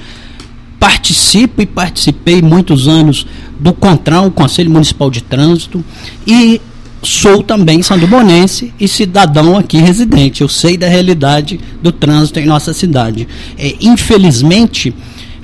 Participo 0.79 1.61
e 1.61 1.65
participei 1.65 2.41
muitos 2.41 2.87
anos 2.87 3.25
do 3.59 3.73
CONTRAN, 3.73 4.23
o 4.23 4.31
Conselho 4.31 4.69
Municipal 4.69 5.09
de 5.09 5.21
Trânsito, 5.21 5.83
e 6.27 6.59
sou 7.01 7.43
também 7.43 7.81
sandubonense 7.81 8.73
e 8.79 8.87
cidadão 8.87 9.57
aqui 9.57 9.77
residente. 9.77 10.41
Eu 10.41 10.49
sei 10.49 10.77
da 10.77 10.87
realidade 10.87 11.59
do 11.81 11.91
trânsito 11.91 12.39
em 12.39 12.45
nossa 12.45 12.73
cidade. 12.73 13.27
É, 13.57 13.75
infelizmente, 13.81 14.93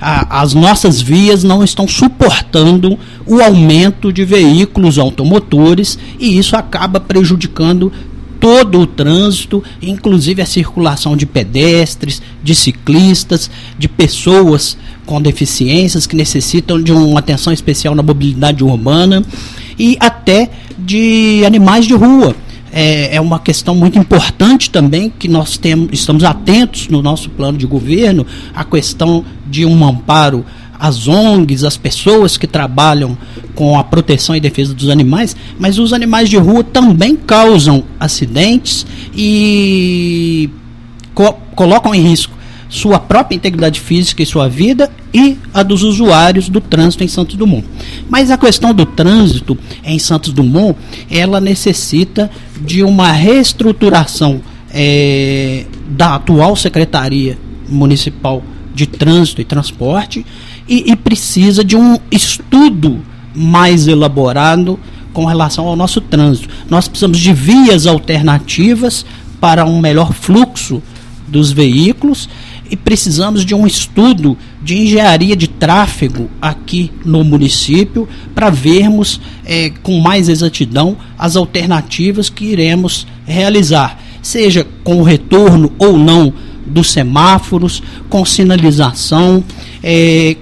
a, 0.00 0.40
as 0.40 0.54
nossas 0.54 1.00
vias 1.00 1.44
não 1.44 1.62
estão 1.62 1.86
suportando 1.86 2.98
o 3.26 3.40
aumento 3.40 4.12
de 4.12 4.24
veículos 4.24 4.98
automotores 4.98 5.98
e 6.18 6.38
isso 6.38 6.56
acaba 6.56 6.98
prejudicando 6.98 7.92
todo 8.40 8.80
o 8.80 8.86
trânsito, 8.86 9.62
inclusive 9.82 10.40
a 10.40 10.46
circulação 10.46 11.14
de 11.14 11.26
pedestres, 11.26 12.22
de 12.42 12.54
ciclistas, 12.54 13.50
de 13.78 13.86
pessoas 13.86 14.78
com 15.04 15.20
deficiências 15.20 16.06
que 16.06 16.16
necessitam 16.16 16.82
de 16.82 16.90
uma 16.90 17.20
atenção 17.20 17.52
especial 17.52 17.94
na 17.94 18.02
mobilidade 18.02 18.64
urbana 18.64 19.22
e 19.78 19.98
até 20.00 20.50
de 20.78 21.42
animais 21.44 21.84
de 21.84 21.92
rua 21.94 22.34
é, 22.72 23.16
é 23.16 23.20
uma 23.20 23.38
questão 23.38 23.74
muito 23.74 23.98
importante 23.98 24.70
também 24.70 25.10
que 25.10 25.28
nós 25.28 25.56
temos, 25.56 25.88
estamos 25.92 26.24
atentos 26.24 26.88
no 26.88 27.02
nosso 27.02 27.30
plano 27.30 27.58
de 27.58 27.66
governo 27.66 28.26
a 28.54 28.64
questão 28.64 29.24
de 29.46 29.64
um 29.64 29.84
amparo 29.84 30.44
às 30.78 31.06
ONGs, 31.06 31.64
às 31.64 31.76
pessoas 31.76 32.38
que 32.38 32.46
trabalham 32.46 33.16
com 33.54 33.78
a 33.78 33.84
proteção 33.84 34.34
e 34.34 34.40
defesa 34.40 34.72
dos 34.72 34.88
animais, 34.88 35.36
mas 35.58 35.78
os 35.78 35.92
animais 35.92 36.30
de 36.30 36.38
rua 36.38 36.64
também 36.64 37.14
causam 37.16 37.84
acidentes 37.98 38.86
e 39.14 40.48
co 41.14 41.34
colocam 41.54 41.94
em 41.94 42.00
risco 42.00 42.32
sua 42.70 42.98
própria 42.98 43.36
integridade 43.36 43.80
física 43.80 44.22
e 44.22 44.26
sua 44.26 44.48
vida 44.48 44.90
e 45.12 45.36
a 45.52 45.62
dos 45.62 45.82
usuários 45.82 46.48
do 46.48 46.60
trânsito 46.60 47.02
em 47.04 47.08
Santos 47.08 47.36
Dumont. 47.36 47.66
Mas 48.08 48.30
a 48.30 48.38
questão 48.38 48.72
do 48.72 48.86
trânsito 48.86 49.58
em 49.84 49.98
Santos 49.98 50.32
Dumont, 50.32 50.78
ela 51.10 51.40
necessita 51.40 52.30
de 52.60 52.82
uma 52.82 53.10
reestruturação 53.10 54.40
é, 54.72 55.64
da 55.90 56.16
atual 56.16 56.54
Secretaria 56.54 57.38
Municipal 57.68 58.42
de 58.74 58.86
Trânsito 58.86 59.40
e 59.40 59.44
Transporte 59.44 60.24
e, 60.68 60.92
e 60.92 60.96
precisa 60.96 61.64
de 61.64 61.76
um 61.76 61.98
estudo 62.10 63.00
mais 63.34 63.88
elaborado 63.88 64.78
com 65.12 65.24
relação 65.24 65.66
ao 65.66 65.76
nosso 65.76 66.00
trânsito. 66.00 66.48
Nós 66.68 66.86
precisamos 66.86 67.18
de 67.18 67.32
vias 67.32 67.86
alternativas 67.86 69.04
para 69.40 69.64
um 69.64 69.80
melhor 69.80 70.12
fluxo 70.12 70.82
dos 71.26 71.50
veículos 71.52 72.28
e 72.70 72.76
precisamos 72.76 73.44
de 73.44 73.54
um 73.54 73.66
estudo 73.66 74.38
de 74.62 74.78
engenharia 74.78 75.34
de 75.34 75.48
tráfego 75.48 76.30
aqui 76.40 76.92
no 77.04 77.24
município 77.24 78.08
para 78.34 78.48
vermos 78.48 79.20
é, 79.44 79.70
com 79.82 79.98
mais 80.00 80.28
exatidão 80.28 80.96
as 81.18 81.34
alternativas 81.34 82.30
que 82.30 82.44
iremos 82.44 83.06
realizar, 83.26 83.98
seja 84.22 84.66
com 84.84 85.00
o 85.00 85.02
retorno 85.02 85.72
ou 85.78 85.98
não 85.98 86.32
dos 86.64 86.90
semáforos, 86.90 87.82
com 88.08 88.24
sinalização, 88.24 89.42
é, 89.82 90.36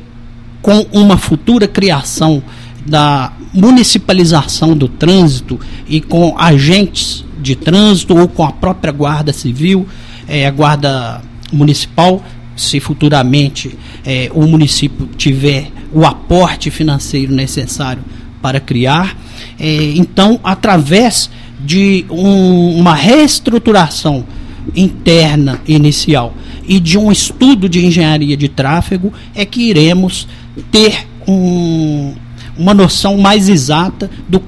com 0.60 0.86
uma 0.92 1.16
futura 1.16 1.66
criação 1.66 2.42
da 2.84 3.32
municipalização 3.54 4.76
do 4.76 4.88
trânsito 4.88 5.58
e 5.88 6.00
com 6.00 6.36
agentes 6.38 7.24
de 7.40 7.56
trânsito 7.56 8.16
ou 8.16 8.28
com 8.28 8.44
a 8.44 8.52
própria 8.52 8.92
Guarda 8.92 9.32
Civil, 9.32 9.86
é, 10.26 10.46
a 10.46 10.50
Guarda 10.50 11.22
municipal, 11.52 12.22
se 12.56 12.80
futuramente 12.80 13.78
é, 14.04 14.30
o 14.34 14.46
município 14.46 15.08
tiver 15.16 15.70
o 15.92 16.04
aporte 16.04 16.70
financeiro 16.70 17.32
necessário 17.32 18.02
para 18.42 18.60
criar. 18.60 19.16
É, 19.58 19.92
então, 19.96 20.40
através 20.42 21.30
de 21.60 22.04
um, 22.10 22.78
uma 22.78 22.94
reestruturação 22.94 24.24
interna 24.76 25.60
inicial 25.66 26.34
e 26.66 26.78
de 26.78 26.98
um 26.98 27.10
estudo 27.10 27.68
de 27.68 27.84
engenharia 27.84 28.36
de 28.36 28.48
tráfego, 28.48 29.12
é 29.34 29.44
que 29.44 29.62
iremos 29.62 30.28
ter 30.70 31.06
um, 31.26 32.14
uma 32.56 32.74
noção 32.74 33.16
mais 33.16 33.48
exata 33.48 34.10
do 34.28 34.42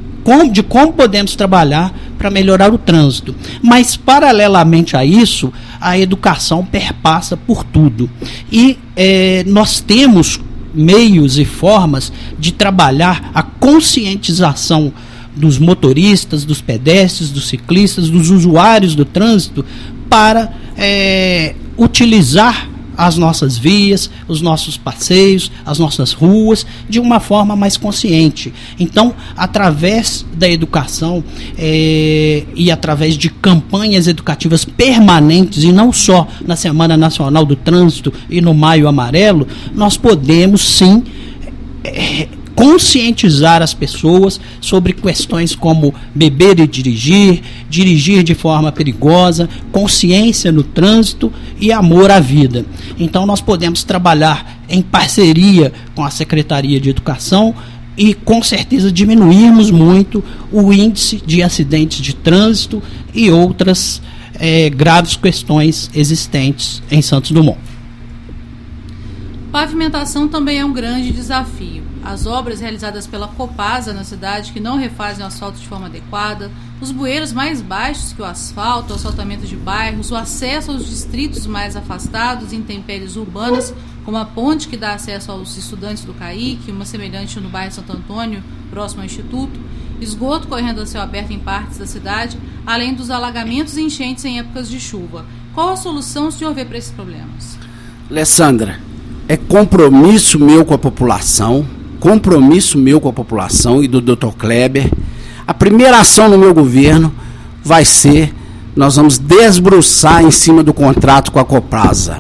de 0.53 0.63
como 0.63 0.93
podemos 0.93 1.35
trabalhar 1.35 1.93
para 2.17 2.31
melhorar 2.31 2.73
o 2.73 2.79
trânsito. 2.79 3.35
Mas, 3.63 3.97
paralelamente 3.97 4.97
a 4.97 5.05
isso, 5.05 5.53
a 5.81 5.99
educação 5.99 6.65
perpassa 6.65 7.37
por 7.37 7.65
tudo. 7.65 8.11
E 8.53 8.79
é, 8.95 9.45
nós 9.47 9.81
temos 9.81 10.41
meios 10.75 11.39
e 11.39 11.45
formas 11.45 12.13
de 12.39 12.53
trabalhar 12.53 13.31
a 13.35 13.43
conscientização 13.43 14.93
dos 15.35 15.59
motoristas, 15.59 16.45
dos 16.45 16.61
pedestres, 16.61 17.31
dos 17.31 17.49
ciclistas, 17.49 18.11
dos 18.11 18.31
usuários 18.31 18.95
do 18.95 19.05
trânsito 19.05 19.65
para 20.09 20.53
é, 20.77 21.55
utilizar 21.77 22.69
as 22.97 23.17
nossas 23.17 23.57
vias, 23.57 24.11
os 24.29 24.41
nossos 24.41 24.77
passeios, 24.77 25.51
as 25.65 25.79
nossas 25.79 26.13
ruas, 26.13 26.67
de 26.89 26.99
uma 27.01 27.21
forma 27.21 27.57
mais 27.57 27.77
consciente. 27.77 28.53
Então, 28.79 29.15
através 29.37 30.25
da 30.35 30.49
educação 30.49 31.23
é, 31.59 32.45
e 32.55 32.71
através 32.71 33.17
de 33.17 33.31
campanhas 33.31 34.07
educativas 34.07 34.65
permanentes, 34.65 35.65
e 35.65 35.73
não 35.73 35.93
só 35.93 36.27
na 36.47 36.57
Semana 36.57 36.97
Nacional 36.97 37.45
do 37.45 37.57
Trânsito 37.57 38.13
e 38.29 38.41
no 38.41 38.55
Maio 38.55 38.89
Amarelo, 38.89 39.47
nós 39.75 39.97
podemos 39.97 40.63
sim. 40.63 41.03
É, 41.83 42.29
conscientizar 42.61 43.63
as 43.63 43.73
pessoas 43.73 44.39
sobre 44.61 44.93
questões 44.93 45.55
como 45.55 45.95
beber 46.15 46.61
e 46.61 46.67
dirigir, 46.67 47.41
dirigir 47.71 48.23
de 48.23 48.35
forma 48.35 48.71
perigosa, 48.71 49.49
consciência 49.73 50.53
no 50.53 50.63
trânsito 50.63 51.33
e 51.59 51.73
amor 51.73 52.11
à 52.11 52.21
vida. 52.21 52.67
Então, 52.99 53.25
nós 53.25 53.41
podemos 53.41 53.83
trabalhar 53.83 54.63
em 54.69 54.83
parceria 54.83 55.73
com 55.95 56.05
a 56.05 56.11
Secretaria 56.11 56.79
de 56.79 56.91
Educação 56.91 57.55
e 57.97 58.13
com 58.13 58.43
certeza 58.43 58.93
diminuirmos 58.93 59.71
muito 59.71 60.23
o 60.53 60.71
índice 60.71 61.17
de 61.25 61.43
acidentes 61.43 62.03
de 62.03 62.15
trânsito 62.15 62.83
e 63.15 63.31
outras 63.31 64.03
é, 64.35 64.69
graves 64.69 65.17
questões 65.17 65.91
existentes 65.95 66.83
em 66.91 67.01
Santos 67.01 67.31
Dumont. 67.31 67.59
Pavimentação 69.51 70.29
também 70.29 70.59
é 70.59 70.65
um 70.65 70.75
grande 70.75 71.11
desafio. 71.11 71.90
As 72.03 72.27
obras 72.27 72.61
realizadas 72.61 73.07
pela 73.07 73.29
Copasa 73.29 73.93
na 73.93 74.05
cidade, 74.05 74.53
que 74.53 74.61
não 74.61 74.79
refazem 74.79 75.23
o 75.23 75.27
asfalto 75.27 75.59
de 75.59 75.67
forma 75.67 75.87
adequada, 75.87 76.51
os 76.81 76.91
bueiros 76.91 77.33
mais 77.33 77.61
baixos 77.61 78.13
que 78.13 78.23
o 78.23 78.25
asfalto, 78.25 78.93
o 78.93 78.97
asfaltamento 78.97 79.47
de 79.47 79.57
bairros, 79.57 80.11
o 80.11 80.17
acesso 80.17 80.71
aos 80.71 80.87
distritos 80.87 81.47
mais 81.47 81.77
afastados, 81.77 82.53
intempéries 82.53 83.17
urbanas, 83.17 83.75
como 84.05 84.17
a 84.17 84.25
ponte 84.25 84.67
que 84.67 84.77
dá 84.77 84.95
acesso 84.95 85.31
aos 85.31 85.57
estudantes 85.57 86.05
do 86.05 86.15
CAIC, 86.15 86.71
uma 86.71 86.87
semelhante 86.87 87.39
no 87.39 87.51
bairro 87.51 87.73
Santo 87.73 87.93
Antônio, 87.93 88.43
próximo 88.71 89.03
ao 89.03 89.07
Instituto, 89.07 89.61
esgoto 90.01 90.49
correndo 90.49 90.81
a 90.81 90.87
céu 90.87 91.03
aberto 91.03 91.33
em 91.33 91.39
partes 91.39 91.79
da 91.79 91.87
cidade, 91.87 92.39
além 92.67 92.95
dos 92.95 93.11
alagamentos 93.11 93.77
e 93.77 93.83
enchentes 93.83 94.25
em 94.25 94.39
épocas 94.39 94.69
de 94.71 94.81
chuva. 94.81 95.27
Qual 95.55 95.71
a 95.71 95.77
solução 95.77 96.29
o 96.29 96.33
senhor 96.33 96.55
vê 96.55 96.65
para 96.65 96.79
esses 96.79 96.93
problemas? 96.93 97.59
Alessandra, 98.11 98.81
é 99.29 99.37
compromisso 99.37 100.39
meu 100.39 100.65
com 100.65 100.75
a 100.75 100.79
população, 100.79 101.67
compromisso 102.01 102.79
meu 102.79 103.01
com 103.01 103.09
a 103.09 103.13
população 103.13 103.83
e 103.83 103.87
do 103.87 104.01
Dr. 104.01 104.33
Kleber. 104.37 104.91
A 105.47 105.55
primeira 105.55 106.01
ação 106.01 106.29
no 106.29 106.39
meu 106.39 106.53
governo 106.53 107.13
vai 107.63 107.85
ser 107.85 108.35
nós 108.75 108.97
vamos 108.97 109.19
desbruçar 109.19 110.23
em 110.25 110.31
cima 110.31 110.63
do 110.63 110.73
contrato 110.73 111.31
com 111.31 111.39
a 111.39 111.45
Copasa. 111.45 112.19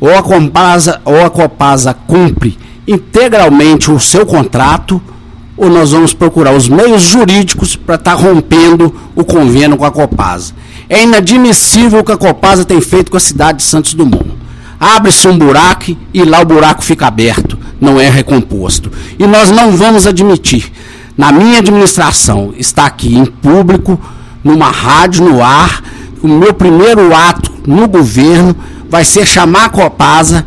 Ou 0.00 0.14
a 0.14 0.22
Copasa, 0.22 1.00
ou 1.04 1.24
a 1.24 1.30
Copasa 1.30 1.94
cumpre 1.94 2.58
integralmente 2.86 3.90
o 3.90 4.00
seu 4.00 4.26
contrato, 4.26 5.00
ou 5.56 5.70
nós 5.70 5.92
vamos 5.92 6.12
procurar 6.12 6.54
os 6.54 6.68
meios 6.68 7.02
jurídicos 7.02 7.76
para 7.76 7.94
estar 7.94 8.16
tá 8.16 8.22
rompendo 8.22 8.94
o 9.14 9.24
convênio 9.24 9.76
com 9.76 9.84
a 9.84 9.90
Copasa. 9.90 10.52
É 10.88 11.04
inadmissível 11.04 12.00
o 12.00 12.04
que 12.04 12.12
a 12.12 12.16
Copasa 12.16 12.64
tem 12.64 12.80
feito 12.80 13.10
com 13.10 13.16
a 13.16 13.20
cidade 13.20 13.58
de 13.58 13.64
Santos 13.64 13.94
Dumont. 13.94 14.26
Abre-se 14.78 15.28
um 15.28 15.38
buraco 15.38 15.96
e 16.12 16.24
lá 16.24 16.40
o 16.40 16.44
buraco 16.44 16.82
fica 16.82 17.06
aberto, 17.06 17.51
não 17.82 18.00
é 18.00 18.08
recomposto. 18.08 18.92
E 19.18 19.26
nós 19.26 19.50
não 19.50 19.72
vamos 19.72 20.06
admitir. 20.06 20.70
Na 21.18 21.32
minha 21.32 21.58
administração, 21.58 22.54
está 22.56 22.86
aqui 22.86 23.18
em 23.18 23.26
público, 23.26 24.00
numa 24.44 24.70
rádio, 24.70 25.24
no 25.24 25.42
ar, 25.42 25.82
o 26.22 26.28
meu 26.28 26.54
primeiro 26.54 27.12
ato 27.12 27.50
no 27.66 27.88
governo 27.88 28.54
vai 28.88 29.04
ser 29.04 29.26
chamar 29.26 29.64
a 29.64 29.68
Copasa 29.68 30.46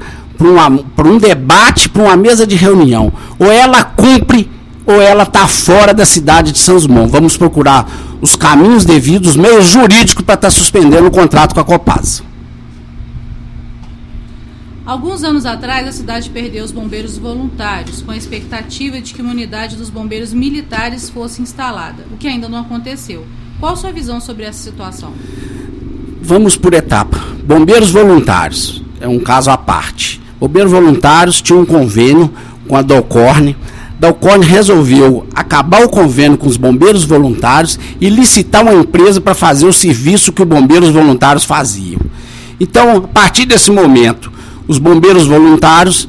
para 0.95 1.07
um 1.07 1.17
debate, 1.17 1.89
para 1.89 2.03
uma 2.03 2.15
mesa 2.15 2.47
de 2.47 2.55
reunião. 2.55 3.11
Ou 3.37 3.51
ela 3.51 3.83
cumpre 3.83 4.49
ou 4.85 5.01
ela 5.01 5.23
está 5.23 5.45
fora 5.47 5.93
da 5.93 6.05
cidade 6.05 6.53
de 6.53 6.59
São 6.59 6.79
Simão. 6.79 7.07
Vamos 7.07 7.35
procurar 7.35 7.89
os 8.21 8.35
caminhos 8.35 8.85
devidos, 8.85 9.31
os 9.31 9.35
meios 9.35 9.65
jurídicos 9.65 10.23
para 10.23 10.35
estar 10.35 10.47
tá 10.47 10.51
suspendendo 10.51 11.07
o 11.07 11.11
contrato 11.11 11.53
com 11.53 11.59
a 11.59 11.65
Copasa. 11.65 12.23
Alguns 14.85 15.23
anos 15.23 15.45
atrás, 15.45 15.87
a 15.87 15.91
cidade 15.91 16.29
perdeu 16.29 16.63
os 16.63 16.71
bombeiros 16.71 17.17
voluntários, 17.17 18.01
com 18.01 18.11
a 18.11 18.17
expectativa 18.17 19.01
de 19.01 19.13
que 19.13 19.21
uma 19.21 19.31
unidade 19.31 19.75
dos 19.75 19.89
bombeiros 19.89 20.31
militares 20.31 21.09
fosse 21.09 21.41
instalada, 21.41 22.05
o 22.11 22.17
que 22.17 22.27
ainda 22.27 22.47
não 22.47 22.59
aconteceu. 22.59 23.25
Qual 23.59 23.75
sua 23.75 23.91
visão 23.91 24.19
sobre 24.19 24.43
essa 24.43 24.61
situação? 24.61 25.13
Vamos 26.21 26.55
por 26.55 26.73
etapa. 26.73 27.17
Bombeiros 27.43 27.89
voluntários 27.89 28.83
é 29.01 29.07
um 29.07 29.19
caso 29.19 29.49
à 29.49 29.57
parte. 29.57 30.21
Bombeiros 30.39 30.71
voluntários 30.71 31.41
tinham 31.41 31.61
um 31.61 31.65
convênio 31.65 32.31
com 32.67 32.75
a 32.75 32.81
Dolcorne 32.81 33.55
Dalcorn 33.97 34.45
resolveu 34.45 35.25
acabar 35.33 35.83
o 35.83 35.89
convênio 35.89 36.37
com 36.37 36.47
os 36.47 36.57
bombeiros 36.57 37.05
voluntários 37.05 37.79
e 37.99 38.09
licitar 38.09 38.61
uma 38.61 38.73
empresa 38.73 39.21
para 39.21 39.33
fazer 39.33 39.65
o 39.65 39.73
serviço 39.73 40.33
que 40.33 40.41
os 40.41 40.47
bombeiros 40.47 40.89
voluntários 40.89 41.45
faziam. 41.45 42.01
Então, 42.59 42.97
a 42.97 43.01
partir 43.01 43.45
desse 43.45 43.71
momento, 43.71 44.31
os 44.67 44.77
bombeiros 44.77 45.25
voluntários 45.25 46.07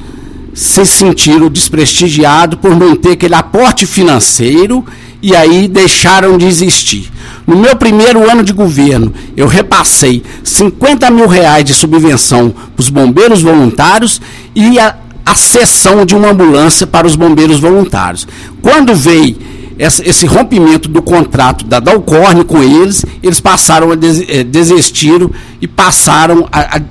se 0.53 0.85
sentiram 0.85 1.49
desprestigiados 1.49 2.59
por 2.59 2.75
não 2.75 2.95
ter 2.95 3.11
aquele 3.11 3.35
aporte 3.35 3.85
financeiro 3.85 4.83
e 5.21 5.35
aí 5.35 5.67
deixaram 5.67 6.37
de 6.37 6.45
existir. 6.45 7.11
No 7.45 7.55
meu 7.55 7.75
primeiro 7.75 8.29
ano 8.29 8.43
de 8.43 8.53
governo, 8.53 9.13
eu 9.35 9.47
repassei 9.47 10.23
50 10.43 11.09
mil 11.11 11.27
reais 11.27 11.63
de 11.63 11.73
subvenção 11.73 12.49
para 12.49 12.81
os 12.81 12.89
bombeiros 12.89 13.41
voluntários 13.41 14.19
e 14.55 14.79
a, 14.79 14.95
a 15.25 15.35
cessão 15.35 16.05
de 16.05 16.15
uma 16.15 16.29
ambulância 16.29 16.87
para 16.87 17.07
os 17.07 17.15
bombeiros 17.15 17.59
voluntários. 17.59 18.27
Quando 18.61 18.95
veio 18.95 19.37
esse 19.79 20.25
rompimento 20.25 20.89
do 20.89 21.03
contrato 21.03 21.63
da 21.65 21.79
Dalcorne 21.79 22.43
com 22.43 22.63
eles, 22.63 23.05
eles 23.21 23.39
passaram 23.39 23.91
a 23.91 23.93
eh, 23.93 24.43
desistir 24.43 25.29
e 25.61 25.67
passaram 25.67 26.47
a, 26.51 26.77
a 26.77 26.81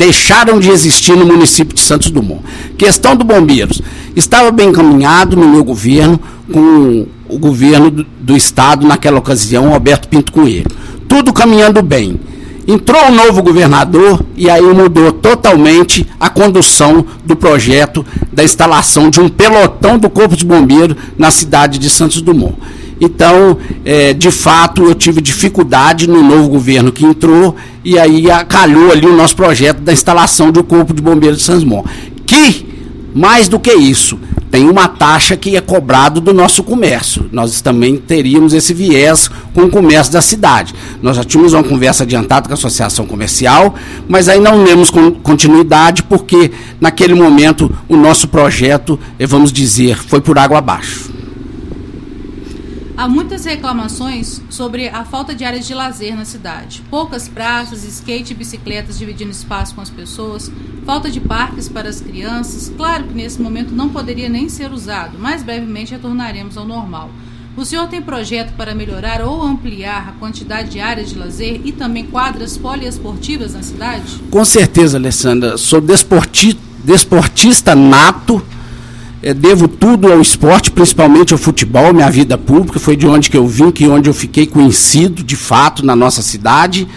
deixaram 0.00 0.58
de 0.58 0.70
existir 0.70 1.14
no 1.14 1.26
município 1.26 1.74
de 1.74 1.82
Santos 1.82 2.10
Dumont. 2.10 2.42
Questão 2.78 3.14
do 3.14 3.22
bombeiros. 3.22 3.82
Estava 4.16 4.50
bem 4.50 4.70
encaminhado 4.70 5.36
no 5.36 5.46
meu 5.46 5.62
governo 5.62 6.18
com 6.50 7.06
o 7.28 7.38
governo 7.38 7.90
do, 7.90 8.06
do 8.18 8.34
estado 8.34 8.86
naquela 8.86 9.18
ocasião, 9.18 9.74
Alberto 9.74 10.08
Pinto 10.08 10.32
Coelho. 10.32 10.70
Tudo 11.06 11.34
caminhando 11.34 11.82
bem. 11.82 12.18
Entrou 12.66 13.08
o 13.08 13.10
novo 13.10 13.42
governador 13.42 14.24
e 14.38 14.48
aí 14.48 14.62
mudou 14.62 15.12
totalmente 15.12 16.06
a 16.18 16.30
condução 16.30 17.04
do 17.22 17.36
projeto 17.36 18.04
da 18.32 18.42
instalação 18.42 19.10
de 19.10 19.20
um 19.20 19.28
pelotão 19.28 19.98
do 19.98 20.08
Corpo 20.08 20.34
de 20.34 20.46
Bombeiro 20.46 20.96
na 21.18 21.30
cidade 21.30 21.78
de 21.78 21.90
Santos 21.90 22.22
Dumont. 22.22 22.54
Então, 23.00 23.56
é, 23.84 24.12
de 24.12 24.30
fato, 24.30 24.84
eu 24.84 24.94
tive 24.94 25.22
dificuldade 25.22 26.06
no 26.06 26.22
novo 26.22 26.48
governo 26.48 26.92
que 26.92 27.04
entrou 27.04 27.56
e 27.84 27.98
aí 27.98 28.24
calhou 28.48 28.92
ali 28.92 29.06
o 29.06 29.16
nosso 29.16 29.34
projeto 29.34 29.80
da 29.80 29.92
instalação 29.92 30.52
do 30.52 30.62
Corpo 30.62 30.92
de 30.92 31.00
Bombeiros 31.00 31.38
de 31.38 31.44
Santos 31.44 31.64
Dumont. 31.64 31.88
Que, 32.26 32.66
mais 33.14 33.48
do 33.48 33.58
que 33.58 33.72
isso, 33.72 34.18
tem 34.50 34.68
uma 34.68 34.88
taxa 34.88 35.36
que 35.36 35.56
é 35.56 35.60
cobrado 35.60 36.20
do 36.20 36.34
nosso 36.34 36.62
comércio. 36.62 37.28
Nós 37.32 37.60
também 37.60 37.96
teríamos 37.96 38.52
esse 38.52 38.74
viés 38.74 39.30
com 39.54 39.62
o 39.62 39.70
comércio 39.70 40.12
da 40.12 40.20
cidade. 40.20 40.74
Nós 41.00 41.16
já 41.16 41.24
tínhamos 41.24 41.54
uma 41.54 41.62
conversa 41.62 42.02
adiantada 42.02 42.48
com 42.48 42.52
a 42.52 42.54
Associação 42.54 43.06
Comercial, 43.06 43.74
mas 44.08 44.28
aí 44.28 44.40
não 44.40 44.64
demos 44.64 44.90
continuidade 45.22 46.02
porque 46.02 46.50
naquele 46.80 47.14
momento 47.14 47.72
o 47.88 47.96
nosso 47.96 48.28
projeto, 48.28 48.98
eh, 49.18 49.26
vamos 49.26 49.52
dizer, 49.52 49.96
foi 49.96 50.20
por 50.20 50.36
água 50.36 50.58
abaixo. 50.58 51.19
Há 53.00 53.08
muitas 53.08 53.46
reclamações 53.46 54.42
sobre 54.50 54.86
a 54.90 55.06
falta 55.06 55.34
de 55.34 55.42
áreas 55.42 55.66
de 55.66 55.72
lazer 55.72 56.14
na 56.14 56.26
cidade. 56.26 56.82
Poucas 56.90 57.26
praças, 57.28 57.82
skate 57.82 58.34
e 58.34 58.36
bicicletas 58.36 58.98
dividindo 58.98 59.30
espaço 59.30 59.74
com 59.74 59.80
as 59.80 59.88
pessoas, 59.88 60.52
falta 60.84 61.10
de 61.10 61.18
parques 61.18 61.66
para 61.66 61.88
as 61.88 61.98
crianças. 61.98 62.70
Claro 62.76 63.04
que 63.04 63.14
nesse 63.14 63.40
momento 63.40 63.74
não 63.74 63.88
poderia 63.88 64.28
nem 64.28 64.50
ser 64.50 64.70
usado, 64.70 65.16
mas 65.18 65.42
brevemente 65.42 65.92
retornaremos 65.92 66.58
ao 66.58 66.66
normal. 66.66 67.08
O 67.56 67.64
senhor 67.64 67.88
tem 67.88 68.02
projeto 68.02 68.52
para 68.54 68.74
melhorar 68.74 69.22
ou 69.22 69.42
ampliar 69.42 70.10
a 70.10 70.12
quantidade 70.20 70.68
de 70.68 70.78
áreas 70.78 71.08
de 71.08 71.18
lazer 71.18 71.62
e 71.64 71.72
também 71.72 72.04
quadras 72.04 72.58
poliesportivas 72.58 73.54
na 73.54 73.62
cidade? 73.62 74.20
Com 74.30 74.44
certeza, 74.44 74.98
Alessandra. 74.98 75.56
Sou 75.56 75.80
desportista 75.80 77.74
nato 77.74 78.44
é, 79.22 79.34
devo 79.34 79.68
tudo 79.68 80.10
ao 80.10 80.20
esporte, 80.20 80.70
principalmente 80.70 81.32
ao 81.32 81.38
futebol, 81.38 81.92
minha 81.92 82.10
vida 82.10 82.38
pública, 82.38 82.78
foi 82.80 82.96
de 82.96 83.06
onde 83.06 83.28
que 83.28 83.36
eu 83.36 83.46
vim, 83.46 83.70
que 83.70 83.86
onde 83.86 84.08
eu 84.08 84.14
fiquei 84.14 84.46
conhecido, 84.46 85.22
de 85.22 85.36
fato, 85.36 85.84
na 85.84 85.94
nossa 85.94 86.22
cidade. 86.22 86.88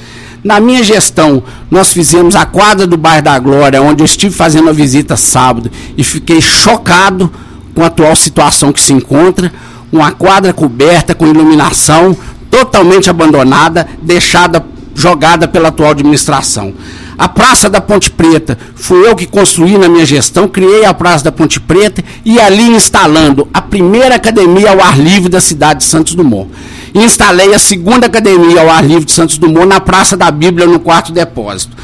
Na 0.44 0.60
minha 0.60 0.84
gestão, 0.84 1.44
nós 1.70 1.92
fizemos 1.92 2.36
a 2.36 2.46
quadra 2.46 2.88
do 2.88 2.98
Bairro 2.98 3.24
da 3.24 3.38
Glória, 3.40 3.82
onde 3.82 4.04
eu 4.04 4.06
estive 4.06 4.34
fazendo 4.34 4.70
a 4.70 4.74
visita 4.74 5.16
sábado 5.16 5.70
e 5.98 6.04
fiquei 6.04 6.42
chocado 6.42 7.32
com 7.74 7.84
a 7.84 7.88
atual 7.88 8.16
situação 8.16 8.72
que 8.72 8.82
se 8.82 8.94
encontra. 8.94 9.52
Uma 9.92 10.12
quadra 10.12 10.52
coberta 10.52 11.14
com 11.14 11.28
iluminação, 11.28 12.18
totalmente 12.50 13.10
abandonada, 13.10 13.88
deixada, 14.02 14.66
jogada 14.96 15.48
pela 15.48 15.70
atual 15.70 15.92
administração. 15.92 16.74
A 17.18 17.30
Praça 17.30 17.70
da 17.70 17.80
Ponte 17.80 18.10
Preta 18.10 18.58
fui 18.76 19.08
eu 19.08 19.16
que 19.16 19.26
construí 19.26 19.78
na 19.78 19.88
minha 19.88 20.06
gestão, 20.06 20.48
criei 20.48 20.86
a 20.86 20.94
Praça 20.94 21.26
da 21.26 21.32
Ponte 21.32 21.60
Preta 21.60 22.04
e 22.26 22.40
ali 22.40 22.64
instalando 22.64 23.48
a 23.54 23.62
primeira 23.62 24.16
academia 24.16 24.72
ao 24.72 24.82
ar 24.82 25.00
livre 25.00 25.30
da 25.30 25.40
cidade 25.40 25.80
de 25.82 25.86
Santos 25.86 26.16
Dumont. 26.16 26.50
instalei 26.94 27.54
a 27.54 27.60
segunda 27.60 28.08
academia 28.08 28.62
ao 28.62 28.70
ar 28.70 28.84
livre 28.84 29.06
de 29.06 29.12
Santos 29.12 29.38
Dumont 29.38 29.68
na 29.68 29.80
Praça 29.80 30.18
da 30.18 30.32
Bíblia, 30.32 30.66
no 30.66 30.80
quarto 30.80 31.12
depósito. 31.12 31.76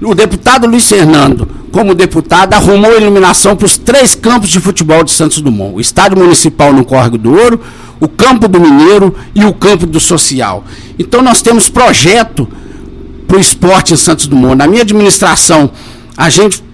O 0.00 0.14
deputado 0.14 0.66
Luiz 0.68 0.88
Fernando, 0.88 1.48
como 1.72 1.92
deputado, 1.92 2.54
arrumou 2.54 2.96
iluminação 2.96 3.56
para 3.56 3.66
os 3.66 3.76
três 3.76 4.14
campos 4.14 4.48
de 4.48 4.60
futebol 4.60 5.02
de 5.02 5.10
Santos 5.10 5.40
Dumont: 5.40 5.74
o 5.74 5.80
Estádio 5.80 6.18
Municipal 6.18 6.72
no 6.72 6.84
Córrego 6.84 7.18
do 7.18 7.32
Ouro, 7.36 7.60
o 7.98 8.06
Campo 8.06 8.46
do 8.46 8.60
Mineiro 8.60 9.14
e 9.34 9.44
o 9.44 9.52
Campo 9.52 9.86
do 9.86 9.98
Social. 9.98 10.64
Então 10.96 11.20
nós 11.20 11.42
temos 11.42 11.68
projeto 11.68 12.48
para 13.28 13.36
o 13.36 13.40
esporte 13.40 13.92
em 13.92 13.96
Santos 13.96 14.26
Dumont. 14.26 14.56
Na 14.56 14.66
minha 14.66 14.82
administração, 14.82 15.70
a 16.16 16.30
gente 16.30 16.64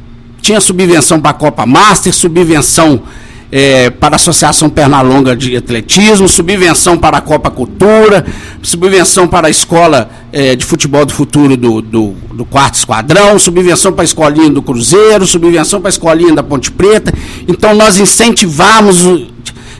tinha 0.40 0.60
subvenção 0.60 1.20
para 1.20 1.32
a 1.32 1.34
Copa 1.34 1.66
Master, 1.66 2.14
subvenção 2.14 3.02
é, 3.50 3.90
para 3.90 4.14
a 4.14 4.16
Associação 4.16 4.70
Pernalonga 4.70 5.34
de 5.34 5.56
Atletismo, 5.56 6.28
subvenção 6.28 6.96
para 6.96 7.18
a 7.18 7.20
Copa 7.20 7.50
Cultura, 7.50 8.24
subvenção 8.62 9.26
para 9.26 9.48
a 9.48 9.50
Escola 9.50 10.08
é, 10.32 10.54
de 10.54 10.64
Futebol 10.64 11.04
do 11.04 11.12
Futuro 11.12 11.56
do, 11.56 11.82
do, 11.82 12.14
do, 12.32 12.44
Quarto 12.44 12.74
Esquadrão, 12.74 13.38
subvenção 13.38 13.92
para 13.92 14.02
a 14.02 14.04
Escolinha 14.04 14.50
do 14.50 14.62
Cruzeiro, 14.62 15.26
subvenção 15.26 15.80
para 15.80 15.88
a 15.88 15.90
Escolinha 15.90 16.34
da 16.34 16.42
Ponte 16.42 16.70
Preta. 16.70 17.12
Então 17.48 17.74
nós 17.74 17.98
incentivamos, 17.98 19.28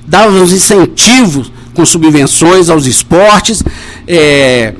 dávamos 0.06 0.52
incentivos 0.52 1.52
com 1.72 1.84
subvenções 1.86 2.68
aos 2.68 2.86
esportes. 2.86 3.62
É, 4.08 4.74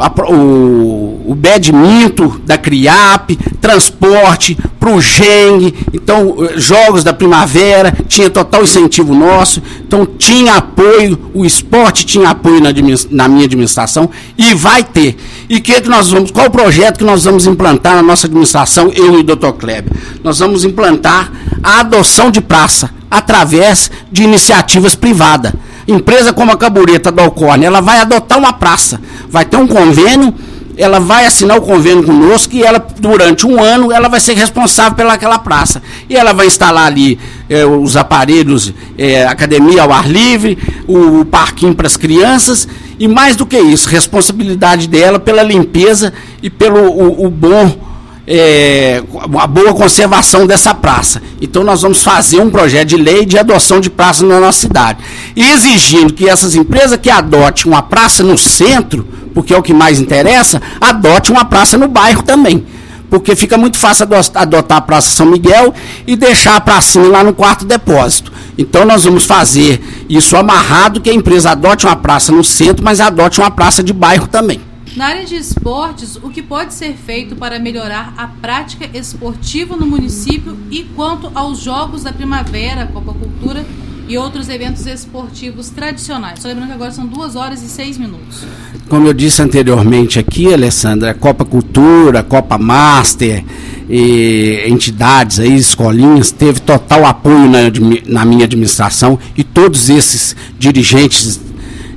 a, 0.00 0.32
o, 0.32 1.30
o 1.30 1.34
badminton 1.34 2.40
da 2.46 2.56
CRIAP, 2.56 3.36
transporte 3.60 4.56
para 4.78 4.90
o 4.90 5.00
GENG, 5.00 5.74
então 5.92 6.36
eh, 6.40 6.54
jogos 6.56 7.04
da 7.04 7.12
primavera, 7.12 7.94
tinha 8.08 8.30
total 8.30 8.62
incentivo 8.62 9.14
nosso, 9.14 9.62
então 9.86 10.06
tinha 10.06 10.54
apoio, 10.54 11.30
o 11.34 11.44
esporte 11.44 12.06
tinha 12.06 12.30
apoio 12.30 12.62
na, 12.62 12.70
na 13.10 13.28
minha 13.28 13.44
administração 13.44 14.08
e 14.38 14.54
vai 14.54 14.82
ter. 14.82 15.16
E 15.50 15.60
que, 15.60 15.78
que 15.82 15.88
nós 15.88 16.10
vamos, 16.10 16.30
qual 16.30 16.46
o 16.46 16.50
projeto 16.50 16.98
que 16.98 17.04
nós 17.04 17.24
vamos 17.24 17.46
implantar 17.46 17.94
na 17.94 18.02
nossa 18.02 18.26
administração, 18.26 18.90
eu 18.94 19.18
e 19.18 19.20
o 19.20 19.22
Dr. 19.22 19.52
Kleber? 19.58 19.92
Nós 20.24 20.38
vamos 20.38 20.64
implantar 20.64 21.30
a 21.62 21.80
adoção 21.80 22.30
de 22.30 22.40
praça 22.40 22.88
através 23.10 23.90
de 24.10 24.22
iniciativas 24.22 24.94
privadas 24.94 25.52
empresa 25.86 26.32
como 26.32 26.52
a 26.52 26.56
Cabureta 26.56 27.10
da 27.10 27.22
Alcorne, 27.22 27.64
ela 27.64 27.80
vai 27.80 28.00
adotar 28.00 28.38
uma 28.38 28.52
praça, 28.52 29.00
vai 29.28 29.44
ter 29.44 29.56
um 29.56 29.66
convênio, 29.66 30.34
ela 30.76 30.98
vai 30.98 31.26
assinar 31.26 31.58
o 31.58 31.60
convênio 31.60 32.02
conosco 32.02 32.54
e 32.54 32.62
ela, 32.62 32.84
durante 32.98 33.46
um 33.46 33.62
ano, 33.62 33.92
ela 33.92 34.08
vai 34.08 34.18
ser 34.18 34.34
responsável 34.34 34.94
pelaquela 34.94 35.38
praça. 35.38 35.82
E 36.08 36.16
ela 36.16 36.32
vai 36.32 36.46
instalar 36.46 36.86
ali 36.86 37.18
é, 37.50 37.66
os 37.66 37.96
aparelhos, 37.96 38.72
é, 38.96 39.26
academia 39.26 39.82
ao 39.82 39.92
ar 39.92 40.08
livre, 40.08 40.56
o, 40.88 41.20
o 41.20 41.24
parquinho 41.24 41.74
para 41.74 41.86
as 41.86 41.98
crianças, 41.98 42.66
e 42.98 43.06
mais 43.06 43.36
do 43.36 43.44
que 43.44 43.58
isso, 43.58 43.88
responsabilidade 43.88 44.88
dela 44.88 45.18
pela 45.18 45.42
limpeza 45.42 46.12
e 46.42 46.48
pelo 46.48 46.80
o, 46.80 47.26
o 47.26 47.30
bom 47.30 47.89
é, 48.26 49.02
uma 49.24 49.46
boa 49.46 49.74
conservação 49.74 50.46
dessa 50.46 50.74
praça. 50.74 51.22
Então 51.40 51.64
nós 51.64 51.82
vamos 51.82 52.02
fazer 52.02 52.40
um 52.40 52.50
projeto 52.50 52.88
de 52.88 52.96
lei 52.96 53.24
de 53.24 53.38
adoção 53.38 53.80
de 53.80 53.90
praça 53.90 54.24
na 54.24 54.40
nossa 54.40 54.60
cidade. 54.60 54.98
Exigindo 55.36 56.12
que 56.12 56.28
essas 56.28 56.54
empresas 56.54 56.98
que 56.98 57.10
adotem 57.10 57.70
uma 57.70 57.82
praça 57.82 58.22
no 58.22 58.36
centro, 58.38 59.06
porque 59.34 59.54
é 59.54 59.58
o 59.58 59.62
que 59.62 59.72
mais 59.72 59.98
interessa, 59.98 60.60
adote 60.80 61.32
uma 61.32 61.44
praça 61.44 61.76
no 61.76 61.88
bairro 61.88 62.22
também. 62.22 62.64
Porque 63.08 63.34
fica 63.34 63.58
muito 63.58 63.76
fácil 63.76 64.06
adotar 64.36 64.78
a 64.78 64.80
Praça 64.80 65.10
São 65.10 65.26
Miguel 65.26 65.74
e 66.06 66.14
deixar 66.14 66.54
a 66.54 66.60
pracinha 66.60 67.08
lá 67.08 67.24
no 67.24 67.34
quarto 67.34 67.64
depósito. 67.64 68.32
Então 68.56 68.84
nós 68.84 69.04
vamos 69.04 69.24
fazer 69.24 69.82
isso 70.08 70.36
amarrado, 70.36 71.00
que 71.00 71.10
a 71.10 71.14
empresa 71.14 71.50
adote 71.50 71.86
uma 71.86 71.96
praça 71.96 72.30
no 72.30 72.44
centro, 72.44 72.84
mas 72.84 73.00
adote 73.00 73.40
uma 73.40 73.50
praça 73.50 73.82
de 73.82 73.92
bairro 73.92 74.28
também. 74.28 74.60
Na 74.96 75.06
área 75.06 75.24
de 75.24 75.36
esportes, 75.36 76.16
o 76.16 76.30
que 76.30 76.42
pode 76.42 76.74
ser 76.74 76.94
feito 76.94 77.36
para 77.36 77.58
melhorar 77.60 78.12
a 78.16 78.26
prática 78.26 78.88
esportiva 78.92 79.76
no 79.76 79.86
município 79.86 80.56
e 80.70 80.82
quanto 80.82 81.30
aos 81.34 81.60
Jogos 81.60 82.02
da 82.02 82.12
Primavera, 82.12 82.86
Copa 82.86 83.14
Cultura 83.14 83.64
e 84.08 84.18
outros 84.18 84.48
eventos 84.48 84.86
esportivos 84.86 85.70
tradicionais. 85.70 86.40
Só 86.40 86.48
lembrando 86.48 86.68
que 86.68 86.74
agora 86.74 86.90
são 86.90 87.06
duas 87.06 87.36
horas 87.36 87.62
e 87.62 87.68
seis 87.68 87.96
minutos. 87.96 88.44
Como 88.88 89.06
eu 89.06 89.14
disse 89.14 89.40
anteriormente 89.40 90.18
aqui, 90.18 90.52
Alessandra, 90.52 91.14
Copa 91.14 91.44
Cultura, 91.44 92.24
Copa 92.24 92.58
Master, 92.58 93.44
e 93.88 94.64
entidades 94.68 95.40
aí, 95.40 95.56
escolinhas, 95.56 96.30
teve 96.30 96.60
total 96.60 97.04
apoio 97.04 97.48
na, 97.48 97.58
na 98.06 98.24
minha 98.24 98.44
administração 98.44 99.18
e 99.36 99.42
todos 99.42 99.90
esses 99.90 100.36
dirigentes 100.58 101.40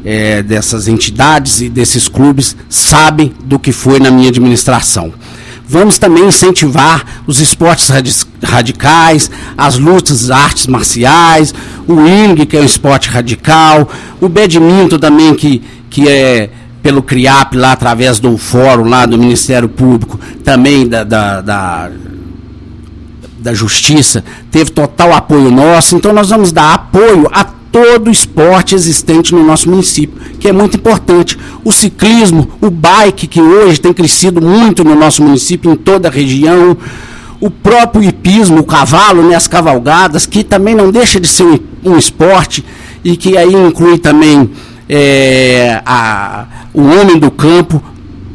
é, 0.04 0.44
dessas 0.44 0.88
entidades 0.88 1.62
e 1.62 1.70
desses 1.70 2.08
clubes 2.08 2.56
sabem 2.70 3.34
do 3.44 3.58
que 3.58 3.72
foi 3.72 4.00
na 4.00 4.12
minha 4.12 4.30
administração. 4.30 5.14
Vamos 5.68 5.98
também 5.98 6.28
incentivar 6.28 7.24
os 7.26 7.40
esportes 7.40 7.90
radicais, 8.44 9.32
as 9.58 9.78
lutas, 9.78 10.30
artes 10.30 10.68
marciais, 10.68 11.54
o 11.88 12.06
ing, 12.06 12.46
que 12.46 12.58
é 12.58 12.62
um 12.62 12.66
esporte 12.66 13.10
radical, 13.10 13.90
o 14.20 14.28
badminton 14.28 15.00
também, 15.00 15.34
que, 15.34 15.64
que 15.90 16.08
é 16.08 16.50
pelo 16.82 17.02
CRIAP, 17.02 17.56
lá 17.56 17.72
através 17.72 18.20
do 18.20 18.38
fórum 18.38 18.84
lá 18.90 19.06
do 19.06 19.18
Ministério 19.18 19.70
Público, 19.70 20.20
também 20.44 20.88
da, 20.88 21.04
da, 21.06 21.42
da 21.42 21.90
da 23.44 23.54
Justiça, 23.54 24.24
teve 24.50 24.72
total 24.72 25.14
apoio 25.14 25.52
nosso, 25.52 25.98
então 25.98 26.14
nós 26.14 26.30
vamos 26.30 26.54
dar 26.54 26.74
apoio 26.74 27.28
a 27.30 27.46
todo 27.74 28.12
esporte 28.12 28.76
existente 28.76 29.34
no 29.34 29.44
nosso 29.44 29.68
município, 29.68 30.22
que 30.40 30.48
é 30.48 30.54
muito 30.54 30.78
importante. 30.78 31.40
O 31.66 31.72
ciclismo, 31.72 32.48
o 32.62 32.70
bike, 32.70 33.26
que 33.26 33.42
hoje 33.42 33.82
tem 33.82 33.92
crescido 33.92 34.40
muito 34.40 34.84
no 34.84 34.94
nosso 34.94 35.24
município, 35.24 35.72
em 35.72 35.76
toda 35.76 36.08
a 36.08 36.12
região, 36.12 36.78
o 37.42 37.50
próprio 37.50 38.04
hipismo, 38.04 38.60
o 38.60 38.64
cavalo, 38.64 39.24
né, 39.24 39.36
as 39.36 39.48
cavalgadas, 39.48 40.28
que 40.28 40.44
também 40.44 40.76
não 40.76 40.92
deixa 40.92 41.20
de 41.20 41.28
ser 41.28 41.46
um, 41.46 41.60
um 41.84 41.98
esporte 41.98 42.64
e 43.04 43.18
que 43.18 43.36
aí 43.36 43.52
inclui 43.52 43.98
também 43.98 44.52
é, 44.88 45.82
a, 45.84 46.46
o 46.76 46.84
homem 46.84 47.18
do 47.18 47.32
campo, 47.32 47.84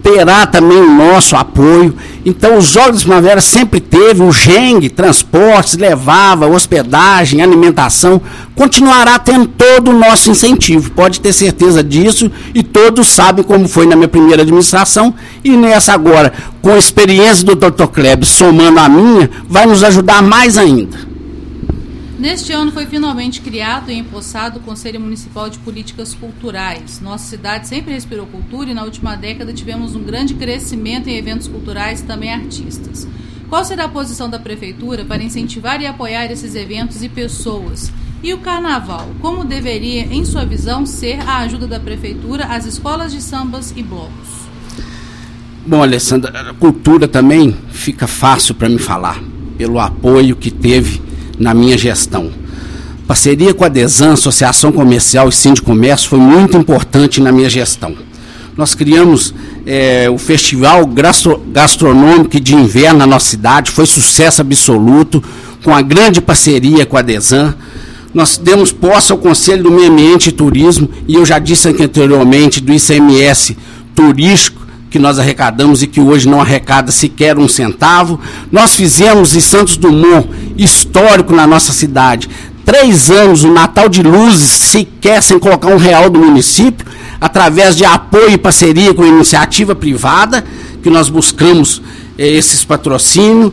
terá 0.08 0.46
também 0.46 0.78
o 0.78 0.90
nosso 0.90 1.36
apoio. 1.36 1.94
Então, 2.24 2.56
os 2.56 2.66
Jogos 2.66 3.00
de 3.00 3.06
Primavera 3.06 3.40
sempre 3.40 3.80
teve 3.80 4.22
o 4.22 4.32
GENG, 4.32 4.88
transportes, 4.88 5.76
levava, 5.76 6.46
hospedagem, 6.46 7.42
alimentação, 7.42 8.20
continuará 8.54 9.18
tendo 9.18 9.46
todo 9.46 9.90
o 9.90 9.98
nosso 9.98 10.30
incentivo, 10.30 10.90
pode 10.90 11.20
ter 11.20 11.32
certeza 11.32 11.82
disso, 11.82 12.30
e 12.54 12.62
todos 12.62 13.08
sabem 13.08 13.44
como 13.44 13.68
foi 13.68 13.86
na 13.86 13.96
minha 13.96 14.08
primeira 14.08 14.42
administração, 14.42 15.14
e 15.44 15.50
nessa 15.56 15.92
agora, 15.92 16.32
com 16.60 16.70
a 16.70 16.78
experiência 16.78 17.44
do 17.44 17.54
Dr. 17.54 17.86
Kleber 17.86 18.26
somando 18.26 18.80
a 18.80 18.88
minha, 18.88 19.30
vai 19.48 19.66
nos 19.66 19.84
ajudar 19.84 20.22
mais 20.22 20.58
ainda. 20.58 21.07
Neste 22.18 22.52
ano 22.52 22.72
foi 22.72 22.84
finalmente 22.84 23.40
criado 23.40 23.92
e 23.92 23.94
empossado 23.94 24.58
o 24.58 24.62
Conselho 24.62 24.98
Municipal 24.98 25.48
de 25.48 25.56
Políticas 25.60 26.14
Culturais. 26.14 27.00
Nossa 27.00 27.24
cidade 27.24 27.68
sempre 27.68 27.94
respirou 27.94 28.26
cultura 28.26 28.70
e 28.70 28.74
na 28.74 28.82
última 28.82 29.14
década 29.14 29.52
tivemos 29.52 29.94
um 29.94 30.02
grande 30.02 30.34
crescimento 30.34 31.08
em 31.08 31.16
eventos 31.16 31.46
culturais 31.46 32.00
e 32.00 32.04
também 32.06 32.32
artistas. 32.34 33.06
Qual 33.48 33.64
será 33.64 33.84
a 33.84 33.88
posição 33.88 34.28
da 34.28 34.36
Prefeitura 34.36 35.04
para 35.04 35.22
incentivar 35.22 35.80
e 35.80 35.86
apoiar 35.86 36.26
esses 36.26 36.56
eventos 36.56 37.04
e 37.04 37.08
pessoas? 37.08 37.92
E 38.20 38.34
o 38.34 38.38
Carnaval, 38.38 39.06
como 39.20 39.44
deveria, 39.44 40.06
em 40.12 40.24
sua 40.24 40.44
visão, 40.44 40.84
ser 40.84 41.20
a 41.20 41.38
ajuda 41.38 41.68
da 41.68 41.78
Prefeitura 41.78 42.46
às 42.46 42.66
escolas 42.66 43.12
de 43.12 43.22
sambas 43.22 43.72
e 43.76 43.82
blocos? 43.82 44.28
Bom, 45.64 45.84
Alessandra, 45.84 46.50
a 46.50 46.54
cultura 46.54 47.06
também 47.06 47.56
fica 47.70 48.08
fácil 48.08 48.56
para 48.56 48.68
me 48.68 48.78
falar, 48.78 49.22
pelo 49.56 49.78
apoio 49.78 50.34
que 50.34 50.50
teve 50.50 51.06
na 51.38 51.54
minha 51.54 51.76
gestão. 51.76 52.30
Parceria 53.06 53.54
com 53.54 53.64
a 53.64 53.68
Desan, 53.68 54.12
Associação 54.12 54.70
Comercial 54.70 55.28
e 55.28 55.32
Sindicomércio, 55.32 56.10
foi 56.10 56.18
muito 56.18 56.56
importante 56.56 57.20
na 57.20 57.32
minha 57.32 57.48
gestão. 57.48 57.94
Nós 58.56 58.74
criamos 58.74 59.32
é, 59.64 60.10
o 60.10 60.18
Festival 60.18 60.84
Gastronômico 61.52 62.40
de 62.40 62.54
Inverno 62.54 62.98
na 62.98 63.06
nossa 63.06 63.30
cidade, 63.30 63.70
foi 63.70 63.86
sucesso 63.86 64.40
absoluto, 64.40 65.22
com 65.62 65.74
a 65.74 65.80
grande 65.80 66.20
parceria 66.20 66.84
com 66.84 66.96
a 66.96 67.02
Desan. 67.02 67.54
Nós 68.12 68.36
demos 68.36 68.72
posse 68.72 69.12
ao 69.12 69.18
Conselho 69.18 69.64
do 69.64 69.70
Meio 69.70 69.90
Ambiente 69.90 70.28
e 70.28 70.32
Turismo, 70.32 70.88
e 71.06 71.14
eu 71.14 71.24
já 71.24 71.38
disse 71.38 71.68
aqui 71.68 71.84
anteriormente 71.84 72.60
do 72.60 72.72
ICMS 72.72 73.56
turístico, 73.94 74.57
que 74.90 74.98
nós 74.98 75.18
arrecadamos 75.18 75.82
e 75.82 75.86
que 75.86 76.00
hoje 76.00 76.28
não 76.28 76.40
arrecada 76.40 76.90
sequer 76.90 77.38
um 77.38 77.48
centavo. 77.48 78.18
Nós 78.50 78.74
fizemos 78.74 79.34
em 79.34 79.40
Santos 79.40 79.76
Dumont, 79.76 80.28
histórico 80.56 81.34
na 81.34 81.46
nossa 81.46 81.72
cidade, 81.72 82.28
três 82.64 83.10
anos 83.10 83.44
o 83.44 83.52
Natal 83.52 83.88
de 83.88 84.02
Luzes, 84.02 84.50
sequer 84.50 85.22
sem 85.22 85.38
colocar 85.38 85.68
um 85.68 85.76
real 85.76 86.10
do 86.10 86.18
município, 86.18 86.86
através 87.20 87.76
de 87.76 87.84
apoio 87.84 88.30
e 88.30 88.38
parceria 88.38 88.94
com 88.94 89.02
a 89.02 89.08
iniciativa 89.08 89.74
privada, 89.74 90.44
que 90.82 90.90
nós 90.90 91.08
buscamos 91.08 91.82
eh, 92.16 92.28
esses 92.28 92.64
patrocínios. 92.64 93.52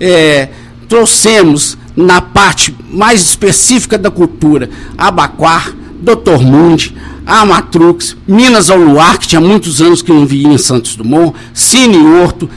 Eh, 0.00 0.48
trouxemos 0.88 1.78
na 1.96 2.20
parte 2.20 2.74
mais 2.90 3.20
específica 3.22 3.96
da 3.96 4.10
cultura, 4.10 4.68
Abaquar, 4.96 5.72
Dr. 6.00 6.40
Mundi, 6.40 6.94
a 7.26 7.44
Matrux, 7.44 8.16
Minas 8.26 8.70
ao 8.70 8.78
Luar, 8.78 9.18
que 9.18 9.28
tinha 9.28 9.40
muitos 9.40 9.80
anos 9.80 10.02
que 10.02 10.12
não 10.12 10.26
via 10.26 10.48
em 10.48 10.58
Santos 10.58 10.96
Dumont, 10.96 11.34
Cine 11.54 11.96
Horto, 11.98 12.48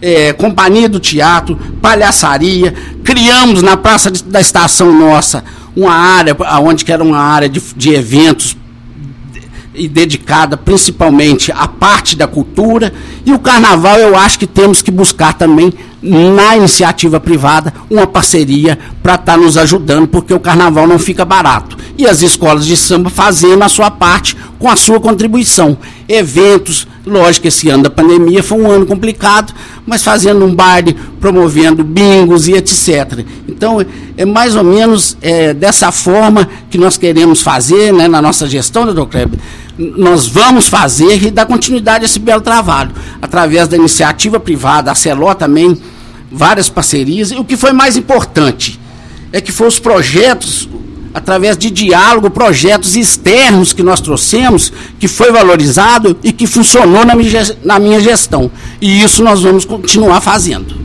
é, 0.00 0.32
companhia 0.32 0.88
do 0.88 1.00
teatro, 1.00 1.58
palhaçaria. 1.80 2.74
Criamos 3.02 3.62
na 3.62 3.76
Praça 3.76 4.10
da 4.10 4.40
Estação 4.40 4.92
Nossa 4.92 5.44
uma 5.76 5.92
área, 5.92 6.36
onde 6.62 6.84
que 6.84 6.92
era 6.92 7.02
uma 7.02 7.18
área 7.18 7.48
de, 7.48 7.60
de 7.76 7.94
eventos 7.94 8.56
e 9.74 9.88
dedicada 9.88 10.56
principalmente 10.56 11.52
à 11.52 11.66
parte 11.66 12.16
da 12.16 12.26
cultura. 12.26 12.92
E 13.26 13.32
o 13.32 13.38
carnaval 13.38 13.98
eu 13.98 14.16
acho 14.16 14.38
que 14.38 14.46
temos 14.46 14.80
que 14.80 14.90
buscar 14.90 15.34
também 15.34 15.72
na 16.04 16.54
iniciativa 16.56 17.18
privada 17.18 17.72
uma 17.88 18.06
parceria 18.06 18.78
para 19.02 19.14
estar 19.14 19.32
tá 19.32 19.38
nos 19.38 19.56
ajudando, 19.56 20.06
porque 20.06 20.34
o 20.34 20.40
carnaval 20.40 20.86
não 20.86 20.98
fica 20.98 21.24
barato. 21.24 21.76
E 21.96 22.06
as 22.06 22.20
escolas 22.20 22.66
de 22.66 22.76
samba 22.76 23.08
fazendo 23.08 23.62
a 23.62 23.68
sua 23.68 23.90
parte 23.90 24.36
com 24.58 24.68
a 24.68 24.76
sua 24.76 25.00
contribuição. 25.00 25.78
Eventos, 26.06 26.86
lógico 27.06 27.42
que 27.42 27.48
esse 27.48 27.70
ano 27.70 27.84
da 27.84 27.90
pandemia 27.90 28.42
foi 28.42 28.60
um 28.60 28.70
ano 28.70 28.84
complicado, 28.84 29.54
mas 29.86 30.02
fazendo 30.02 30.44
um 30.44 30.54
baile, 30.54 30.94
promovendo 31.20 31.82
bingos 31.82 32.48
e 32.48 32.52
etc. 32.52 33.24
Então, 33.48 33.84
é 34.16 34.24
mais 34.26 34.54
ou 34.56 34.64
menos 34.64 35.16
é, 35.22 35.54
dessa 35.54 35.90
forma 35.90 36.48
que 36.68 36.76
nós 36.76 36.98
queremos 36.98 37.40
fazer 37.40 37.92
né, 37.92 38.08
na 38.08 38.20
nossa 38.20 38.46
gestão, 38.46 38.84
doutor 38.84 39.06
Kleber 39.06 39.38
nós 39.78 40.26
vamos 40.26 40.68
fazer 40.68 41.22
e 41.22 41.30
dar 41.30 41.46
continuidade 41.46 42.04
a 42.04 42.06
esse 42.06 42.18
belo 42.18 42.40
trabalho, 42.40 42.92
através 43.20 43.66
da 43.68 43.76
iniciativa 43.76 44.38
privada, 44.38 44.90
a 44.90 44.94
CELO 44.94 45.34
também, 45.34 45.76
várias 46.30 46.68
parcerias. 46.68 47.32
E 47.32 47.36
o 47.36 47.44
que 47.44 47.56
foi 47.56 47.72
mais 47.72 47.96
importante 47.96 48.78
é 49.32 49.40
que 49.40 49.50
foram 49.50 49.68
os 49.68 49.78
projetos, 49.78 50.68
através 51.12 51.56
de 51.58 51.70
diálogo, 51.70 52.30
projetos 52.30 52.94
externos 52.94 53.72
que 53.72 53.82
nós 53.82 54.00
trouxemos, 54.00 54.72
que 54.98 55.08
foi 55.08 55.32
valorizado 55.32 56.16
e 56.22 56.32
que 56.32 56.46
funcionou 56.46 57.04
na 57.04 57.14
minha, 57.14 57.56
na 57.64 57.78
minha 57.78 58.00
gestão. 58.00 58.50
E 58.80 59.02
isso 59.02 59.22
nós 59.22 59.42
vamos 59.42 59.64
continuar 59.64 60.20
fazendo. 60.20 60.83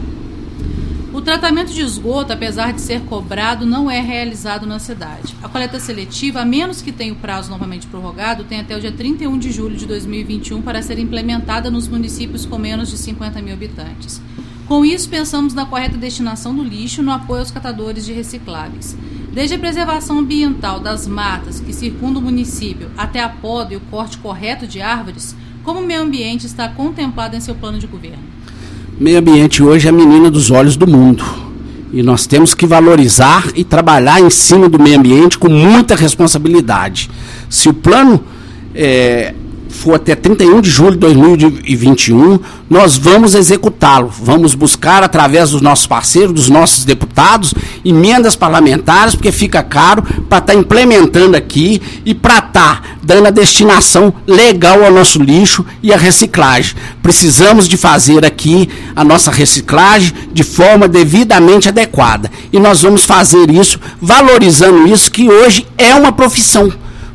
O 1.20 1.22
tratamento 1.22 1.74
de 1.74 1.82
esgoto, 1.82 2.32
apesar 2.32 2.72
de 2.72 2.80
ser 2.80 3.02
cobrado, 3.02 3.66
não 3.66 3.92
é 3.92 4.00
realizado 4.00 4.66
na 4.66 4.80
cidade. 4.80 5.36
A 5.44 5.50
coleta 5.50 5.78
seletiva, 5.78 6.40
a 6.40 6.46
menos 6.46 6.82
que 6.82 6.94
tenha 6.94 7.12
o 7.12 7.18
prazo 7.18 7.52
novamente 7.52 7.88
prorrogado, 7.88 8.46
tem 8.46 8.62
até 8.62 8.74
o 8.74 8.80
dia 8.80 8.94
31 8.94 9.38
de 9.38 9.52
julho 9.52 9.76
de 9.76 9.86
2021 9.86 10.62
para 10.62 10.82
ser 10.82 10.98
implementada 10.98 11.70
nos 11.70 11.90
municípios 11.90 12.46
com 12.46 12.58
menos 12.58 12.90
de 12.90 12.98
50 12.98 13.42
mil 13.42 13.54
habitantes. 13.54 14.22
Com 14.66 14.86
isso, 14.86 15.10
pensamos 15.10 15.54
na 15.54 15.66
correta 15.66 15.98
destinação 15.98 16.56
do 16.56 16.64
lixo 16.64 17.04
no 17.04 17.12
apoio 17.12 17.42
aos 17.42 17.52
catadores 17.52 18.06
de 18.06 18.14
recicláveis. 18.14 18.96
Desde 19.34 19.56
a 19.56 19.60
preservação 19.60 20.20
ambiental 20.20 20.80
das 20.80 21.06
matas 21.06 21.60
que 21.60 21.74
circundam 21.74 22.22
o 22.22 22.26
município 22.26 22.90
até 22.98 23.22
a 23.22 23.28
poda 23.28 23.74
e 23.74 23.78
o 23.78 23.82
corte 23.92 24.18
correto 24.20 24.66
de 24.66 24.82
árvores, 24.82 25.36
como 25.66 25.82
o 25.82 25.86
meio 25.86 26.02
ambiente 26.02 26.46
está 26.46 26.70
contemplado 26.70 27.36
em 27.36 27.42
seu 27.42 27.56
plano 27.56 27.78
de 27.78 27.88
governo? 27.88 28.39
Meio 29.00 29.18
ambiente 29.18 29.64
hoje 29.64 29.88
é 29.88 29.90
a 29.90 29.94
menina 29.94 30.30
dos 30.30 30.52
olhos 30.52 30.76
do 30.76 30.86
mundo. 30.86 31.24
E 31.92 32.04
nós 32.04 32.28
temos 32.28 32.54
que 32.54 32.68
valorizar 32.68 33.48
e 33.56 33.64
trabalhar 33.64 34.20
em 34.20 34.30
cima 34.30 34.68
do 34.68 34.78
meio 34.78 35.00
ambiente 35.00 35.40
com 35.40 35.50
muita 35.50 35.96
responsabilidade. 35.96 37.10
Se 37.50 37.70
o 37.70 37.74
plano 37.74 38.24
é, 38.76 39.34
for 39.80 39.96
até 39.96 40.14
31 40.14 40.60
de 40.60 40.70
julho 40.70 40.92
de 40.92 40.98
2021, 40.98 42.38
nós 42.70 42.98
vamos 42.98 43.34
executá-lo. 43.34 44.12
Vamos 44.22 44.54
buscar, 44.54 45.04
através 45.04 45.52
dos 45.52 45.62
nossos 45.62 45.88
parceiros, 45.88 46.34
dos 46.34 46.50
nossos 46.50 46.84
deputados, 46.84 47.54
emendas 47.84 48.36
parlamentares, 48.36 49.16
porque 49.16 49.32
fica 49.32 49.64
caro 49.64 50.04
para 50.04 50.40
estar 50.40 50.42
tá 50.42 50.54
implementando 50.54 51.38
aqui 51.38 51.82
e 52.06 52.14
para 52.14 52.40
estar 52.40 52.52
tá 52.52 52.82
dando 53.02 53.28
a 53.28 53.32
destinação 53.32 54.14
legal 54.28 54.84
ao 54.84 54.92
nosso 54.92 55.24
lixo 55.24 55.66
e 55.82 55.94
a 55.94 55.98
reciclagem. 55.98 56.76
Precisamos 57.02 57.66
de 57.66 57.78
fazer 57.78 58.26
aqui 58.26 58.68
a 58.94 59.04
nossa 59.06 59.32
reciclagem 59.32 60.14
de 60.34 60.44
forma 60.44 60.90
devidamente 60.90 61.70
adequada. 61.70 62.30
E 62.52 62.60
nós 62.60 62.82
vamos 62.82 63.06
fazer 63.06 63.50
isso 63.50 63.80
valorizando 64.02 64.88
isso 64.88 65.10
que 65.10 65.30
hoje 65.30 65.66
é 65.78 65.96
uma 65.96 66.12
profissão 66.12 66.70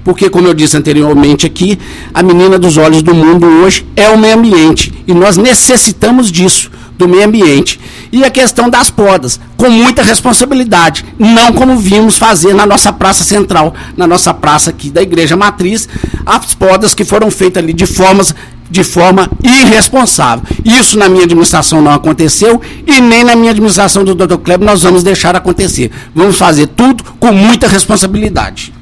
porque, 0.04 0.28
como 0.28 0.46
eu 0.46 0.54
disse 0.54 0.76
anteriormente 0.76 1.46
aqui, 1.46 1.78
a 2.12 2.22
menina 2.22 2.58
dos 2.58 2.76
olhos 2.76 3.02
do 3.02 3.14
mundo 3.14 3.46
hoje 3.46 3.86
é 3.96 4.08
o 4.10 4.18
meio 4.18 4.34
ambiente. 4.34 4.92
E 5.06 5.14
nós 5.14 5.38
necessitamos 5.38 6.30
disso, 6.30 6.70
do 6.98 7.08
meio 7.08 7.24
ambiente. 7.24 7.80
E 8.12 8.22
a 8.22 8.30
questão 8.30 8.68
das 8.68 8.90
podas, 8.90 9.40
com 9.56 9.70
muita 9.70 10.02
responsabilidade, 10.02 11.04
não 11.18 11.52
como 11.52 11.76
vimos 11.78 12.18
fazer 12.18 12.52
na 12.54 12.66
nossa 12.66 12.92
praça 12.92 13.24
central, 13.24 13.74
na 13.96 14.06
nossa 14.06 14.34
praça 14.34 14.70
aqui 14.70 14.90
da 14.90 15.00
Igreja 15.00 15.36
Matriz, 15.36 15.88
as 16.26 16.54
podas 16.54 16.94
que 16.94 17.04
foram 17.04 17.30
feitas 17.30 17.62
ali 17.62 17.72
de 17.72 17.86
formas 17.86 18.34
de 18.70 18.82
forma 18.82 19.30
irresponsável. 19.42 20.44
Isso 20.64 20.98
na 20.98 21.08
minha 21.08 21.24
administração 21.24 21.82
não 21.82 21.92
aconteceu 21.92 22.60
e 22.86 23.00
nem 23.00 23.22
na 23.22 23.36
minha 23.36 23.50
administração 23.50 24.04
do 24.04 24.14
Dr. 24.14 24.36
Kleber 24.38 24.66
nós 24.66 24.82
vamos 24.82 25.02
deixar 25.02 25.36
acontecer. 25.36 25.90
Vamos 26.14 26.36
fazer 26.36 26.66
tudo 26.68 27.04
com 27.20 27.30
muita 27.30 27.68
responsabilidade. 27.68 28.72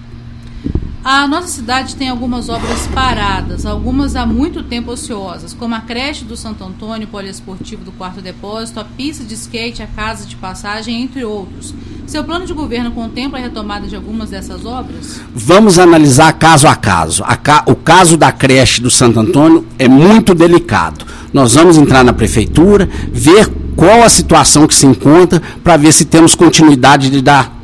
A 1.05 1.27
nossa 1.27 1.49
cidade 1.49 1.97
tem 1.97 2.09
algumas 2.09 2.49
obras 2.49 2.87
paradas, 2.95 3.67
algumas 3.67 4.15
há 4.15 4.25
muito 4.25 4.63
tempo 4.63 4.93
ociosas, 4.93 5.53
como 5.53 5.75
a 5.75 5.81
creche 5.81 6.25
do 6.25 6.37
Santo 6.37 6.63
Antônio, 6.63 7.09
poliesportivo 7.09 7.85
do 7.85 7.91
Quarto 7.91 8.21
Depósito, 8.21 8.79
a 8.79 8.85
pista 8.85 9.25
de 9.25 9.35
skate, 9.35 9.83
a 9.83 9.87
casa 9.89 10.25
de 10.25 10.37
passagem, 10.37 11.03
entre 11.03 11.25
outros. 11.25 11.75
Seu 12.07 12.23
plano 12.23 12.47
de 12.47 12.53
governo 12.53 12.93
contempla 12.93 13.41
a 13.41 13.43
retomada 13.43 13.89
de 13.89 13.97
algumas 13.97 14.31
dessas 14.31 14.65
obras? 14.65 15.21
Vamos 15.35 15.77
analisar 15.77 16.33
caso 16.35 16.69
a 16.69 16.77
caso. 16.77 17.25
A 17.27 17.35
ca... 17.35 17.65
O 17.67 17.75
caso 17.75 18.17
da 18.17 18.31
creche 18.31 18.81
do 18.81 18.91
Santo 18.91 19.19
Antônio 19.19 19.67
é 19.81 19.89
muito 19.89 20.37
delicado. 20.37 21.05
Nós 21.33 21.55
vamos 21.55 21.79
entrar 21.79 22.05
na 22.05 22.13
prefeitura, 22.13 22.89
ver 23.11 23.49
qual 23.75 24.05
a 24.05 24.09
situação 24.09 24.69
que 24.69 24.75
se 24.75 24.87
encontra, 24.87 25.43
para 25.65 25.77
ver 25.77 25.93
se 25.93 26.05
temos 26.05 26.37
continuidade 26.37 27.11
de 27.11 27.21
dar 27.21 27.62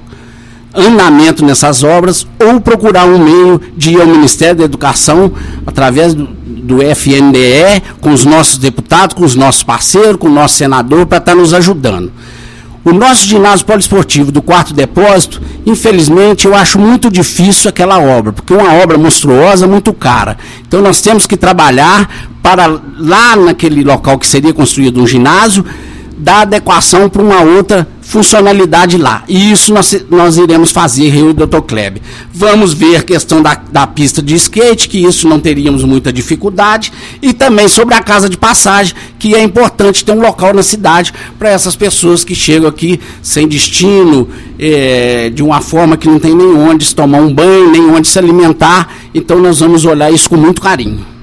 andamento 0.74 1.44
nessas 1.44 1.82
obras 1.82 2.26
ou 2.38 2.60
procurar 2.60 3.06
um 3.06 3.18
meio 3.18 3.60
de 3.76 3.92
ir 3.92 4.00
ao 4.00 4.06
Ministério 4.06 4.56
da 4.56 4.64
Educação 4.64 5.32
através 5.66 6.14
do, 6.14 6.26
do 6.26 6.82
FNDE, 6.82 7.82
com 8.00 8.10
os 8.10 8.24
nossos 8.24 8.58
deputados, 8.58 9.14
com 9.14 9.24
os 9.24 9.34
nossos 9.34 9.62
parceiros, 9.62 10.16
com 10.16 10.28
o 10.28 10.32
nosso 10.32 10.56
senador, 10.56 11.06
para 11.06 11.18
estar 11.18 11.32
tá 11.32 11.38
nos 11.38 11.54
ajudando. 11.54 12.12
O 12.84 12.92
nosso 12.92 13.26
ginásio 13.26 13.66
poliesportivo 13.66 14.32
do 14.32 14.40
quarto 14.40 14.72
depósito, 14.72 15.42
infelizmente, 15.66 16.46
eu 16.46 16.54
acho 16.54 16.78
muito 16.78 17.10
difícil 17.10 17.68
aquela 17.68 17.98
obra, 17.98 18.32
porque 18.32 18.54
é 18.54 18.56
uma 18.56 18.74
obra 18.74 18.96
monstruosa, 18.96 19.66
muito 19.66 19.92
cara. 19.92 20.38
Então 20.66 20.80
nós 20.80 21.00
temos 21.00 21.26
que 21.26 21.36
trabalhar 21.36 22.08
para 22.42 22.80
lá 22.98 23.36
naquele 23.36 23.84
local 23.84 24.18
que 24.18 24.26
seria 24.26 24.54
construído 24.54 25.02
um 25.02 25.06
ginásio, 25.06 25.64
dar 26.18 26.42
adequação 26.42 27.08
para 27.08 27.22
uma 27.22 27.40
outra 27.42 27.86
funcionalidade 28.00 28.96
lá. 28.96 29.22
E 29.28 29.52
isso 29.52 29.72
nós, 29.72 29.94
nós 30.10 30.38
iremos 30.38 30.70
fazer, 30.70 31.14
eu 31.14 31.26
e 31.26 31.30
o 31.30 31.34
Dr. 31.34 31.60
Kleber. 31.60 32.00
Vamos 32.32 32.72
ver 32.72 32.96
a 32.96 33.02
questão 33.02 33.42
da, 33.42 33.54
da 33.70 33.86
pista 33.86 34.22
de 34.22 34.34
skate, 34.34 34.88
que 34.88 34.98
isso 35.04 35.28
não 35.28 35.38
teríamos 35.38 35.84
muita 35.84 36.10
dificuldade, 36.10 36.90
e 37.20 37.34
também 37.34 37.68
sobre 37.68 37.94
a 37.94 38.02
casa 38.02 38.28
de 38.28 38.36
passagem, 38.38 38.94
que 39.18 39.34
é 39.34 39.42
importante 39.42 40.04
ter 40.04 40.12
um 40.12 40.20
local 40.20 40.54
na 40.54 40.62
cidade 40.62 41.12
para 41.38 41.50
essas 41.50 41.76
pessoas 41.76 42.24
que 42.24 42.34
chegam 42.34 42.68
aqui 42.68 42.98
sem 43.22 43.46
destino, 43.46 44.26
é, 44.58 45.28
de 45.28 45.42
uma 45.42 45.60
forma 45.60 45.96
que 45.96 46.08
não 46.08 46.18
tem 46.18 46.34
nem 46.34 46.46
onde 46.46 46.86
se 46.86 46.94
tomar 46.94 47.20
um 47.20 47.32
banho, 47.32 47.70
nem 47.70 47.90
onde 47.90 48.08
se 48.08 48.18
alimentar. 48.18 48.88
Então 49.14 49.38
nós 49.38 49.60
vamos 49.60 49.84
olhar 49.84 50.10
isso 50.10 50.30
com 50.30 50.36
muito 50.36 50.62
carinho. 50.62 51.17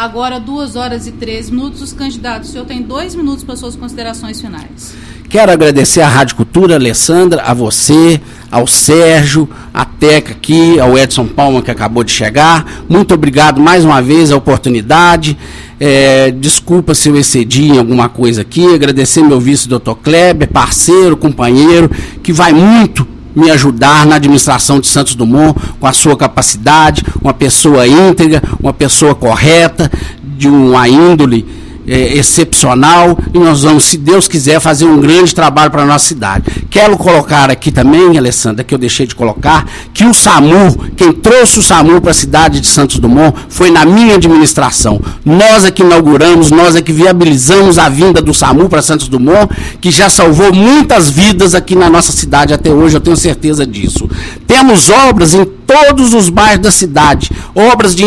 Agora, 0.00 0.40
duas 0.40 0.76
horas 0.76 1.06
e 1.06 1.12
três 1.12 1.50
minutos. 1.50 1.82
Os 1.82 1.92
candidatos, 1.92 2.48
o 2.48 2.52
senhor 2.52 2.64
tem 2.64 2.80
dois 2.80 3.14
minutos 3.14 3.44
para 3.44 3.54
suas 3.54 3.76
considerações 3.76 4.40
finais. 4.40 4.94
Quero 5.28 5.52
agradecer 5.52 6.00
à 6.00 6.08
Rádio 6.08 6.36
Cultura, 6.36 6.76
Alessandra, 6.76 7.42
a 7.42 7.52
você, 7.52 8.18
ao 8.50 8.66
Sérgio, 8.66 9.46
a 9.74 9.84
Teca 9.84 10.32
aqui, 10.32 10.80
ao 10.80 10.98
Edson 10.98 11.26
Palma 11.26 11.60
que 11.60 11.70
acabou 11.70 12.02
de 12.02 12.12
chegar. 12.12 12.82
Muito 12.88 13.12
obrigado 13.12 13.60
mais 13.60 13.84
uma 13.84 14.00
vez 14.00 14.32
a 14.32 14.38
oportunidade. 14.38 15.36
É, 15.78 16.30
desculpa 16.30 16.94
se 16.94 17.10
eu 17.10 17.16
excedi 17.18 17.64
em 17.64 17.78
alguma 17.78 18.08
coisa 18.08 18.40
aqui. 18.40 18.74
Agradecer 18.74 19.22
meu 19.22 19.38
vice, 19.38 19.68
doutor 19.68 19.96
Kleber, 19.96 20.48
parceiro, 20.48 21.14
companheiro, 21.14 21.90
que 22.22 22.32
vai 22.32 22.54
muito 22.54 23.06
me 23.34 23.50
ajudar 23.50 24.06
na 24.06 24.16
administração 24.16 24.80
de 24.80 24.86
Santos 24.88 25.14
Dumont 25.14 25.58
com 25.78 25.86
a 25.86 25.92
sua 25.92 26.16
capacidade, 26.16 27.04
uma 27.20 27.32
pessoa 27.32 27.86
íntegra, 27.86 28.42
uma 28.60 28.72
pessoa 28.72 29.14
correta, 29.14 29.90
de 30.22 30.48
uma 30.48 30.88
índole 30.88 31.46
é, 31.90 32.16
excepcional 32.16 33.18
e 33.34 33.38
nós 33.38 33.62
vamos, 33.62 33.84
se 33.84 33.98
Deus 33.98 34.28
quiser, 34.28 34.60
fazer 34.60 34.84
um 34.84 35.00
grande 35.00 35.34
trabalho 35.34 35.72
para 35.72 35.82
a 35.82 35.86
nossa 35.86 36.06
cidade. 36.06 36.44
Quero 36.70 36.96
colocar 36.96 37.50
aqui 37.50 37.72
também, 37.72 38.16
Alessandra, 38.16 38.62
que 38.62 38.72
eu 38.72 38.78
deixei 38.78 39.08
de 39.08 39.14
colocar, 39.16 39.68
que 39.92 40.04
o 40.04 40.14
SAMU, 40.14 40.92
quem 40.96 41.12
trouxe 41.12 41.58
o 41.58 41.62
SAMU 41.62 42.00
para 42.00 42.12
a 42.12 42.14
cidade 42.14 42.60
de 42.60 42.68
Santos 42.68 43.00
Dumont 43.00 43.36
foi 43.48 43.72
na 43.72 43.84
minha 43.84 44.14
administração. 44.14 45.00
Nós 45.24 45.64
é 45.64 45.72
que 45.72 45.82
inauguramos, 45.82 46.52
nós 46.52 46.76
é 46.76 46.80
que 46.80 46.92
viabilizamos 46.92 47.76
a 47.76 47.88
vinda 47.88 48.22
do 48.22 48.32
SAMU 48.32 48.68
para 48.68 48.82
Santos 48.82 49.08
Dumont, 49.08 49.52
que 49.80 49.90
já 49.90 50.08
salvou 50.08 50.52
muitas 50.52 51.10
vidas 51.10 51.56
aqui 51.56 51.74
na 51.74 51.90
nossa 51.90 52.12
cidade 52.12 52.54
até 52.54 52.70
hoje, 52.70 52.96
eu 52.96 53.00
tenho 53.00 53.16
certeza 53.16 53.66
disso. 53.66 54.08
Temos 54.50 54.90
obras 54.90 55.32
em 55.32 55.44
todos 55.44 56.12
os 56.12 56.28
bairros 56.28 56.58
da 56.58 56.72
cidade, 56.72 57.30
obras 57.54 57.94
de 57.94 58.04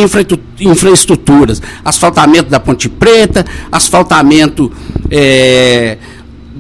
infraestruturas, 0.60 1.62
asfaltamento 1.86 2.50
da 2.50 2.60
Ponte 2.60 2.90
Preta, 2.90 3.46
asfaltamento 3.72 4.70
é, 5.10 5.98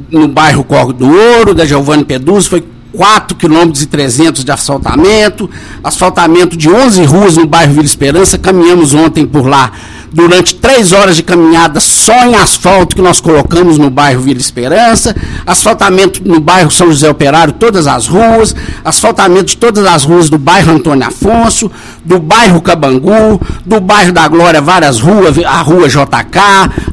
no 0.09 0.29
bairro 0.29 0.63
Corgo 0.63 0.93
do 0.93 1.13
Ouro, 1.13 1.53
da 1.53 1.65
Giovanni 1.65 2.05
Peduzzi, 2.05 2.47
foi 2.47 2.63
4 2.93 3.35
quilômetros 3.35 3.81
e 3.81 3.87
300 3.87 4.45
de 4.45 4.51
asfaltamento, 4.51 5.49
asfaltamento 5.83 6.55
de 6.55 6.69
11 6.69 7.03
ruas 7.05 7.35
no 7.35 7.47
bairro 7.47 7.73
Vila 7.73 7.85
Esperança, 7.85 8.37
caminhamos 8.37 8.93
ontem 8.93 9.25
por 9.25 9.47
lá 9.47 9.71
durante 10.13 10.53
três 10.53 10.91
horas 10.93 11.15
de 11.15 11.23
caminhada 11.23 11.79
só 11.79 12.13
em 12.25 12.35
asfalto 12.35 12.95
que 12.95 13.01
nós 13.01 13.19
colocamos 13.19 13.79
no 13.79 13.89
bairro 13.89 14.21
Vila 14.21 14.39
Esperança, 14.39 15.15
asfaltamento 15.45 16.21
no 16.23 16.39
bairro 16.39 16.69
São 16.69 16.87
José 16.87 17.09
Operário, 17.09 17.53
todas 17.53 17.87
as 17.87 18.07
ruas, 18.07 18.55
asfaltamento 18.85 19.45
de 19.45 19.57
todas 19.57 19.83
as 19.85 20.03
ruas 20.03 20.29
do 20.29 20.37
bairro 20.37 20.73
Antônio 20.73 21.07
Afonso, 21.07 21.71
do 22.05 22.19
bairro 22.19 22.61
Cabangu, 22.61 23.41
do 23.65 23.81
bairro 23.81 24.13
da 24.13 24.27
Glória, 24.27 24.61
várias 24.61 24.99
ruas, 24.99 25.35
a 25.43 25.61
rua 25.61 25.89
JK, 25.89 26.39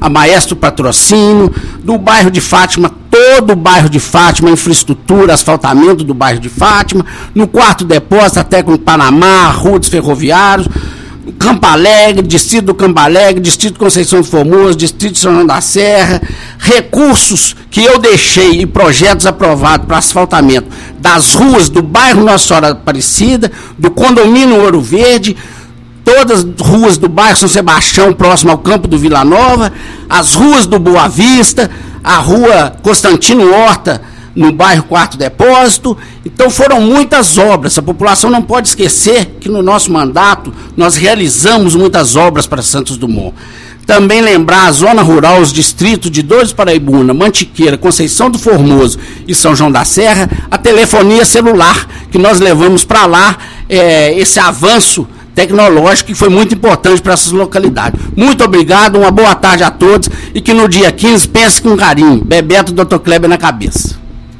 a 0.01 0.09
Maestro 0.09 0.57
Patrocínio, 0.57 1.53
do 1.85 1.99
bairro 1.99 2.31
de 2.31 2.41
Fátima, 2.41 2.91
todo 3.11 3.53
o 3.53 3.57
bairro 3.57 3.89
de 3.89 3.99
Fátima, 3.99 4.51
infraestrutura, 4.51 5.35
asfaltamento 5.35 6.05
do 6.05 6.15
bairro 6.15 6.39
de 6.39 6.49
Fátima, 6.49 7.05
no 7.35 7.49
quarto 7.49 7.85
depósito, 7.85 8.41
até 8.41 8.63
com 8.63 8.77
Panamá, 8.77 9.49
rua 9.51 9.79
dos 9.79 9.89
ferroviários, 9.89 10.69
Campo 11.39 11.67
Alegre, 11.67 12.27
Distrito 12.27 12.67
do 12.67 12.75
Campo 12.75 12.99
Alegre, 12.99 13.41
Distrito 13.41 13.79
Conceição 13.79 14.21
de 14.21 14.29
Formoso, 14.29 14.77
Distrito 14.77 15.15
de 15.15 15.19
São 15.19 15.35
João 15.35 15.47
da 15.47 15.61
Serra, 15.61 16.21
recursos 16.59 17.57
que 17.71 17.83
eu 17.83 17.99
deixei 17.99 18.61
e 18.61 18.67
projetos 18.67 19.27
aprovados 19.27 19.87
para 19.87 19.99
asfaltamento 19.99 20.69
das 20.99 21.35
ruas 21.35 21.69
do 21.69 21.83
bairro 21.83 22.25
Nossa 22.25 22.47
Senhora 22.47 22.71
Aparecida, 22.71 23.51
do 23.79 23.91
condomínio 23.91 24.61
Ouro 24.61 24.81
Verde, 24.81 25.37
todas 26.05 26.45
as 26.45 26.67
ruas 26.67 26.97
do 26.99 27.09
bairro 27.09 27.37
São 27.37 27.49
Sebastião, 27.49 28.13
próximo 28.13 28.51
ao 28.51 28.59
campo 28.59 28.89
do 28.89 28.99
Vila 28.99 29.25
Nova, 29.25 29.73
as 30.09 30.35
ruas 30.35 30.67
do 30.67 30.79
Boa 30.79 31.09
Vista, 31.09 31.71
a 32.03 32.17
rua 32.17 32.77
Constantino 32.83 33.53
Horta, 33.53 34.03
no 34.35 34.53
bairro 34.53 34.85
Quarto 34.85 35.17
Depósito. 35.17 35.97
Então 36.25 36.51
foram 36.51 36.81
muitas 36.81 37.39
obras. 37.39 37.77
A 37.79 37.83
população 37.83 38.31
não 38.31 38.43
pode 38.43 38.69
esquecer 38.69 39.37
que 39.41 39.49
no 39.49 39.63
nosso 39.63 39.93
mandato 39.93 40.53
nós 40.77 40.97
realizamos 40.97 41.75
muitas 41.75 42.17
obras 42.17 42.47
para 42.47 42.63
Santos 42.63 42.97
Dumont. 42.97 43.35
Também 43.87 44.21
lembrar 44.21 44.67
a 44.67 44.73
zona 44.73 45.03
rural, 45.03 45.41
os 45.41 45.53
distritos 45.53 46.11
de 46.11 46.23
Dois 46.23 46.53
Paraibuna, 46.53 47.13
Mantiqueira, 47.13 47.77
Conceição 47.77 48.31
do 48.31 48.39
Formoso 48.39 48.99
e 49.27 49.35
São 49.35 49.57
João 49.57 49.73
da 49.73 49.85
Serra, 49.85 50.31
a 50.49 50.57
telefonia 50.57 51.25
celular, 51.25 51.89
que 52.11 52.19
nós 52.19 52.39
levamos 52.39 52.85
para 52.85 53.07
lá 53.07 53.37
é, 53.69 54.17
esse 54.17 54.39
avanço 54.39 55.09
tecnológico 55.41 56.09
que 56.09 56.15
foi 56.15 56.29
muito 56.29 56.55
importante 56.55 57.01
para 57.01 57.15
essas 57.15 57.33
localidades. 57.33 57.99
Muito 58.15 58.45
obrigado, 58.45 58.97
uma 58.97 59.11
boa 59.11 59.35
tarde 59.35 59.65
a 59.65 59.71
todos 59.71 60.11
e 60.35 60.41
que 60.41 60.53
no 60.53 60.69
dia 60.69 60.93
15 60.93 61.29
pense 61.29 61.63
com 61.63 61.77
carinho. 61.77 62.23
Bebeto 62.23 62.73
Dr. 62.73 62.99
Kleber 62.99 63.29
na 63.29 63.39
cabeça. 63.39 64.00